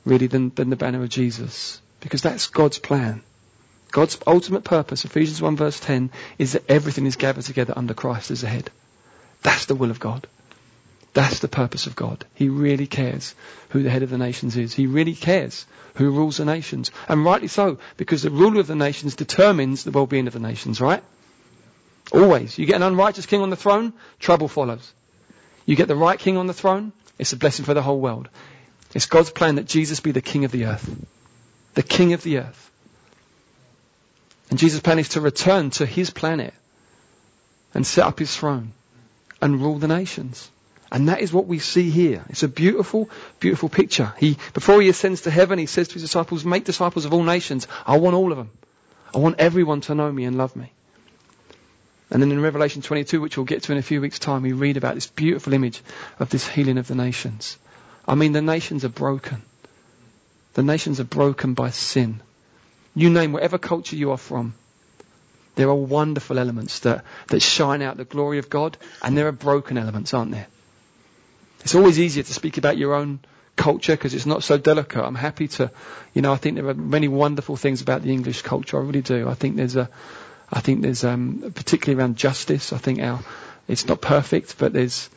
really, 0.05 0.27
than, 0.27 0.51
than 0.51 0.71
the 0.71 0.77
banner 0.77 1.03
of 1.03 1.09
Jesus. 1.11 1.81
Because 2.01 2.23
that's 2.23 2.49
God's 2.49 2.79
plan. 2.79 3.23
God's 3.93 4.19
ultimate 4.27 4.65
purpose, 4.65 5.05
Ephesians 5.05 5.41
1 5.41 5.57
verse 5.57 5.79
10, 5.79 6.11
is 6.37 6.53
that 6.53 6.69
everything 6.69 7.07
is 7.07 7.15
gathered 7.15 7.45
together 7.45 7.75
under 7.77 7.95
Christ 7.95 8.33
as 8.33 8.43
a 8.43 8.49
head. 8.49 8.69
That's 9.45 9.67
the 9.67 9.75
will 9.77 9.91
of 9.91 10.01
God. 10.01 10.27
That's 11.13 11.39
the 11.39 11.49
purpose 11.49 11.87
of 11.87 11.95
God. 11.95 12.25
He 12.35 12.49
really 12.49 12.89
cares 12.89 13.37
who 13.69 13.85
the 13.85 13.91
head 13.91 14.03
of 14.03 14.11
the 14.11 14.19
nations 14.19 14.57
is. 14.57 14.75
He 14.75 14.89
really 14.89 15.15
cares 15.15 15.67
who 15.95 16.11
rules 16.11 16.39
the 16.39 16.45
nations. 16.45 16.91
And 17.09 17.25
rightly 17.25 17.47
so, 17.47 17.79
because 17.97 18.23
the 18.23 18.31
ruler 18.31 18.59
of 18.59 18.67
the 18.67 18.75
nations 18.75 19.15
determines 19.15 19.85
the 19.85 19.93
well-being 19.93 20.27
of 20.27 20.33
the 20.33 20.41
nations, 20.41 20.81
right? 20.81 21.05
Always. 22.11 22.59
You 22.59 22.67
get 22.67 22.77
an 22.77 22.83
unrighteous 22.83 23.27
king 23.27 23.43
on 23.43 23.51
the 23.51 23.57
throne, 23.57 23.93
trouble 24.19 24.49
follows. 24.49 24.93
You 25.67 25.77
get 25.77 25.89
the 25.89 25.95
right 25.95 26.19
king 26.19 26.37
on 26.37 26.49
the 26.49 26.55
throne, 26.55 26.93
it's 27.19 27.33
a 27.33 27.37
blessing 27.37 27.65
for 27.65 27.75
the 27.75 27.83
whole 27.83 28.01
world. 28.01 28.29
It's 28.95 29.07
God's 29.07 29.31
plan 29.31 29.57
that 29.57 29.67
Jesus 29.67 30.01
be 30.01 30.11
the 30.11 30.23
king 30.23 30.45
of 30.45 30.53
the 30.53 30.65
earth. 30.65 30.91
The 31.75 31.83
king 31.83 32.15
of 32.15 32.23
the 32.23 32.39
earth. 32.39 32.71
And 34.51 34.59
Jesus' 34.59 34.81
plan 34.81 34.99
is 34.99 35.11
to 35.11 35.21
return 35.21 35.71
to 35.71 35.87
his 35.87 36.11
planet 36.11 36.55
and 37.75 37.87
set 37.87 38.07
up 38.07 38.19
his 38.19 38.35
throne 38.35 38.73
and 39.45 39.61
rule 39.61 39.79
the 39.79 39.87
nations. 39.87 40.51
And 40.91 41.11
that 41.11 41.21
is 41.21 41.31
what 41.31 41.47
we 41.47 41.59
see 41.59 41.91
here. 41.91 42.25
It's 42.31 42.43
a 42.43 42.49
beautiful, 42.49 43.11
beautiful 43.41 43.69
picture. 43.69 44.15
He, 44.17 44.39
before 44.55 44.81
he 44.81 44.89
ascends 44.89 45.23
to 45.23 45.31
heaven, 45.31 45.59
he 45.59 45.67
says 45.67 45.89
to 45.89 45.95
his 45.95 46.03
disciples, 46.03 46.47
make 46.47 46.65
disciples 46.65 47.05
of 47.05 47.13
all 47.13 47.23
nations. 47.23 47.69
I 47.87 47.99
want 47.99 48.17
all 48.17 48.33
of 48.33 48.39
them. 48.39 48.51
I 49.15 49.19
want 49.19 49.39
everyone 49.39 49.83
to 49.83 49.95
know 49.95 50.11
me 50.11 50.25
and 50.25 50.39
love 50.39 50.57
me. 50.57 50.73
And 52.11 52.23
then 52.23 52.33
in 52.33 52.41
Revelation 52.41 52.81
22, 52.81 53.21
which 53.21 53.37
we'll 53.37 53.45
get 53.45 53.65
to 53.65 53.73
in 53.73 53.79
a 53.79 53.83
few 53.83 54.01
weeks' 54.01 54.19
time, 54.19 54.43
we 54.43 54.53
read 54.53 54.79
about 54.79 54.95
this 54.95 55.09
beautiful 55.09 55.53
image 55.53 55.83
of 56.19 56.31
this 56.31 56.49
healing 56.49 56.79
of 56.79 56.89
the 56.89 56.95
nations. 56.95 57.59
I 58.09 58.15
mean, 58.15 58.33
the 58.33 58.41
nations 58.41 58.83
are 58.87 58.97
broken. 59.05 59.43
The 60.55 60.63
nations 60.63 61.01
are 61.01 61.05
broken 61.05 61.53
by 61.53 61.69
sin. 61.69 62.23
You 62.95 63.11
name 63.11 63.33
whatever 63.33 63.59
culture 63.59 63.97
you 63.97 64.13
are 64.13 64.19
from. 64.19 64.55
There 65.57 65.69
are 65.69 65.75
wonderful 65.75 66.39
elements 66.39 66.81
that, 66.81 67.05
that 67.29 67.41
shine 67.41 67.83
out 67.83 67.97
the 67.97 68.05
glory 68.05 68.39
of 68.39 68.51
God, 68.51 68.77
and 69.03 69.17
there 69.17 69.29
are 69.29 69.33
broken 69.33 69.79
elements, 69.79 70.13
aren't 70.13 70.33
there? 70.33 70.49
It's 71.61 71.75
always 71.75 71.99
easier 71.99 72.23
to 72.23 72.35
speak 72.35 72.59
about 72.59 72.77
your 72.77 72.95
own 72.95 73.21
culture 73.57 73.93
because 73.93 74.15
it's 74.15 74.27
not 74.27 74.43
so 74.43 74.59
delicate. 74.59 75.03
I'm 75.03 75.15
happy 75.15 75.49
to, 75.49 75.71
you 76.13 76.23
know, 76.23 76.33
I 76.33 76.37
think 76.37 76.57
there 76.57 76.69
are 76.69 76.75
many 76.75 77.09
wonderful 77.09 77.57
things 77.57 77.81
about 77.83 78.03
the 78.03 78.13
English 78.13 78.43
culture. 78.43 78.79
I 78.79 78.83
really 78.83 79.01
do. 79.03 79.29
I 79.29 79.35
think 79.35 79.57
there's 79.57 79.77
a, 79.77 79.89
I 80.53 80.61
think 80.61 80.83
there's, 80.83 81.05
um, 81.05 81.53
particularly 81.55 82.01
around 82.01 82.17
justice. 82.17 82.73
I 82.73 82.79
think 82.79 83.01
our, 83.01 83.21
it's 83.69 83.87
not 83.87 84.01
perfect, 84.01 84.59
but 84.59 84.73
there's, 84.73 85.09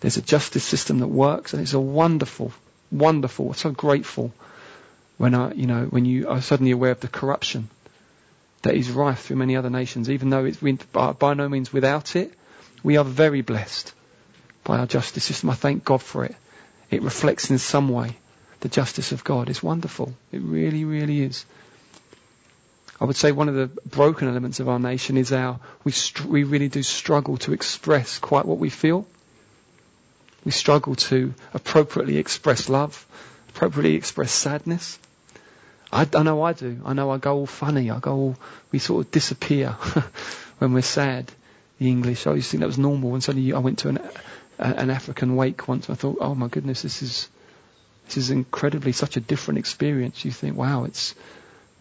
there's 0.00 0.16
a 0.16 0.22
justice 0.22 0.64
system 0.64 1.00
that 1.00 1.08
works, 1.08 1.52
and 1.52 1.62
it's 1.62 1.74
a 1.74 1.80
wonderful, 1.80 2.52
wonderful. 2.92 3.52
So 3.54 3.72
grateful 3.72 4.32
when 5.18 5.34
I, 5.34 5.52
you 5.52 5.66
know, 5.66 5.84
when 5.84 6.04
you 6.04 6.28
are 6.28 6.40
suddenly 6.40 6.70
aware 6.70 6.92
of 6.92 7.00
the 7.00 7.08
corruption 7.08 7.68
that 8.62 8.74
is 8.74 8.90
rife 8.90 9.20
through 9.20 9.36
many 9.36 9.56
other 9.56 9.70
nations, 9.70 10.10
even 10.10 10.30
though 10.30 10.44
it's 10.44 10.58
by, 10.58 11.34
no 11.34 11.48
means 11.48 11.72
without 11.72 12.16
it. 12.16 12.32
We 12.82 12.96
are 12.96 13.04
very 13.04 13.42
blessed 13.42 13.92
by 14.64 14.78
our 14.78 14.86
justice 14.86 15.24
system. 15.24 15.50
I 15.50 15.54
thank 15.54 15.84
God 15.84 16.02
for 16.02 16.24
it. 16.24 16.34
It 16.90 17.02
reflects 17.02 17.50
in 17.50 17.58
some 17.58 17.88
way 17.88 18.16
the 18.60 18.68
justice 18.68 19.12
of 19.12 19.24
God. 19.24 19.48
It's 19.48 19.62
wonderful. 19.62 20.14
It 20.32 20.40
really, 20.42 20.84
really 20.84 21.22
is. 21.22 21.44
I 23.00 23.06
would 23.06 23.16
say 23.16 23.32
one 23.32 23.48
of 23.48 23.54
the 23.54 23.68
broken 23.88 24.28
elements 24.28 24.60
of 24.60 24.68
our 24.68 24.78
nation 24.78 25.16
is 25.16 25.32
our, 25.32 25.58
we, 25.84 25.92
str- 25.92 26.26
we 26.28 26.44
really 26.44 26.68
do 26.68 26.82
struggle 26.82 27.38
to 27.38 27.54
express 27.54 28.18
quite 28.18 28.44
what 28.44 28.58
we 28.58 28.68
feel. 28.68 29.06
We 30.44 30.52
struggle 30.52 30.94
to 30.96 31.32
appropriately 31.54 32.18
express 32.18 32.68
love, 32.68 33.06
appropriately 33.50 33.94
express 33.94 34.32
sadness. 34.32 34.98
I, 35.92 36.08
I 36.14 36.22
know 36.22 36.42
I 36.42 36.52
do. 36.52 36.80
I 36.84 36.92
know 36.92 37.10
I 37.10 37.18
go 37.18 37.34
all 37.34 37.46
funny. 37.46 37.90
I 37.90 37.98
go 37.98 38.12
all, 38.12 38.36
we 38.70 38.78
sort 38.78 39.06
of 39.06 39.10
disappear 39.10 39.70
when 40.58 40.72
we're 40.72 40.82
sad. 40.82 41.30
The 41.78 41.88
English. 41.88 42.26
I 42.26 42.34
used 42.34 42.48
to 42.48 42.50
think 42.52 42.60
that 42.60 42.66
was 42.66 42.78
normal. 42.78 43.14
And 43.14 43.22
suddenly 43.22 43.52
I 43.52 43.58
went 43.58 43.80
to 43.80 43.88
an, 43.88 44.00
an 44.58 44.90
African 44.90 45.34
wake 45.34 45.66
once. 45.66 45.88
I 45.90 45.94
thought, 45.94 46.18
oh 46.20 46.34
my 46.34 46.48
goodness, 46.48 46.82
this 46.82 47.02
is, 47.02 47.28
this 48.06 48.18
is 48.18 48.30
incredibly 48.30 48.92
such 48.92 49.16
a 49.16 49.20
different 49.20 49.58
experience. 49.58 50.24
You 50.24 50.30
think, 50.30 50.56
wow, 50.56 50.84
it's, 50.84 51.14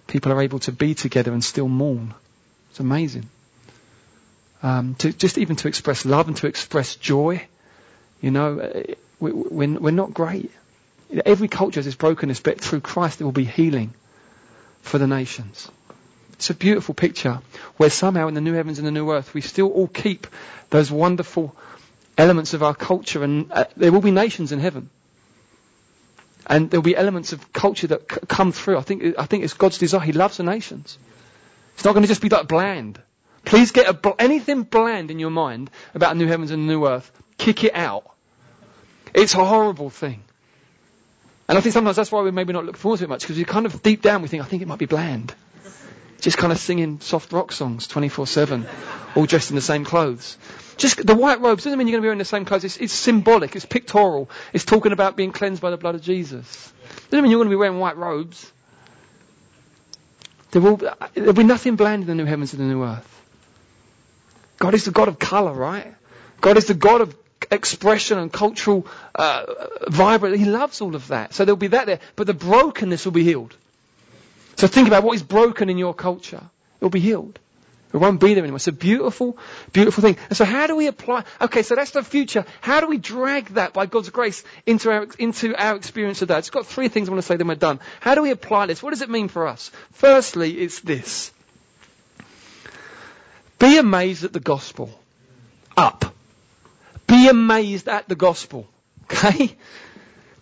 people 0.08 0.32
are 0.32 0.42
able 0.42 0.60
to 0.60 0.72
be 0.72 0.96
together 0.96 1.34
and 1.34 1.44
still 1.44 1.68
mourn. 1.68 2.14
It's 2.72 2.80
amazing. 2.80 3.30
Um, 4.64 4.96
to 4.96 5.14
just 5.14 5.38
even 5.38 5.56
to 5.58 5.68
express 5.68 6.06
love 6.06 6.28
and 6.28 6.38
to 6.38 6.48
express 6.48 6.96
joy, 6.96 7.46
you 8.22 8.32
know, 8.32 8.60
uh, 8.60 8.94
we, 9.20 9.32
we're, 9.32 9.80
we're 9.80 9.92
not 9.92 10.14
great. 10.14 10.52
Every 11.26 11.48
culture 11.48 11.80
has 11.80 11.88
its 11.88 11.96
brokenness, 11.96 12.40
but 12.40 12.60
through 12.62 12.82
Christ 12.82 13.20
there 13.20 13.28
will 13.28 13.32
be 13.32 13.46
healing 13.46 13.94
for 14.82 14.98
the 14.98 15.08
nations. 15.08 15.70
It's 16.34 16.50
a 16.50 16.54
beautiful 16.54 16.96
picture 16.96 17.40
where 17.78 17.90
somehow 17.90 18.28
in 18.28 18.34
the 18.34 18.42
new 18.42 18.54
heavens 18.54 18.78
and 18.80 18.88
the 18.88 18.92
new 18.92 19.12
earth 19.12 19.34
we 19.34 19.42
still 19.42 19.68
all 19.70 19.88
keep 19.88 20.26
those 20.70 20.90
wonderful 20.92 21.56
elements 22.18 22.54
of 22.54 22.64
our 22.64 22.74
culture 22.76 23.24
and 23.24 23.52
uh, 23.52 23.66
there 23.76 23.92
will 23.92 24.02
be 24.02 24.12
nations 24.12 24.52
in 24.52 24.60
heaven. 24.60 24.90
And 26.48 26.72
there'll 26.72 26.82
be 26.82 26.96
elements 26.96 27.34
of 27.34 27.52
culture 27.54 27.88
that 27.88 28.12
c- 28.12 28.20
come 28.28 28.52
through. 28.52 28.78
I 28.78 28.82
think, 28.82 29.04
I 29.20 29.26
think 29.26 29.44
it's 29.44 29.54
God's 29.54 29.78
desire. 29.78 30.00
He 30.00 30.14
loves 30.14 30.38
the 30.38 30.44
nations. 30.44 30.98
It's 31.76 31.86
not 31.86 31.94
going 31.94 32.04
to 32.04 32.08
just 32.08 32.22
be 32.22 32.30
that 32.30 32.48
bland. 32.48 33.00
Please 33.46 33.72
get 33.72 34.02
bl- 34.02 34.10
anything 34.18 34.64
bland 34.64 35.12
in 35.12 35.20
your 35.20 35.30
mind 35.30 35.70
about 35.94 36.18
new 36.18 36.28
heavens 36.28 36.52
and 36.52 36.68
new 36.68 36.88
earth. 36.88 37.12
Kick 37.38 37.64
it 37.64 37.76
out. 37.76 38.10
It's 39.14 39.34
a 39.34 39.44
horrible 39.46 39.90
thing. 39.90 40.24
And 41.50 41.58
I 41.58 41.62
think 41.62 41.74
sometimes 41.74 41.96
that's 41.96 42.12
why 42.12 42.22
we 42.22 42.30
maybe 42.30 42.54
not 42.54 42.64
look 42.64 42.78
forward 42.78 43.00
to 43.00 43.06
it 43.06 43.10
much, 43.10 43.22
because 43.24 43.38
we 43.38 43.44
kind 43.44 43.66
of 43.66 43.82
deep 43.82 44.04
down 44.04 44.22
we 44.22 44.28
think, 44.28 44.44
I 44.44 44.46
think 44.46 44.62
it 44.62 44.68
might 44.68 44.78
be 44.78 44.86
bland. 44.86 45.34
Just 46.22 46.38
kind 46.38 46.54
of 46.54 46.60
singing 46.60 47.00
soft 47.00 47.32
rock 47.32 47.52
songs 47.52 47.88
24-7, 47.88 48.68
all 49.16 49.26
dressed 49.26 49.50
in 49.50 49.56
the 49.56 49.62
same 49.62 49.84
clothes. 49.84 50.38
Just 50.78 51.04
the 51.04 51.16
white 51.16 51.42
robes 51.42 51.64
doesn't 51.64 51.80
mean 51.80 51.88
you're 51.88 51.94
going 51.94 52.02
to 52.02 52.06
be 52.06 52.08
wearing 52.10 52.20
the 52.20 52.26
same 52.26 52.46
clothes. 52.46 52.66
It's, 52.66 52.78
it's 52.78 52.94
symbolic. 52.94 53.56
It's 53.56 53.66
pictorial. 53.66 54.30
It's 54.54 54.64
talking 54.64 54.92
about 54.92 55.16
being 55.16 55.32
cleansed 55.32 55.60
by 55.60 55.72
the 55.72 55.78
blood 55.78 55.96
of 55.96 56.04
Jesus. 56.04 56.72
Doesn't 57.10 57.24
mean 57.24 57.32
you're 57.32 57.40
going 57.40 57.50
to 57.50 57.54
be 57.54 57.60
wearing 57.60 57.80
white 57.80 57.98
robes. 57.98 58.54
There 60.52 60.62
will, 60.62 60.78
there 60.78 60.92
will 61.16 61.34
be 61.34 61.44
nothing 61.44 61.78
bland 61.78 62.04
in 62.04 62.08
the 62.08 62.16
new 62.16 62.26
heavens 62.26 62.54
and 62.54 62.62
the 62.62 62.72
new 62.72 62.84
earth. 62.84 63.22
God 64.58 64.76
is 64.76 64.86
the 64.86 64.92
God 64.92 65.08
of 65.08 65.18
colour, 65.18 65.54
right? 65.54 65.96
God 66.42 66.58
is 66.58 66.68
the 66.68 66.76
God 66.76 67.02
of 67.02 67.18
expression 67.52 68.18
and 68.18 68.32
cultural 68.32 68.88
uh, 69.16 69.46
vibrant. 69.88 70.38
He 70.38 70.46
loves 70.46 70.82
all 70.82 70.96
of 70.96 71.08
that. 71.10 71.34
So 71.34 71.46
there'll 71.46 71.58
be 71.58 71.68
that 71.68 71.86
there. 71.86 72.00
But 72.16 72.28
the 72.28 72.34
brokenness 72.34 73.06
will 73.06 73.12
be 73.12 73.24
healed. 73.24 73.56
So 74.56 74.68
think 74.68 74.88
about 74.88 75.04
what 75.04 75.16
is 75.16 75.24
broken 75.24 75.70
in 75.70 75.78
your 75.78 75.94
culture. 75.94 76.42
It 76.80 76.84
will 76.84 76.90
be 76.90 77.00
healed. 77.00 77.40
It 77.92 77.98
won't 77.98 78.20
be 78.20 78.36
there 78.36 78.44
anymore. 78.44 78.58
It's 78.58 78.68
a 78.68 78.72
beautiful, 78.72 79.38
beautiful 79.74 80.04
thing. 80.04 80.18
And 80.30 80.38
so 80.38 80.46
how 80.46 80.68
do 80.68 80.76
we 80.76 80.86
apply, 80.86 81.24
okay, 81.42 81.64
so 81.64 81.74
that's 81.74 81.92
the 81.92 82.04
future. 82.04 82.46
How 82.62 82.82
do 82.82 82.88
we 82.88 82.98
drag 82.98 83.48
that 83.56 83.74
by 83.74 83.88
God's 83.88 84.10
grace 84.12 84.44
into 84.68 84.92
our, 84.92 85.08
into 85.18 85.56
our 85.56 85.76
experience 85.76 86.22
of 86.22 86.28
that? 86.28 86.40
It's 86.40 86.52
got 86.52 86.68
three 86.68 86.88
things 86.88 87.10
I 87.10 87.12
want 87.12 87.24
to 87.24 87.28
say, 87.28 87.38
then 87.38 87.48
we're 87.48 87.56
done. 87.56 87.80
How 88.00 88.14
do 88.14 88.22
we 88.22 88.30
apply 88.30 88.68
this? 88.68 88.84
What 88.84 88.92
does 88.92 89.02
it 89.02 89.10
mean 89.10 89.28
for 89.28 89.48
us? 89.48 89.72
Firstly, 89.94 90.60
it's 90.60 90.82
this. 90.82 91.32
Be 93.58 93.78
amazed 93.78 94.24
at 94.24 94.34
the 94.34 94.40
gospel. 94.40 94.92
Up. 95.76 96.14
Be 97.20 97.28
amazed 97.28 97.90
at 97.90 98.08
the 98.08 98.16
gospel. 98.16 98.68
Okay? 99.12 99.58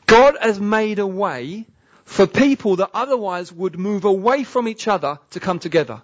God 0.08 0.36
has 0.42 0.60
made 0.60 1.00
a 1.00 1.08
way 1.08 1.66
for 2.04 2.28
people 2.28 2.76
that 2.78 2.90
otherwise 2.94 3.50
would 3.50 3.80
move 3.80 4.04
away 4.04 4.44
from 4.44 4.68
each 4.68 4.90
other 4.90 5.20
to 5.30 5.40
come 5.40 5.60
together. 5.60 6.02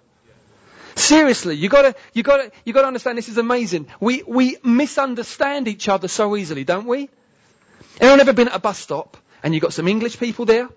Seriously, 0.94 1.56
you 1.56 1.68
gotta, 1.68 1.94
you 2.14 2.22
gotta, 2.22 2.50
you 2.64 2.72
gotta 2.72 2.86
understand 2.86 3.18
this 3.18 3.28
is 3.28 3.36
amazing. 3.36 3.86
We, 4.00 4.22
we 4.22 4.56
misunderstand 4.64 5.68
each 5.68 5.90
other 5.90 6.08
so 6.08 6.36
easily, 6.36 6.64
don't 6.64 6.86
we? 6.86 7.10
Anyone 8.00 8.20
ever 8.20 8.32
been 8.32 8.48
at 8.48 8.56
a 8.56 8.58
bus 8.58 8.78
stop 8.78 9.18
and 9.42 9.52
you've 9.52 9.62
got 9.62 9.74
some 9.74 9.86
English 9.86 10.18
people 10.18 10.46
there 10.46 10.70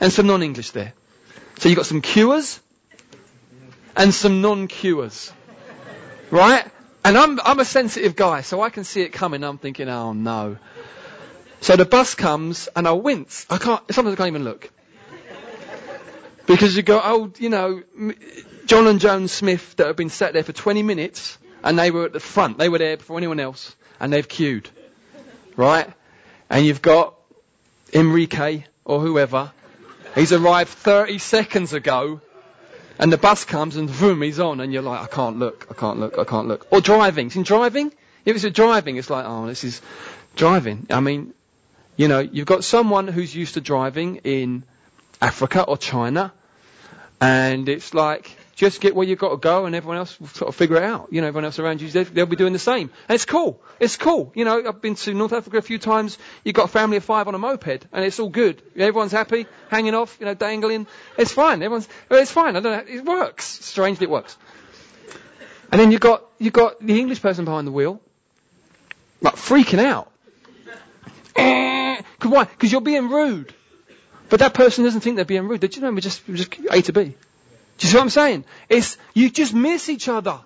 and 0.00 0.12
some 0.12 0.26
non-English 0.26 0.72
there? 0.72 0.92
So 1.58 1.68
you've 1.68 1.76
got 1.76 1.86
some 1.86 2.00
cures 2.00 2.58
and 3.96 4.12
some 4.12 4.40
non-cures. 4.42 5.32
Right? 6.32 6.66
And 7.04 7.16
I'm, 7.16 7.40
I'm 7.40 7.58
a 7.60 7.64
sensitive 7.64 8.14
guy, 8.14 8.42
so 8.42 8.60
I 8.60 8.70
can 8.70 8.84
see 8.84 9.02
it 9.02 9.12
coming. 9.12 9.42
I'm 9.42 9.58
thinking, 9.58 9.88
oh 9.88 10.12
no. 10.12 10.58
So 11.60 11.76
the 11.76 11.84
bus 11.84 12.14
comes 12.14 12.68
and 12.74 12.86
I 12.86 12.92
wince. 12.92 13.46
I 13.50 13.58
can't, 13.58 13.82
sometimes 13.92 14.14
I 14.14 14.16
can't 14.16 14.28
even 14.28 14.44
look. 14.44 14.70
Because 16.46 16.76
you 16.76 16.82
go, 16.82 17.00
oh, 17.02 17.32
you 17.38 17.48
know, 17.48 17.82
John 18.66 18.86
and 18.86 19.00
Joan 19.00 19.28
Smith 19.28 19.76
that 19.76 19.86
have 19.86 19.96
been 19.96 20.10
sat 20.10 20.32
there 20.32 20.42
for 20.42 20.52
20 20.52 20.82
minutes 20.82 21.38
and 21.62 21.78
they 21.78 21.90
were 21.90 22.06
at 22.06 22.12
the 22.12 22.20
front. 22.20 22.58
They 22.58 22.68
were 22.68 22.78
there 22.78 22.96
before 22.96 23.18
anyone 23.18 23.40
else 23.40 23.74
and 23.98 24.12
they've 24.12 24.28
queued. 24.28 24.68
Right? 25.56 25.88
And 26.48 26.66
you've 26.66 26.82
got 26.82 27.14
Enrique 27.92 28.64
or 28.84 29.00
whoever. 29.00 29.52
He's 30.14 30.32
arrived 30.32 30.70
30 30.70 31.18
seconds 31.18 31.72
ago 31.72 32.20
and 33.00 33.10
the 33.10 33.16
bus 33.16 33.46
comes 33.46 33.76
and 33.76 33.90
boom, 33.98 34.20
he's 34.20 34.38
on, 34.38 34.60
and 34.60 34.74
you're 34.74 34.82
like, 34.82 35.00
I 35.00 35.06
can't 35.06 35.38
look, 35.38 35.66
I 35.70 35.74
can't 35.74 35.98
look, 35.98 36.18
I 36.18 36.24
can't 36.24 36.48
look. 36.48 36.66
Or 36.70 36.82
driving. 36.82 37.32
In 37.34 37.44
driving, 37.44 37.94
if 38.26 38.36
it's 38.36 38.44
a 38.44 38.50
driving, 38.50 38.98
it's 38.98 39.08
like, 39.08 39.24
oh, 39.26 39.46
this 39.46 39.64
is 39.64 39.80
driving. 40.36 40.86
I 40.90 41.00
mean, 41.00 41.32
you 41.96 42.08
know, 42.08 42.18
you've 42.18 42.46
got 42.46 42.62
someone 42.62 43.08
who's 43.08 43.34
used 43.34 43.54
to 43.54 43.62
driving 43.62 44.16
in 44.16 44.64
Africa 45.18 45.62
or 45.62 45.78
China, 45.78 46.30
and 47.22 47.70
it's 47.70 47.94
like, 47.94 48.36
just 48.54 48.80
get 48.80 48.94
where 48.94 49.06
you've 49.06 49.18
got 49.18 49.30
to 49.30 49.36
go 49.36 49.64
and 49.64 49.74
everyone 49.74 49.96
else 49.96 50.18
will 50.20 50.28
sort 50.28 50.48
of 50.48 50.54
figure 50.54 50.76
it 50.76 50.82
out. 50.82 51.08
You 51.10 51.20
know, 51.20 51.28
everyone 51.28 51.46
else 51.46 51.58
around 51.58 51.80
you, 51.80 51.88
they'll 51.88 52.26
be 52.26 52.36
doing 52.36 52.52
the 52.52 52.58
same. 52.58 52.90
And 53.08 53.14
it's 53.14 53.24
cool. 53.24 53.60
It's 53.78 53.96
cool. 53.96 54.32
You 54.34 54.44
know, 54.44 54.62
I've 54.68 54.80
been 54.82 54.94
to 54.96 55.14
North 55.14 55.32
Africa 55.32 55.58
a 55.58 55.62
few 55.62 55.78
times. 55.78 56.18
You've 56.44 56.54
got 56.54 56.66
a 56.66 56.68
family 56.68 56.96
of 56.98 57.04
five 57.04 57.26
on 57.28 57.34
a 57.34 57.38
moped 57.38 57.86
and 57.92 58.04
it's 58.04 58.20
all 58.20 58.28
good. 58.28 58.62
Everyone's 58.76 59.12
happy, 59.12 59.46
hanging 59.70 59.94
off, 59.94 60.16
you 60.20 60.26
know, 60.26 60.34
dangling. 60.34 60.86
It's 61.16 61.32
fine. 61.32 61.62
Everyone's, 61.62 61.88
it's 62.10 62.30
fine. 62.32 62.56
I 62.56 62.60
don't 62.60 62.86
know. 62.86 62.92
It 62.92 63.04
works. 63.04 63.46
Strangely 63.46 64.04
it 64.04 64.10
works. 64.10 64.36
And 65.72 65.80
then 65.80 65.92
you've 65.92 66.00
got, 66.00 66.24
you've 66.38 66.52
got 66.52 66.84
the 66.84 66.98
English 66.98 67.22
person 67.22 67.44
behind 67.44 67.66
the 67.66 67.72
wheel, 67.72 68.00
like 69.20 69.36
freaking 69.36 69.78
out. 69.78 70.10
Eh, 71.36 72.02
Cause 72.18 72.30
why? 72.30 72.44
Because 72.44 72.72
you're 72.72 72.80
being 72.80 73.08
rude. 73.08 73.54
But 74.28 74.40
that 74.40 74.54
person 74.54 74.84
doesn't 74.84 75.00
think 75.00 75.16
they're 75.16 75.24
being 75.24 75.48
rude. 75.48 75.60
Did 75.60 75.76
you 75.76 75.82
know 75.82 75.90
we're 75.90 76.00
just, 76.00 76.26
we're 76.28 76.36
just 76.36 76.54
A 76.70 76.82
to 76.82 76.92
B? 76.92 77.14
Do 77.80 77.86
you 77.86 77.92
see 77.92 77.96
what 77.96 78.02
I'm 78.02 78.10
saying? 78.10 78.44
It's, 78.68 78.98
you 79.14 79.30
just 79.30 79.54
miss 79.54 79.88
each 79.88 80.06
other. 80.06 80.38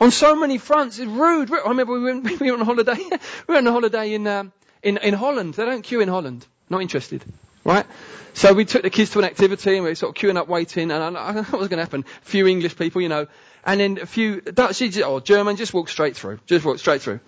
On 0.00 0.10
so 0.10 0.34
many 0.34 0.58
fronts, 0.58 0.98
it's 0.98 1.08
rude. 1.08 1.52
I 1.52 1.68
remember 1.68 1.92
we 1.92 2.02
went, 2.02 2.24
we 2.40 2.50
went 2.50 2.54
on 2.54 2.60
a 2.62 2.64
holiday, 2.64 2.96
we 3.46 3.54
went 3.54 3.66
on 3.66 3.68
a 3.68 3.72
holiday 3.72 4.12
in, 4.12 4.26
um, 4.26 4.52
in, 4.82 4.96
in 4.96 5.14
Holland. 5.14 5.54
They 5.54 5.64
don't 5.64 5.82
queue 5.82 6.00
in 6.00 6.08
Holland. 6.08 6.44
Not 6.68 6.82
interested. 6.82 7.24
Right? 7.64 7.86
So 8.34 8.54
we 8.54 8.64
took 8.64 8.82
the 8.82 8.90
kids 8.90 9.10
to 9.10 9.20
an 9.20 9.24
activity 9.24 9.76
and 9.76 9.84
we 9.84 9.90
were 9.90 9.94
sort 9.94 10.16
of 10.16 10.20
queuing 10.20 10.36
up 10.36 10.48
waiting 10.48 10.90
and 10.90 11.16
I, 11.16 11.22
I 11.28 11.32
know 11.32 11.42
what 11.42 11.60
was 11.60 11.68
going 11.68 11.78
to 11.78 11.84
happen. 11.84 12.04
A 12.22 12.24
few 12.24 12.48
English 12.48 12.76
people, 12.76 13.02
you 13.02 13.08
know, 13.08 13.28
and 13.64 13.78
then 13.78 13.98
a 14.02 14.06
few 14.06 14.40
Dutch 14.40 14.82
or 14.98 15.20
German 15.20 15.54
just 15.54 15.72
walked 15.72 15.90
straight 15.90 16.16
through. 16.16 16.40
Just 16.46 16.64
walked 16.64 16.80
straight 16.80 17.02
through. 17.02 17.20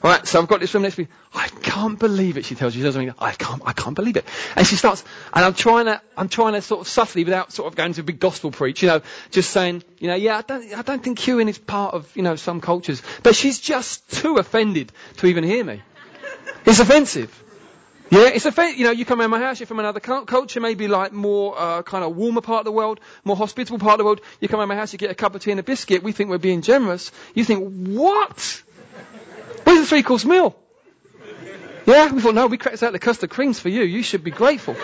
Right, 0.00 0.24
so 0.28 0.40
I've 0.40 0.46
got 0.46 0.60
this 0.60 0.72
woman 0.72 0.84
next 0.84 0.94
to 0.94 1.02
me. 1.02 1.08
I 1.34 1.48
can't 1.48 1.98
believe 1.98 2.36
it. 2.36 2.44
She 2.44 2.54
tells 2.54 2.74
you, 2.74 2.80
she 2.80 2.84
tells 2.84 2.96
me, 2.96 3.10
I 3.18 3.32
can't, 3.32 3.62
I 3.64 3.72
can't 3.72 3.96
believe 3.96 4.16
it. 4.16 4.24
And 4.54 4.64
she 4.64 4.76
starts, 4.76 5.04
and 5.34 5.44
I'm 5.44 5.54
trying 5.54 5.86
to, 5.86 6.00
I'm 6.16 6.28
trying 6.28 6.52
to 6.52 6.62
sort 6.62 6.82
of 6.82 6.88
subtly, 6.88 7.24
without 7.24 7.52
sort 7.52 7.66
of 7.66 7.74
going 7.76 7.94
to 7.94 8.02
a 8.02 8.04
big 8.04 8.20
gospel 8.20 8.52
preach, 8.52 8.80
you 8.80 8.88
know, 8.88 9.02
just 9.32 9.50
saying, 9.50 9.82
you 9.98 10.06
know, 10.06 10.14
yeah, 10.14 10.38
I 10.38 10.42
don't, 10.42 10.72
I 10.72 10.82
don't 10.82 11.02
think 11.02 11.18
queuing 11.18 11.48
is 11.48 11.58
part 11.58 11.94
of, 11.94 12.16
you 12.16 12.22
know, 12.22 12.36
some 12.36 12.60
cultures. 12.60 13.02
But 13.24 13.34
she's 13.34 13.58
just 13.58 14.08
too 14.08 14.36
offended 14.36 14.92
to 15.16 15.26
even 15.26 15.42
hear 15.42 15.64
me. 15.64 15.82
It's 16.64 16.78
offensive. 16.78 17.44
Yeah, 18.10 18.28
it's 18.28 18.46
offensive. 18.46 18.78
You 18.78 18.84
know, 18.84 18.92
you 18.92 19.04
come 19.04 19.20
around 19.20 19.30
my 19.30 19.40
house, 19.40 19.58
you're 19.58 19.66
from 19.66 19.80
another 19.80 20.00
culture, 20.00 20.60
maybe 20.60 20.86
like 20.86 21.12
more 21.12 21.58
uh, 21.58 21.82
kind 21.82 22.04
of 22.04 22.16
warmer 22.16 22.40
part 22.40 22.60
of 22.60 22.64
the 22.66 22.72
world, 22.72 23.00
more 23.24 23.36
hospitable 23.36 23.80
part 23.80 23.94
of 23.94 23.98
the 23.98 24.04
world. 24.04 24.20
You 24.40 24.48
come 24.48 24.60
around 24.60 24.68
my 24.68 24.76
house, 24.76 24.92
you 24.92 24.98
get 24.98 25.10
a 25.10 25.14
cup 25.14 25.34
of 25.34 25.42
tea 25.42 25.50
and 25.50 25.60
a 25.60 25.64
biscuit. 25.64 26.04
We 26.04 26.12
think 26.12 26.30
we're 26.30 26.38
being 26.38 26.62
generous. 26.62 27.10
You 27.34 27.44
think, 27.44 27.68
what? 27.68 28.62
Where's 29.64 29.80
the 29.80 29.86
three 29.86 30.02
course 30.02 30.24
meal? 30.24 30.56
Yeah, 31.86 32.12
we 32.12 32.20
thought, 32.20 32.34
no, 32.34 32.46
we 32.48 32.58
cracked 32.58 32.82
out 32.82 32.92
the 32.92 32.98
custard 32.98 33.30
creams 33.30 33.58
for 33.58 33.70
you. 33.70 33.82
You 33.82 34.02
should 34.02 34.22
be 34.22 34.30
grateful. 34.30 34.76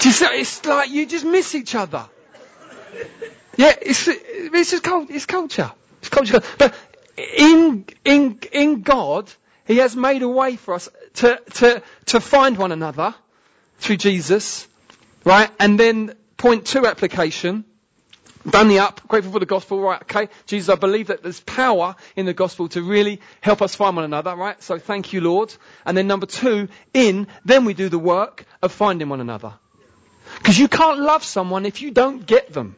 it's 0.00 0.64
like 0.66 0.90
you 0.90 1.06
just 1.06 1.24
miss 1.24 1.54
each 1.54 1.74
other. 1.74 2.06
Yeah, 3.56 3.72
it's, 3.80 4.06
it's 4.08 4.70
just 4.70 4.86
it's 5.10 5.26
culture. 5.26 5.72
It's 6.00 6.08
culture. 6.10 6.42
But 6.58 6.74
in, 7.16 7.86
in, 8.04 8.38
in 8.52 8.82
God, 8.82 9.30
He 9.66 9.78
has 9.78 9.96
made 9.96 10.22
a 10.22 10.28
way 10.28 10.56
for 10.56 10.74
us 10.74 10.88
to, 11.14 11.40
to, 11.54 11.82
to 12.06 12.20
find 12.20 12.58
one 12.58 12.72
another 12.72 13.14
through 13.78 13.96
Jesus, 13.96 14.68
right? 15.24 15.50
And 15.58 15.80
then 15.80 16.14
point 16.36 16.66
two 16.66 16.86
application, 16.86 17.64
done 18.48 18.68
the 18.68 18.80
up, 18.80 19.06
grateful 19.08 19.32
for 19.32 19.40
the 19.40 19.46
gospel, 19.46 19.80
right, 19.80 20.02
okay. 20.02 20.28
Jesus, 20.46 20.68
I 20.68 20.76
believe 20.76 21.08
that 21.08 21.22
there's 21.22 21.40
power 21.40 21.96
in 22.16 22.26
the 22.26 22.34
gospel 22.34 22.68
to 22.70 22.82
really 22.82 23.20
help 23.40 23.62
us 23.62 23.74
find 23.74 23.96
one 23.96 24.04
another, 24.04 24.34
right? 24.36 24.62
So 24.62 24.78
thank 24.78 25.12
you, 25.12 25.20
Lord. 25.20 25.54
And 25.84 25.96
then 25.96 26.06
number 26.06 26.26
two, 26.26 26.68
in, 26.92 27.26
then 27.44 27.64
we 27.64 27.74
do 27.74 27.88
the 27.88 27.98
work 27.98 28.44
of 28.62 28.72
finding 28.72 29.08
one 29.08 29.20
another. 29.20 29.54
Because 30.38 30.58
you 30.58 30.68
can't 30.68 31.00
love 31.00 31.24
someone 31.24 31.66
if 31.66 31.82
you 31.82 31.90
don't 31.90 32.26
get 32.26 32.52
them. 32.52 32.76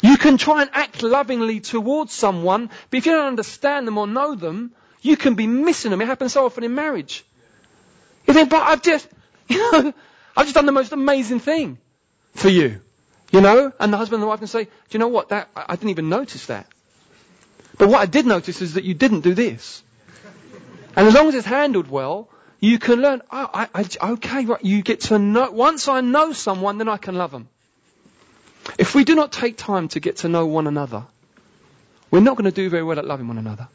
You 0.00 0.16
can 0.16 0.36
try 0.36 0.62
and 0.62 0.70
act 0.74 1.02
lovingly 1.02 1.60
towards 1.60 2.12
someone, 2.12 2.68
but 2.90 2.98
if 2.98 3.06
you 3.06 3.12
don't 3.12 3.26
understand 3.26 3.86
them 3.86 3.96
or 3.96 4.06
know 4.06 4.34
them, 4.34 4.72
you 5.00 5.16
can 5.16 5.34
be 5.34 5.46
missing 5.46 5.90
them. 5.90 6.00
It 6.00 6.06
happens 6.06 6.32
so 6.32 6.44
often 6.44 6.64
in 6.64 6.74
marriage. 6.74 7.24
You 8.26 8.34
think, 8.34 8.50
but 8.50 8.62
I've 8.62 8.82
just, 8.82 9.08
you 9.48 9.58
know, 9.58 9.94
I've 10.36 10.44
just 10.46 10.54
done 10.54 10.66
the 10.66 10.72
most 10.72 10.92
amazing 10.92 11.40
thing 11.40 11.78
for 12.34 12.48
you. 12.48 12.80
You 13.34 13.40
know? 13.40 13.72
And 13.80 13.92
the 13.92 13.96
husband 13.96 14.18
and 14.18 14.22
the 14.22 14.28
wife 14.28 14.38
can 14.38 14.46
say, 14.46 14.62
do 14.62 14.70
you 14.92 15.00
know 15.00 15.08
what? 15.08 15.30
That, 15.30 15.48
I, 15.56 15.74
didn't 15.74 15.90
even 15.90 16.08
notice 16.08 16.46
that. 16.46 16.68
But 17.76 17.88
what 17.88 18.00
I 18.00 18.06
did 18.06 18.26
notice 18.26 18.62
is 18.62 18.74
that 18.74 18.84
you 18.84 18.94
didn't 18.94 19.22
do 19.22 19.34
this. 19.34 19.82
And 20.94 21.08
as 21.08 21.14
long 21.14 21.26
as 21.26 21.34
it's 21.34 21.44
handled 21.44 21.90
well, 21.90 22.28
you 22.60 22.78
can 22.78 23.00
learn, 23.00 23.22
oh, 23.32 23.50
I, 23.52 23.68
I, 23.74 24.10
okay, 24.12 24.44
right, 24.44 24.64
you 24.64 24.82
get 24.82 25.00
to 25.08 25.18
know, 25.18 25.50
once 25.50 25.88
I 25.88 26.00
know 26.00 26.32
someone, 26.32 26.78
then 26.78 26.88
I 26.88 26.96
can 26.96 27.16
love 27.16 27.32
them. 27.32 27.48
If 28.78 28.94
we 28.94 29.02
do 29.02 29.16
not 29.16 29.32
take 29.32 29.56
time 29.56 29.88
to 29.88 29.98
get 29.98 30.18
to 30.18 30.28
know 30.28 30.46
one 30.46 30.68
another, 30.68 31.04
we're 32.12 32.20
not 32.20 32.36
going 32.36 32.44
to 32.44 32.52
do 32.52 32.70
very 32.70 32.84
well 32.84 33.00
at 33.00 33.04
loving 33.04 33.26
one 33.26 33.38
another. 33.38 33.66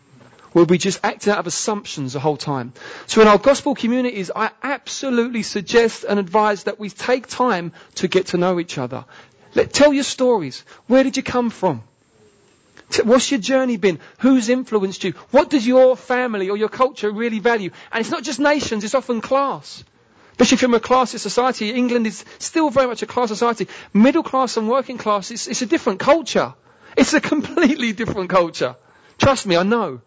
We'll 0.53 0.65
be 0.65 0.77
just 0.77 0.99
acting 1.03 1.31
out 1.33 1.39
of 1.39 1.47
assumptions 1.47 2.13
the 2.13 2.19
whole 2.19 2.37
time. 2.37 2.73
So 3.05 3.21
in 3.21 3.27
our 3.27 3.37
gospel 3.37 3.75
communities, 3.75 4.31
I 4.35 4.49
absolutely 4.63 5.43
suggest 5.43 6.05
and 6.05 6.19
advise 6.19 6.63
that 6.63 6.79
we 6.79 6.89
take 6.89 7.27
time 7.27 7.73
to 7.95 8.07
get 8.07 8.27
to 8.27 8.37
know 8.37 8.59
each 8.59 8.77
other. 8.77 9.05
Let, 9.55 9.73
tell 9.73 9.93
your 9.93 10.03
stories. 10.03 10.63
Where 10.87 11.03
did 11.03 11.17
you 11.17 11.23
come 11.23 11.49
from? 11.49 11.83
What's 13.03 13.31
your 13.31 13.39
journey 13.39 13.77
been? 13.77 13.99
Who's 14.19 14.49
influenced 14.49 15.03
you? 15.03 15.11
What 15.31 15.49
does 15.49 15.65
your 15.65 15.95
family 15.95 16.49
or 16.49 16.57
your 16.57 16.69
culture 16.69 17.11
really 17.11 17.39
value? 17.39 17.69
And 17.91 18.01
it's 18.01 18.09
not 18.09 18.23
just 18.23 18.39
nations, 18.39 18.83
it's 18.83 18.95
often 18.95 19.21
class. 19.21 19.83
Especially 20.31 20.55
if 20.55 20.61
you're 20.61 20.75
a 20.75 20.79
classist 20.79 21.19
society, 21.19 21.69
England 21.69 22.07
is 22.07 22.23
still 22.39 22.69
very 22.69 22.87
much 22.87 23.03
a 23.03 23.05
class 23.05 23.27
society. 23.27 23.67
Middle 23.93 24.23
class 24.23 24.57
and 24.57 24.69
working 24.69 24.97
class, 24.97 25.31
it's, 25.31 25.47
it's 25.47 25.61
a 25.61 25.65
different 25.65 25.99
culture. 25.99 26.53
It's 26.97 27.13
a 27.13 27.21
completely 27.33 27.91
different 27.93 28.29
culture. 28.29 28.75
Trust 29.17 29.45
me, 29.45 29.57
I 29.57 29.63
know. 29.63 30.01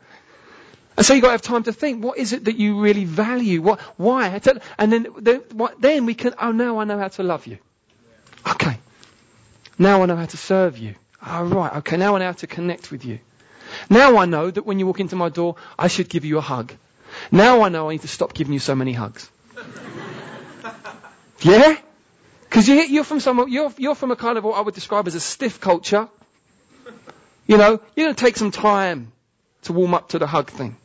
And 0.97 1.07
so 1.07 1.15
you've 1.15 1.23
got 1.23 1.29
to 1.29 1.33
have 1.33 1.43
time 1.43 1.63
to 1.65 1.73
think, 1.73 2.03
what 2.03 2.19
is 2.19 2.33
it 2.33 2.45
that 2.47 2.57
you 2.57 2.81
really 2.81 3.05
value? 3.05 3.63
What, 3.63 3.81
why? 3.97 4.41
And 4.79 4.93
then, 4.93 5.07
then, 5.19 5.37
what, 5.53 5.81
then 5.81 6.07
we 6.07 6.15
can, 6.15 6.35
oh, 6.41 6.53
now 6.53 6.79
I 6.79 6.85
know 6.85 6.99
how 6.99 7.09
to 7.09 7.23
love 7.23 7.47
you. 7.47 7.59
Okay. 8.47 8.79
Now 9.83 10.03
I 10.03 10.07
know 10.07 10.15
how 10.15 10.27
to 10.27 10.37
serve 10.37 10.79
you. 10.79 10.95
Oh, 11.27 11.43
right. 11.43 11.77
Okay. 11.79 11.97
Now 11.97 12.15
I 12.15 12.21
know 12.21 12.27
how 12.27 12.33
to 12.33 12.47
connect 12.47 12.93
with 12.93 13.05
you. 13.05 13.19
Now 13.91 14.17
I 14.19 14.27
know 14.27 14.49
that 14.49 14.65
when 14.65 14.79
you 14.79 14.87
walk 14.87 15.01
into 15.01 15.17
my 15.17 15.29
door, 15.29 15.57
I 15.77 15.89
should 15.89 16.09
give 16.09 16.25
you 16.25 16.39
a 16.39 16.41
hug. 16.41 16.73
Now 17.33 17.63
I 17.63 17.69
know 17.69 17.89
I 17.89 17.93
need 17.93 18.03
to 18.03 18.09
stop 18.09 18.33
giving 18.33 18.53
you 18.53 18.61
so 18.61 18.77
many 18.77 18.93
hugs. 18.93 19.29
yeah? 21.41 21.77
Because 22.43 22.69
you, 22.69 22.77
you're 22.77 23.03
from 23.03 23.19
some, 23.19 23.49
you're, 23.49 23.73
you're 23.77 23.97
from 23.97 24.13
a 24.13 24.17
kind 24.17 24.39
of 24.39 24.45
what 24.45 24.57
I 24.57 24.61
would 24.61 24.75
describe 24.75 25.09
as 25.09 25.17
a 25.17 25.21
stiff 25.21 25.61
culture. 25.61 26.09
You 27.49 27.57
know, 27.57 27.81
you're 27.97 28.07
going 28.07 28.15
to 28.15 28.25
take 28.25 28.37
some 28.37 28.53
time 28.53 29.11
to 29.63 29.73
warm 29.73 29.95
up 29.95 30.11
to 30.11 30.21
the 30.21 30.29
hug 30.29 30.51
thing. 30.51 30.77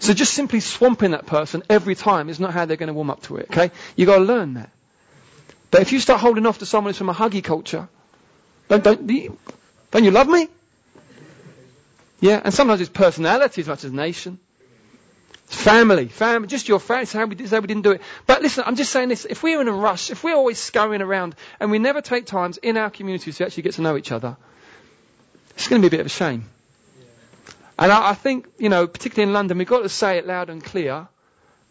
So 0.00 0.12
just 0.12 0.34
simply 0.34 0.60
swamping 0.60 1.12
that 1.12 1.24
person 1.24 1.62
every 1.70 1.94
time 1.94 2.28
is 2.28 2.40
not 2.40 2.52
how 2.52 2.66
they're 2.66 2.76
going 2.76 2.88
to 2.88 2.94
warm 2.94 3.08
up 3.08 3.22
to 3.22 3.36
it, 3.36 3.46
okay? 3.50 3.70
You've 3.96 4.06
got 4.06 4.18
to 4.18 4.24
learn 4.24 4.54
that. 4.54 4.70
But 5.70 5.82
if 5.82 5.92
you 5.92 6.00
start 6.00 6.20
holding 6.20 6.46
off 6.46 6.58
to 6.58 6.66
someone 6.66 6.90
who's 6.90 6.98
from 6.98 7.08
a 7.08 7.14
huggy 7.14 7.42
culture, 7.42 7.88
don't, 8.68 8.82
don't, 8.82 9.06
don't 9.90 10.04
you 10.04 10.10
love 10.10 10.28
me? 10.28 10.48
Yeah, 12.20 12.40
and 12.44 12.52
sometimes 12.52 12.80
it's 12.80 12.90
personality 12.90 13.62
as 13.62 13.68
much 13.68 13.84
as 13.84 13.92
nation. 13.92 14.38
It's 15.44 15.60
family, 15.60 16.06
family, 16.06 16.46
just 16.46 16.68
your 16.68 16.78
family. 16.78 17.02
It's 17.02 17.12
how 17.12 17.26
we, 17.26 17.36
it's 17.36 17.50
how 17.50 17.60
we 17.60 17.66
didn't 17.66 17.82
do 17.82 17.92
it. 17.92 18.02
But 18.26 18.42
listen, 18.42 18.64
I'm 18.66 18.76
just 18.76 18.92
saying 18.92 19.08
this. 19.08 19.24
If 19.24 19.42
we're 19.42 19.60
in 19.60 19.68
a 19.68 19.72
rush, 19.72 20.10
if 20.10 20.22
we're 20.22 20.34
always 20.36 20.58
scurrying 20.58 21.02
around 21.02 21.34
and 21.58 21.70
we 21.70 21.78
never 21.78 22.00
take 22.00 22.26
times 22.26 22.58
in 22.58 22.76
our 22.76 22.90
communities 22.90 23.38
to 23.38 23.46
actually 23.46 23.64
get 23.64 23.74
to 23.74 23.82
know 23.82 23.96
each 23.96 24.12
other, 24.12 24.36
it's 25.54 25.66
going 25.66 25.82
to 25.82 25.88
be 25.88 25.94
a 25.94 25.96
bit 25.98 26.00
of 26.00 26.06
a 26.06 26.10
shame. 26.10 26.44
And 27.78 27.90
I, 27.90 28.10
I 28.10 28.14
think, 28.14 28.48
you 28.58 28.68
know, 28.68 28.86
particularly 28.86 29.28
in 29.28 29.32
London, 29.32 29.58
we've 29.58 29.66
got 29.66 29.80
to 29.80 29.88
say 29.88 30.18
it 30.18 30.26
loud 30.26 30.50
and 30.50 30.62
clear. 30.62 31.08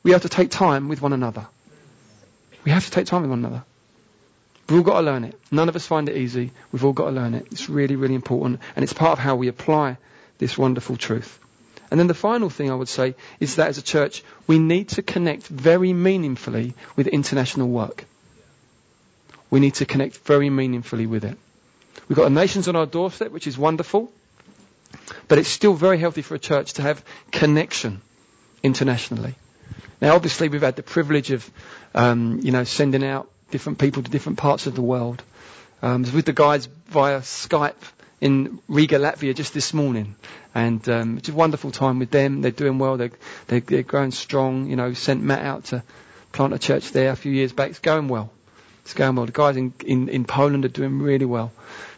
We 0.03 0.11
have 0.11 0.23
to 0.23 0.29
take 0.29 0.49
time 0.49 0.89
with 0.89 1.01
one 1.01 1.13
another. 1.13 1.47
We 2.65 2.71
have 2.71 2.85
to 2.85 2.91
take 2.91 3.05
time 3.05 3.21
with 3.21 3.29
one 3.29 3.39
another. 3.39 3.63
We've 4.69 4.79
all 4.79 4.83
got 4.83 4.99
to 4.99 5.05
learn 5.05 5.23
it. 5.23 5.39
None 5.51 5.67
of 5.67 5.75
us 5.75 5.87
find 5.87 6.07
it 6.09 6.17
easy. 6.17 6.51
We've 6.71 6.85
all 6.85 6.93
got 6.93 7.05
to 7.05 7.11
learn 7.11 7.33
it. 7.33 7.47
It's 7.51 7.69
really, 7.69 7.95
really 7.95 8.13
important. 8.13 8.59
And 8.75 8.83
it's 8.83 8.93
part 8.93 9.13
of 9.13 9.19
how 9.19 9.35
we 9.35 9.47
apply 9.47 9.97
this 10.37 10.57
wonderful 10.57 10.95
truth. 10.95 11.39
And 11.89 11.99
then 11.99 12.05
the 12.05 12.13
final 12.13 12.51
thing 12.51 12.69
I 12.69 12.75
would 12.75 12.87
say 12.87 13.15
is 13.39 13.55
that 13.55 13.69
as 13.69 13.79
a 13.79 13.81
church, 13.81 14.23
we 14.45 14.59
need 14.59 14.89
to 14.89 15.01
connect 15.01 15.47
very 15.47 15.91
meaningfully 15.91 16.75
with 16.95 17.07
international 17.07 17.67
work. 17.67 18.05
We 19.49 19.59
need 19.59 19.73
to 19.75 19.85
connect 19.85 20.17
very 20.19 20.51
meaningfully 20.51 21.07
with 21.07 21.25
it. 21.25 21.37
We've 22.07 22.15
got 22.15 22.25
the 22.25 22.29
nations 22.29 22.67
on 22.67 22.75
our 22.75 22.85
doorstep, 22.85 23.31
which 23.31 23.47
is 23.47 23.57
wonderful. 23.57 24.11
But 25.27 25.39
it's 25.39 25.49
still 25.49 25.73
very 25.73 25.97
healthy 25.97 26.21
for 26.21 26.35
a 26.35 26.39
church 26.39 26.73
to 26.73 26.83
have 26.83 27.03
connection 27.31 28.01
internationally. 28.61 29.33
Now, 29.99 30.15
obviously, 30.15 30.47
we've 30.49 30.61
had 30.61 30.75
the 30.75 30.83
privilege 30.83 31.31
of, 31.31 31.49
um, 31.95 32.39
you 32.43 32.51
know, 32.51 32.63
sending 32.63 33.03
out 33.03 33.29
different 33.51 33.79
people 33.79 34.03
to 34.03 34.11
different 34.11 34.37
parts 34.37 34.67
of 34.67 34.75
the 34.75 34.81
world. 34.81 35.23
Um, 35.81 35.91
I 35.91 35.97
was 35.97 36.11
with 36.11 36.25
the 36.25 36.33
guys 36.33 36.67
via 36.87 37.21
Skype 37.21 37.75
in 38.21 38.59
Riga, 38.67 38.97
Latvia, 38.97 39.33
just 39.33 39.53
this 39.53 39.73
morning, 39.73 40.15
and 40.53 40.87
um, 40.89 41.17
it's 41.17 41.29
a 41.29 41.33
wonderful 41.33 41.71
time 41.71 41.99
with 41.99 42.11
them. 42.11 42.41
They're 42.41 42.51
doing 42.51 42.79
well. 42.79 42.97
They're, 42.97 43.11
they're, 43.47 43.61
they're 43.61 43.83
growing 43.83 44.11
strong. 44.11 44.67
You 44.69 44.75
know, 44.75 44.93
sent 44.93 45.23
Matt 45.23 45.45
out 45.45 45.63
to 45.65 45.83
plant 46.31 46.53
a 46.53 46.59
church 46.59 46.91
there 46.91 47.11
a 47.11 47.15
few 47.15 47.31
years 47.31 47.53
back. 47.53 47.69
It's 47.69 47.79
going 47.79 48.07
well. 48.09 48.31
It's 48.81 48.93
going 48.93 49.15
well. 49.15 49.25
The 49.25 49.31
guys 49.31 49.55
in, 49.55 49.73
in, 49.85 50.09
in 50.09 50.25
Poland 50.25 50.65
are 50.65 50.69
doing 50.69 50.99
really 50.99 51.25
well. 51.25 51.51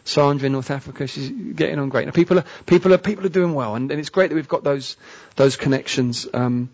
Sandra 0.04 0.46
in 0.46 0.52
North 0.52 0.70
Africa, 0.70 1.06
she's 1.06 1.30
getting 1.30 1.78
on 1.78 1.88
great. 1.88 2.06
Now 2.06 2.12
people 2.12 2.38
are 2.38 2.44
people 2.66 2.92
are 2.92 2.98
people 2.98 3.24
are 3.26 3.30
doing 3.30 3.54
well, 3.54 3.74
and, 3.74 3.90
and 3.90 3.98
it's 3.98 4.10
great 4.10 4.28
that 4.28 4.34
we've 4.34 4.48
got 4.48 4.64
those 4.64 4.96
those 5.36 5.56
connections 5.56 6.26
um, 6.34 6.70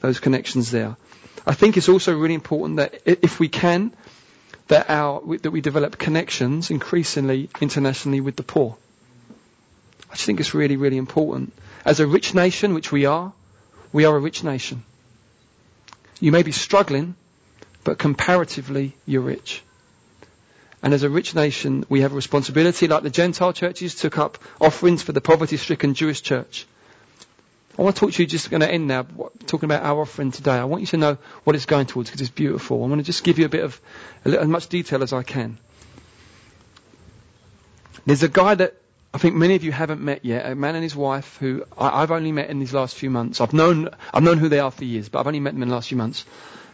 those 0.00 0.20
connections 0.20 0.70
there. 0.70 0.96
I 1.46 1.54
think 1.54 1.76
it's 1.76 1.88
also 1.88 2.16
really 2.16 2.34
important 2.34 2.76
that 2.76 3.00
if 3.06 3.40
we 3.40 3.48
can, 3.48 3.92
that 4.72 4.88
our 4.88 5.20
that 5.42 5.50
we 5.50 5.60
develop 5.60 5.98
connections 5.98 6.70
increasingly 6.70 7.50
internationally 7.60 8.20
with 8.22 8.36
the 8.36 8.42
poor. 8.42 8.76
I 10.10 10.14
just 10.14 10.24
think 10.24 10.40
it's 10.40 10.54
really 10.54 10.76
really 10.76 10.96
important. 10.96 11.52
As 11.84 12.00
a 12.00 12.06
rich 12.06 12.32
nation, 12.34 12.72
which 12.72 12.90
we 12.90 13.04
are, 13.04 13.32
we 13.92 14.06
are 14.06 14.16
a 14.16 14.18
rich 14.28 14.42
nation. 14.42 14.82
You 16.20 16.32
may 16.32 16.42
be 16.42 16.52
struggling, 16.52 17.16
but 17.84 17.98
comparatively 17.98 18.96
you're 19.04 19.20
rich. 19.28 19.62
And 20.82 20.94
as 20.94 21.02
a 21.02 21.10
rich 21.10 21.34
nation, 21.34 21.84
we 21.90 22.00
have 22.00 22.12
a 22.12 22.16
responsibility, 22.16 22.88
like 22.88 23.02
the 23.02 23.10
Gentile 23.10 23.52
churches 23.52 23.94
took 23.94 24.16
up 24.16 24.38
offerings 24.60 25.02
for 25.02 25.12
the 25.12 25.20
poverty-stricken 25.20 25.94
Jewish 25.94 26.22
church. 26.22 26.66
I 27.78 27.82
want 27.82 27.96
to 27.96 28.00
talk 28.00 28.12
to 28.12 28.22
you, 28.22 28.26
just 28.26 28.50
going 28.50 28.60
to 28.60 28.70
end 28.70 28.86
now, 28.86 29.06
talking 29.46 29.64
about 29.64 29.82
our 29.82 30.02
offering 30.02 30.30
today. 30.30 30.52
I 30.52 30.64
want 30.64 30.82
you 30.82 30.86
to 30.88 30.96
know 30.98 31.18
what 31.44 31.56
it's 31.56 31.66
going 31.66 31.86
towards 31.86 32.10
because 32.10 32.20
it's 32.20 32.30
beautiful. 32.30 32.84
I 32.84 32.86
want 32.86 32.98
to 33.00 33.04
just 33.04 33.24
give 33.24 33.38
you 33.38 33.46
a 33.46 33.48
bit 33.48 33.64
of, 33.64 33.80
as 34.24 34.46
much 34.46 34.68
detail 34.68 35.02
as 35.02 35.12
I 35.12 35.22
can. 35.22 35.58
There's 38.04 38.22
a 38.22 38.28
guy 38.28 38.54
that 38.56 38.74
I 39.14 39.18
think 39.18 39.36
many 39.36 39.54
of 39.54 39.64
you 39.64 39.72
haven't 39.72 40.00
met 40.00 40.24
yet, 40.24 40.50
a 40.50 40.54
man 40.54 40.74
and 40.74 40.82
his 40.82 40.96
wife 40.96 41.36
who 41.38 41.64
I, 41.76 42.00
have 42.00 42.10
only 42.10 42.32
met 42.32 42.50
in 42.50 42.58
these 42.58 42.74
last 42.74 42.94
few 42.94 43.10
months. 43.10 43.40
I've 43.40 43.52
known, 43.52 43.88
I've 44.12 44.22
known 44.22 44.38
who 44.38 44.48
they 44.48 44.58
are 44.58 44.70
for 44.70 44.84
years, 44.84 45.08
but 45.08 45.20
I've 45.20 45.26
only 45.26 45.40
met 45.40 45.54
them 45.54 45.62
in 45.62 45.68
the 45.68 45.74
last 45.74 45.88
few 45.88 45.98
months. 45.98 46.24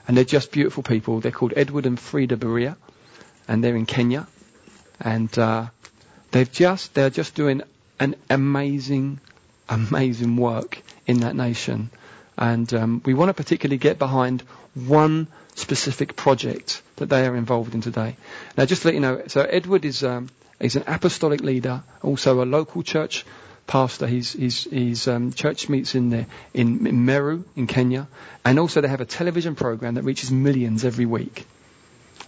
And 0.06 0.16
they're 0.16 0.24
just 0.24 0.50
beautiful 0.52 0.82
people. 0.82 1.20
They're 1.20 1.32
called 1.32 1.52
Edward 1.56 1.84
and 1.86 1.98
Frida 1.98 2.36
Berea 2.36 2.76
and 3.48 3.64
they're 3.64 3.74
in 3.76 3.86
Kenya, 3.86 4.28
and 5.00 5.36
uh, 5.38 5.66
they've 6.30 6.52
just 6.52 6.94
they're 6.94 7.10
just 7.10 7.34
doing 7.34 7.62
an 7.98 8.14
amazing, 8.28 9.18
amazing 9.68 10.36
work 10.36 10.82
in 11.08 11.20
that 11.20 11.34
nation, 11.34 11.90
and 12.36 12.72
um, 12.74 13.02
we 13.04 13.14
want 13.14 13.30
to 13.30 13.34
particularly 13.34 13.78
get 13.78 13.98
behind 13.98 14.42
one 14.74 15.26
specific 15.56 16.14
project 16.14 16.82
that 16.96 17.08
they 17.08 17.26
are 17.26 17.34
involved 17.34 17.74
in 17.74 17.80
today. 17.80 18.16
Now, 18.56 18.66
just 18.66 18.82
to 18.82 18.88
let 18.88 18.94
you 18.94 19.00
know, 19.00 19.22
so 19.26 19.40
Edward 19.40 19.84
is 19.84 20.04
um, 20.04 20.28
an 20.60 20.84
apostolic 20.86 21.40
leader, 21.40 21.82
also 22.02 22.42
a 22.42 22.44
local 22.44 22.82
church 22.82 23.24
pastor. 23.66 24.06
His 24.06 25.08
um, 25.08 25.32
church 25.32 25.68
meets 25.68 25.94
in 25.94 26.10
there 26.10 26.26
in, 26.54 26.86
in 26.86 27.04
Meru 27.04 27.44
in 27.56 27.66
Kenya, 27.66 28.06
and 28.44 28.58
also 28.58 28.80
they 28.80 28.88
have 28.88 29.00
a 29.00 29.06
television 29.06 29.54
program 29.54 29.94
that 29.94 30.02
reaches 30.02 30.30
millions 30.30 30.84
every 30.84 31.06
week. 31.06 31.46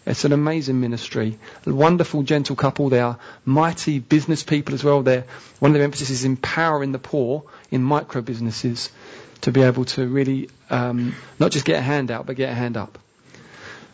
It's 0.07 0.25
an 0.25 0.33
amazing 0.33 0.81
ministry. 0.81 1.39
A 1.67 1.75
wonderful, 1.75 2.23
gentle 2.23 2.57
couple. 2.57 2.89
They 2.89 3.01
are 3.01 3.19
mighty 3.45 3.99
business 3.99 4.43
people 4.43 4.75
as 4.75 4.83
well. 4.83 5.03
They're, 5.03 5.25
one 5.59 5.71
of 5.71 5.75
their 5.75 5.85
emphasis 5.85 6.11
is 6.11 6.25
empowering 6.25 6.93
the 6.93 6.99
poor 6.99 7.45
in 7.71 7.83
micro 7.83 8.23
businesses 8.23 8.91
to 9.43 9.53
be 9.53 9.63
able 9.63 9.85
to 9.87 10.07
really 10.07 10.49
um, 10.71 11.15
not 11.39 11.51
just 11.51 11.67
get 11.67 11.79
a 11.79 11.83
hand 11.83 12.11
out, 12.11 12.27
but 12.27 12.37
get 12.37 12.51
a 12.51 12.55
hand 12.55 12.77
up. 12.77 12.99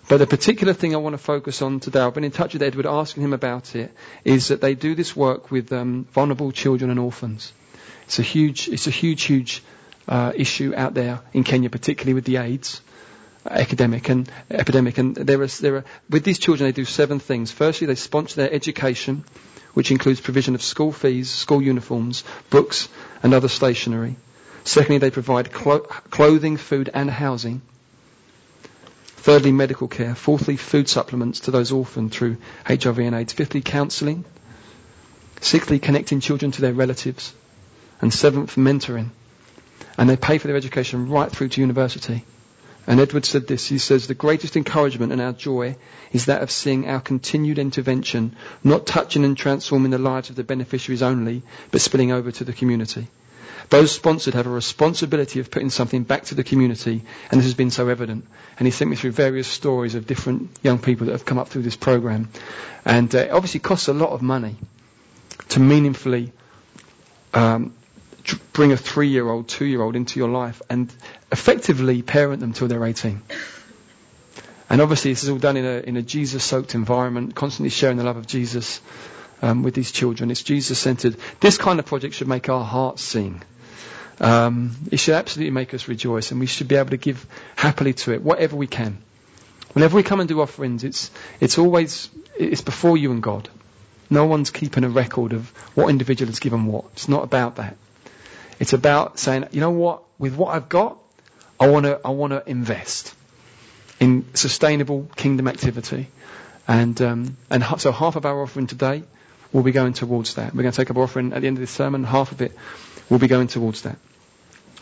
But 0.09 0.19
the 0.19 0.27
particular 0.27 0.73
thing 0.73 0.95
I 0.95 0.99
want 0.99 1.15
to 1.15 1.19
focus 1.19 1.61
on 1.63 1.81
today, 1.81 1.99
I've 1.99 2.15
been 2.15 2.23
in 2.23 2.31
touch 2.31 2.53
with 2.53 2.63
Edward 2.63 2.87
asking 2.87 3.25
him 3.25 3.33
about 3.33 3.75
it, 3.75 3.93
is 4.25 4.49
that 4.49 4.61
they 4.61 4.75
do 4.75 4.95
this 4.95 5.17
work 5.17 5.51
with 5.51 5.73
um, 5.73 6.07
vulnerable 6.13 6.53
children 6.53 6.91
and 6.91 7.01
orphans. 7.01 7.53
It's 8.05 8.21
a 8.21 8.23
huge, 8.23 8.69
it's 8.69 8.87
a 8.87 8.91
huge, 8.93 9.25
huge 9.25 9.65
uh, 10.07 10.33
issue 10.37 10.73
out 10.77 10.95
there 10.95 11.21
in 11.33 11.43
Kenya, 11.43 11.71
particularly 11.71 12.15
with 12.15 12.25
the 12.25 12.37
AIDS 12.37 12.81
academic 13.51 14.09
and 14.09 14.31
epidemic. 14.51 14.99
And 14.99 15.15
there 15.17 15.41
are, 15.43 15.47
there 15.47 15.77
are, 15.77 15.85
with 16.11 16.25
these 16.25 16.39
children, 16.39 16.69
they 16.69 16.73
do 16.73 16.85
seven 16.85 17.19
things. 17.19 17.51
Firstly, 17.51 17.87
they 17.87 17.95
sponsor 17.95 18.37
their 18.37 18.53
education, 18.53 19.25
which 19.75 19.91
includes 19.91 20.21
provision 20.21 20.55
of 20.55 20.63
school 20.63 20.93
fees, 20.93 21.31
school 21.31 21.63
uniforms, 21.63 22.25
books, 22.51 22.89
and 23.23 23.35
other 23.35 23.49
stationery. 23.49 24.17
Secondly, 24.65 24.99
they 24.99 25.11
provide 25.11 25.53
clo- 25.53 25.81
clothing, 26.11 26.57
food, 26.57 26.91
and 26.93 27.11
housing. 27.11 27.63
Thirdly, 29.27 29.53
medical 29.53 29.89
care. 29.89 30.15
Fourthly, 30.15 30.57
food 30.57 30.89
supplements 30.89 31.41
to 31.41 31.51
those 31.51 31.73
orphaned 31.73 32.13
through 32.13 32.37
HIV 32.67 32.99
and 32.99 33.15
AIDS. 33.15 33.33
Fifthly, 33.33 33.61
counselling. 33.61 34.25
Sixthly, 35.41 35.79
connecting 35.79 36.21
children 36.21 36.53
to 36.53 36.61
their 36.61 36.73
relatives. 36.73 37.35
And 38.01 38.13
seventh, 38.13 38.57
mentoring. 38.57 39.11
And 39.99 40.09
they 40.09 40.17
pay 40.17 40.39
for 40.39 40.47
their 40.49 40.57
education 40.57 41.09
right 41.09 41.31
through 41.31 41.49
to 41.51 41.61
university. 41.61 42.25
And 42.87 43.01
Edward 43.01 43.25
said 43.25 43.47
this, 43.49 43.67
he 43.67 43.79
says, 43.79 44.07
the 44.07 44.15
greatest 44.15 44.57
encouragement 44.57 45.13
and 45.13 45.21
our 45.21 45.33
joy 45.33 45.77
is 46.13 46.27
that 46.27 46.43
of 46.43 46.51
seeing 46.51 46.89
our 46.89 47.01
continued 47.01 47.59
intervention 47.59 48.37
not 48.63 48.87
touching 48.87 49.25
and 49.25 49.37
transforming 49.37 49.91
the 49.91 49.99
lives 49.99 50.31
of 50.31 50.37
the 50.37 50.45
beneficiaries 50.45 51.03
only, 51.03 51.43
but 51.73 51.81
spilling 51.81 52.13
over 52.13 52.31
to 52.31 52.45
the 52.45 52.53
community. 52.53 53.09
Those 53.69 53.91
sponsored 53.91 54.35
have 54.35 54.47
a 54.47 54.51
responsibility 54.51 55.41
of 55.41 55.51
putting 55.51 55.71
something 55.71 56.05
back 56.05 56.25
to 56.27 56.37
the 56.37 56.45
community, 56.45 57.03
and 57.31 57.41
this 57.41 57.47
has 57.47 57.55
been 57.55 57.73
so 57.73 57.89
evident. 57.89 58.25
And 58.59 58.67
he 58.67 58.71
sent 58.71 58.89
me 58.89 58.97
through 58.97 59.11
various 59.13 59.49
stories 59.49 59.97
of 59.97 60.07
different 60.07 60.51
young 60.63 60.79
people 60.79 61.07
that 61.07 61.13
have 61.13 61.25
come 61.25 61.39
up 61.39 61.49
through 61.49 61.63
this 61.63 61.75
program. 61.75 62.29
And 62.85 63.13
uh, 63.13 63.19
it 63.19 63.31
obviously 63.31 63.61
costs 63.61 63.89
a 63.89 63.93
lot 63.93 64.11
of 64.11 64.23
money 64.23 64.57
to 65.49 65.61
meaningfully 65.61 66.33
um, 67.35 67.75
bring 68.53 68.73
a 68.73 68.77
three-year-old, 68.77 69.49
two-year-old 69.49 69.97
into 69.97 70.19
your 70.19 70.29
life 70.29 70.63
and 70.69 70.93
effectively 71.31 72.03
parent 72.03 72.41
them 72.41 72.53
till 72.53 72.69
they're 72.69 72.85
18. 72.85 73.23
And 74.69 74.81
obviously 74.81 75.13
this 75.13 75.23
is 75.23 75.31
all 75.31 75.39
done 75.39 75.57
in 75.57 75.65
a, 75.65 75.79
in 75.81 75.97
a 75.97 76.03
Jesus-soaked 76.03 76.75
environment, 76.75 77.35
constantly 77.35 77.71
sharing 77.71 77.99
the 77.99 78.05
love 78.05 78.17
of 78.17 78.27
Jesus 78.27 78.81
um, 79.43 79.63
with 79.63 79.75
these 79.75 79.93
children. 79.93 80.31
It's 80.31 80.43
Jesus-centered. 80.43 81.17
This 81.41 81.59
kind 81.59 81.79
of 81.79 81.87
project 81.87 82.15
should 82.15 82.29
make 82.29 82.49
our 82.49 82.65
hearts 82.65 83.03
sing. 83.03 83.43
Um, 84.19 84.75
it 84.91 84.97
should 84.97 85.15
absolutely 85.15 85.53
make 85.53 85.75
us 85.75 85.89
rejoice 85.89 86.31
and 86.31 86.41
we 86.41 86.47
should 86.47 86.69
be 86.69 86.77
able 86.77 86.91
to 86.91 86.97
give 86.97 87.27
happily 87.55 87.93
to 87.95 88.13
it, 88.13 88.23
whatever 88.23 88.57
we 88.57 88.67
can. 88.67 88.99
Whenever 89.73 89.97
we 89.97 90.03
come 90.03 90.21
and 90.21 90.29
do 90.29 90.41
offerings, 90.41 90.85
it's, 90.85 91.11
it's 91.39 91.59
always, 91.59 92.09
it's 92.39 92.63
before 92.63 92.97
you 92.97 93.13
and 93.13 93.23
God. 93.23 93.49
No 94.09 94.25
one's 94.25 94.51
keeping 94.51 94.85
a 94.85 94.89
record 94.89 95.33
of 95.33 95.51
what 95.75 95.91
individual 95.91 96.31
has 96.31 96.39
given 96.39 96.67
what. 96.67 96.87
It's 96.95 97.09
not 97.09 97.25
about 97.25 97.57
that. 97.57 97.77
It's 98.59 98.73
about 98.73 99.19
saying, 99.19 99.49
you 99.53 99.61
know 99.61 99.71
what, 99.71 100.03
with 100.19 100.35
what 100.35 100.55
I've 100.55 100.69
got, 100.69 100.99
I 101.59 101.69
want 101.69 101.87
to 101.87 102.01
I 102.05 102.11
want 102.11 102.33
to 102.33 102.43
invest 102.49 103.15
in 103.99 104.27
sustainable 104.35 105.09
kingdom 105.17 105.49
activity, 105.49 106.09
and 106.69 107.01
um, 107.01 107.37
and 107.51 107.65
so 107.79 107.93
half 107.93 108.17
of 108.17 108.27
our 108.27 108.43
offering 108.43 108.67
today 108.67 109.03
will 109.53 109.63
be 109.63 109.73
going 109.73 109.95
towards 109.95 110.35
that. 110.35 110.55
We're 110.55 110.63
going 110.63 110.73
to 110.73 110.77
take 110.77 110.91
up 110.91 110.97
offering 110.97 111.33
at 111.33 111.41
the 111.41 111.47
end 111.47 111.57
of 111.57 111.61
this 111.61 111.71
sermon. 111.71 112.05
Half 112.05 112.33
of 112.33 112.43
it 112.43 112.53
will 113.09 113.19
be 113.19 113.29
going 113.29 113.47
towards 113.47 113.83
that. 113.83 113.97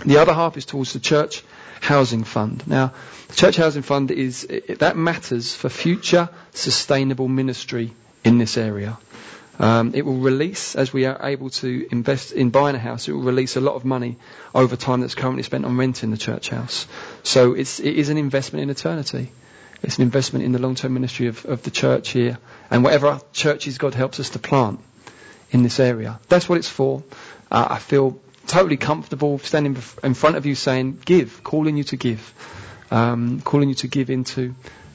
The 0.05 0.19
other 0.19 0.35
half 0.35 0.57
is 0.57 0.65
towards 0.65 0.93
the 0.93 1.01
church 1.01 1.45
housing 1.81 2.25
fund. 2.25 2.65
Now, 2.67 2.93
the 3.29 3.35
church 3.35 3.57
housing 3.57 3.83
fund 3.83 4.11
is 4.11 4.45
it, 4.45 4.81
that 4.81 4.97
matters 4.97 5.55
for 5.55 5.69
future 5.69 6.29
sustainable 6.53 7.29
ministry 7.29 7.93
in 8.25 8.39
this 8.39 8.57
area. 8.57 8.99
Um, 9.59 9.93
it 9.95 10.05
will 10.05 10.17
release, 10.17 10.75
as 10.75 10.93
we 10.93 11.05
are 11.07 11.19
able 11.23 11.51
to 11.51 11.87
invest 11.91 12.33
in 12.33 12.51
buying 12.51 12.75
a 12.75 12.79
house, 12.79 13.07
it 13.09 13.13
will 13.13 13.23
release 13.23 13.57
a 13.57 13.61
lot 13.61 13.77
of 13.77 13.85
money 13.85 14.17
over 14.55 14.75
time 14.75 15.01
that's 15.01 15.15
currently 15.15 15.45
spent 15.45 15.65
on 15.65 15.77
renting 15.77 16.11
the 16.11 16.17
church 16.17 16.49
house. 16.49 16.87
So 17.23 17.55
it's, 17.55 17.79
it 17.79 17.95
is 17.95 18.09
an 18.09 18.19
investment 18.19 18.65
in 18.65 18.71
eternity. 18.71 19.31
It's 19.83 19.99
an 19.99 20.03
investment 20.03 20.45
in 20.45 20.53
the 20.53 20.59
long-term 20.59 20.93
ministry 20.93 21.29
of, 21.29 21.45
of 21.45 21.63
the 21.63 21.71
church 21.71 22.11
here 22.11 22.39
and 22.71 22.83
whatever 22.83 23.21
churches 23.33 23.79
God 23.79 23.95
helps 23.95 24.19
us 24.19 24.31
to 24.31 24.39
plant 24.39 24.81
in 25.51 25.63
this 25.63 25.79
area. 25.79 26.19
That's 26.29 26.49
what 26.49 26.59
it's 26.59 26.69
for. 26.69 27.05
Uh, 27.51 27.67
I 27.71 27.79
feel 27.79 28.19
totally 28.47 28.77
comfortable 28.77 29.39
standing 29.39 29.77
in 30.03 30.15
front 30.15 30.37
of 30.37 30.47
you 30.47 30.55
saying, 30.55 31.01
give, 31.05 31.45
calling 31.45 31.77
you 31.77 31.85
to 31.85 31.97
give, 31.97 32.35
um, 32.91 33.41
calling 33.43 33.69
you 33.69 33.75
to 33.77 33.89
give 33.89 34.11
into 34.11 34.55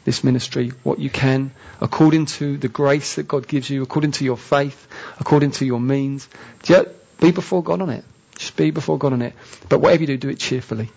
this 0.09 0.23
ministry 0.23 0.71
what 0.81 0.97
you 0.97 1.07
can 1.07 1.51
according 1.79 2.25
to 2.25 2.57
the 2.57 2.67
grace 2.67 3.13
that 3.17 3.27
God 3.27 3.47
gives 3.47 3.69
you, 3.69 3.83
according 3.83 4.13
to 4.13 4.25
your 4.25 4.37
faith, 4.37 4.87
according 5.19 5.51
to 5.51 5.65
your 5.65 5.79
means. 5.79 6.27
Just 6.63 6.87
be 7.19 7.29
before 7.29 7.61
God 7.61 7.79
on 7.83 7.91
it. 7.91 8.03
Just 8.35 8.55
be 8.55 8.71
before 8.71 8.97
God 8.97 9.13
on 9.13 9.21
it. 9.21 9.35
But 9.69 9.81
whatever 9.81 10.01
you 10.01 10.07
do, 10.07 10.17
do 10.17 10.29
it 10.29 10.39
cheerfully. 10.39 10.89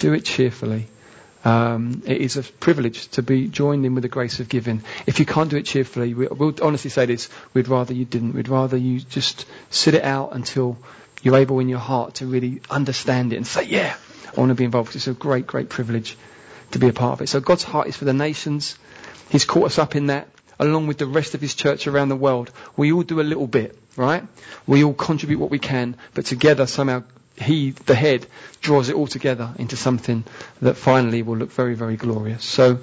Do 0.00 0.12
it 0.12 0.26
cheerfully. 0.26 0.86
Um, 1.46 2.02
it 2.04 2.20
is 2.20 2.36
a 2.36 2.42
privilege 2.42 3.08
to 3.12 3.22
be 3.22 3.48
joined 3.48 3.86
in 3.86 3.94
with 3.94 4.02
the 4.02 4.10
grace 4.10 4.38
of 4.38 4.50
giving. 4.50 4.82
If 5.06 5.18
you 5.18 5.24
can't 5.24 5.48
do 5.48 5.56
it 5.56 5.64
cheerfully, 5.64 6.12
we, 6.12 6.26
will 6.26 6.54
honestly 6.60 6.90
say 6.90 7.06
this, 7.06 7.30
we'd 7.54 7.68
rather 7.68 7.94
you 7.94 8.04
didn't. 8.04 8.34
We'd 8.34 8.48
rather 8.48 8.76
you 8.76 9.00
just 9.00 9.46
sit 9.70 9.94
it 9.94 10.04
out 10.04 10.34
until 10.34 10.76
you're 11.22 11.36
able 11.36 11.58
in 11.58 11.70
your 11.70 11.78
heart 11.78 12.16
to 12.16 12.26
really 12.26 12.60
understand 12.68 13.32
it 13.32 13.36
and 13.36 13.46
say, 13.46 13.62
yeah, 13.62 13.96
I 14.36 14.38
want 14.38 14.50
to 14.50 14.54
be 14.54 14.64
involved. 14.64 14.94
It's 14.94 15.06
a 15.06 15.14
great, 15.14 15.46
great 15.46 15.70
privilege 15.70 16.18
to 16.74 16.78
be 16.78 16.88
a 16.88 16.92
part 16.92 17.14
of 17.14 17.22
it. 17.22 17.28
So 17.28 17.40
God's 17.40 17.64
heart 17.64 17.88
is 17.88 17.96
for 17.96 18.04
the 18.04 18.12
nations. 18.12 18.78
He's 19.30 19.44
caught 19.44 19.64
us 19.64 19.78
up 19.78 19.96
in 19.96 20.06
that 20.06 20.28
along 20.58 20.86
with 20.86 20.98
the 20.98 21.06
rest 21.06 21.34
of 21.34 21.40
his 21.40 21.54
church 21.54 21.86
around 21.86 22.08
the 22.08 22.16
world. 22.16 22.50
We 22.76 22.92
all 22.92 23.02
do 23.02 23.20
a 23.20 23.22
little 23.22 23.46
bit, 23.46 23.76
right? 23.96 24.24
We 24.66 24.84
all 24.84 24.94
contribute 24.94 25.38
what 25.38 25.50
we 25.50 25.58
can, 25.58 25.96
but 26.14 26.26
together 26.26 26.66
somehow 26.66 27.04
he, 27.36 27.70
the 27.70 27.94
head, 27.94 28.26
draws 28.60 28.88
it 28.88 28.94
all 28.94 29.08
together 29.08 29.52
into 29.58 29.76
something 29.76 30.24
that 30.62 30.76
finally 30.76 31.22
will 31.22 31.36
look 31.36 31.50
very, 31.50 31.74
very 31.74 31.96
glorious. 31.96 32.44
So 32.44 32.78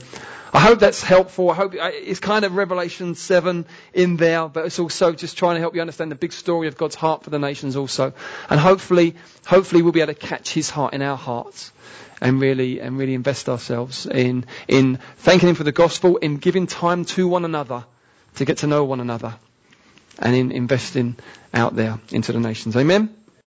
I 0.54 0.60
hope 0.60 0.80
that's 0.80 1.02
helpful. 1.02 1.50
I 1.50 1.56
hope 1.56 1.74
it's 1.76 2.20
kind 2.20 2.44
of 2.44 2.56
Revelation 2.56 3.16
7 3.16 3.66
in 3.94 4.18
there, 4.18 4.50
but 4.50 4.66
it's 4.66 4.80
also 4.80 5.14
just 5.14 5.38
trying 5.38 5.56
to 5.56 5.62
help 5.62 5.76
you 5.76 5.82
understand 5.82 6.12
the 6.12 6.16
big 6.16 6.34
story 6.34 6.68
of 6.68 6.76
God's 6.76 6.96
heart 6.96 7.24
for 7.24 7.30
the 7.30 7.40
nations 7.40 7.78
also. 7.78 8.12
And 8.50 8.60
hopefully, 8.60 9.16
hopefully 9.46 9.82
we'll 9.82 9.94
be 9.94 10.02
able 10.02 10.14
to 10.14 10.20
catch 10.20 10.54
His 10.54 10.70
heart 10.70 10.94
in 10.94 11.02
our 11.02 11.18
hearts 11.18 11.72
and 12.22 12.40
really, 12.40 12.80
and 12.80 12.98
really 12.98 13.14
invest 13.16 13.50
ourselves 13.50 14.06
in, 14.06 14.46
in 14.68 15.00
thanking 15.18 15.50
Him 15.50 15.56
for 15.56 15.64
the 15.64 15.72
gospel, 15.72 16.18
in 16.18 16.38
giving 16.38 16.68
time 16.68 17.04
to 17.06 17.28
one 17.28 17.44
another 17.46 17.84
to 18.36 18.46
get 18.46 18.60
to 18.60 18.68
know 18.68 18.84
one 18.86 19.00
another 19.02 19.36
and 20.20 20.36
in 20.36 20.52
investing 20.52 21.16
out 21.54 21.76
there 21.76 22.00
into 22.12 22.32
the 22.32 22.40
nations. 22.40 22.76
Amen? 22.78 23.14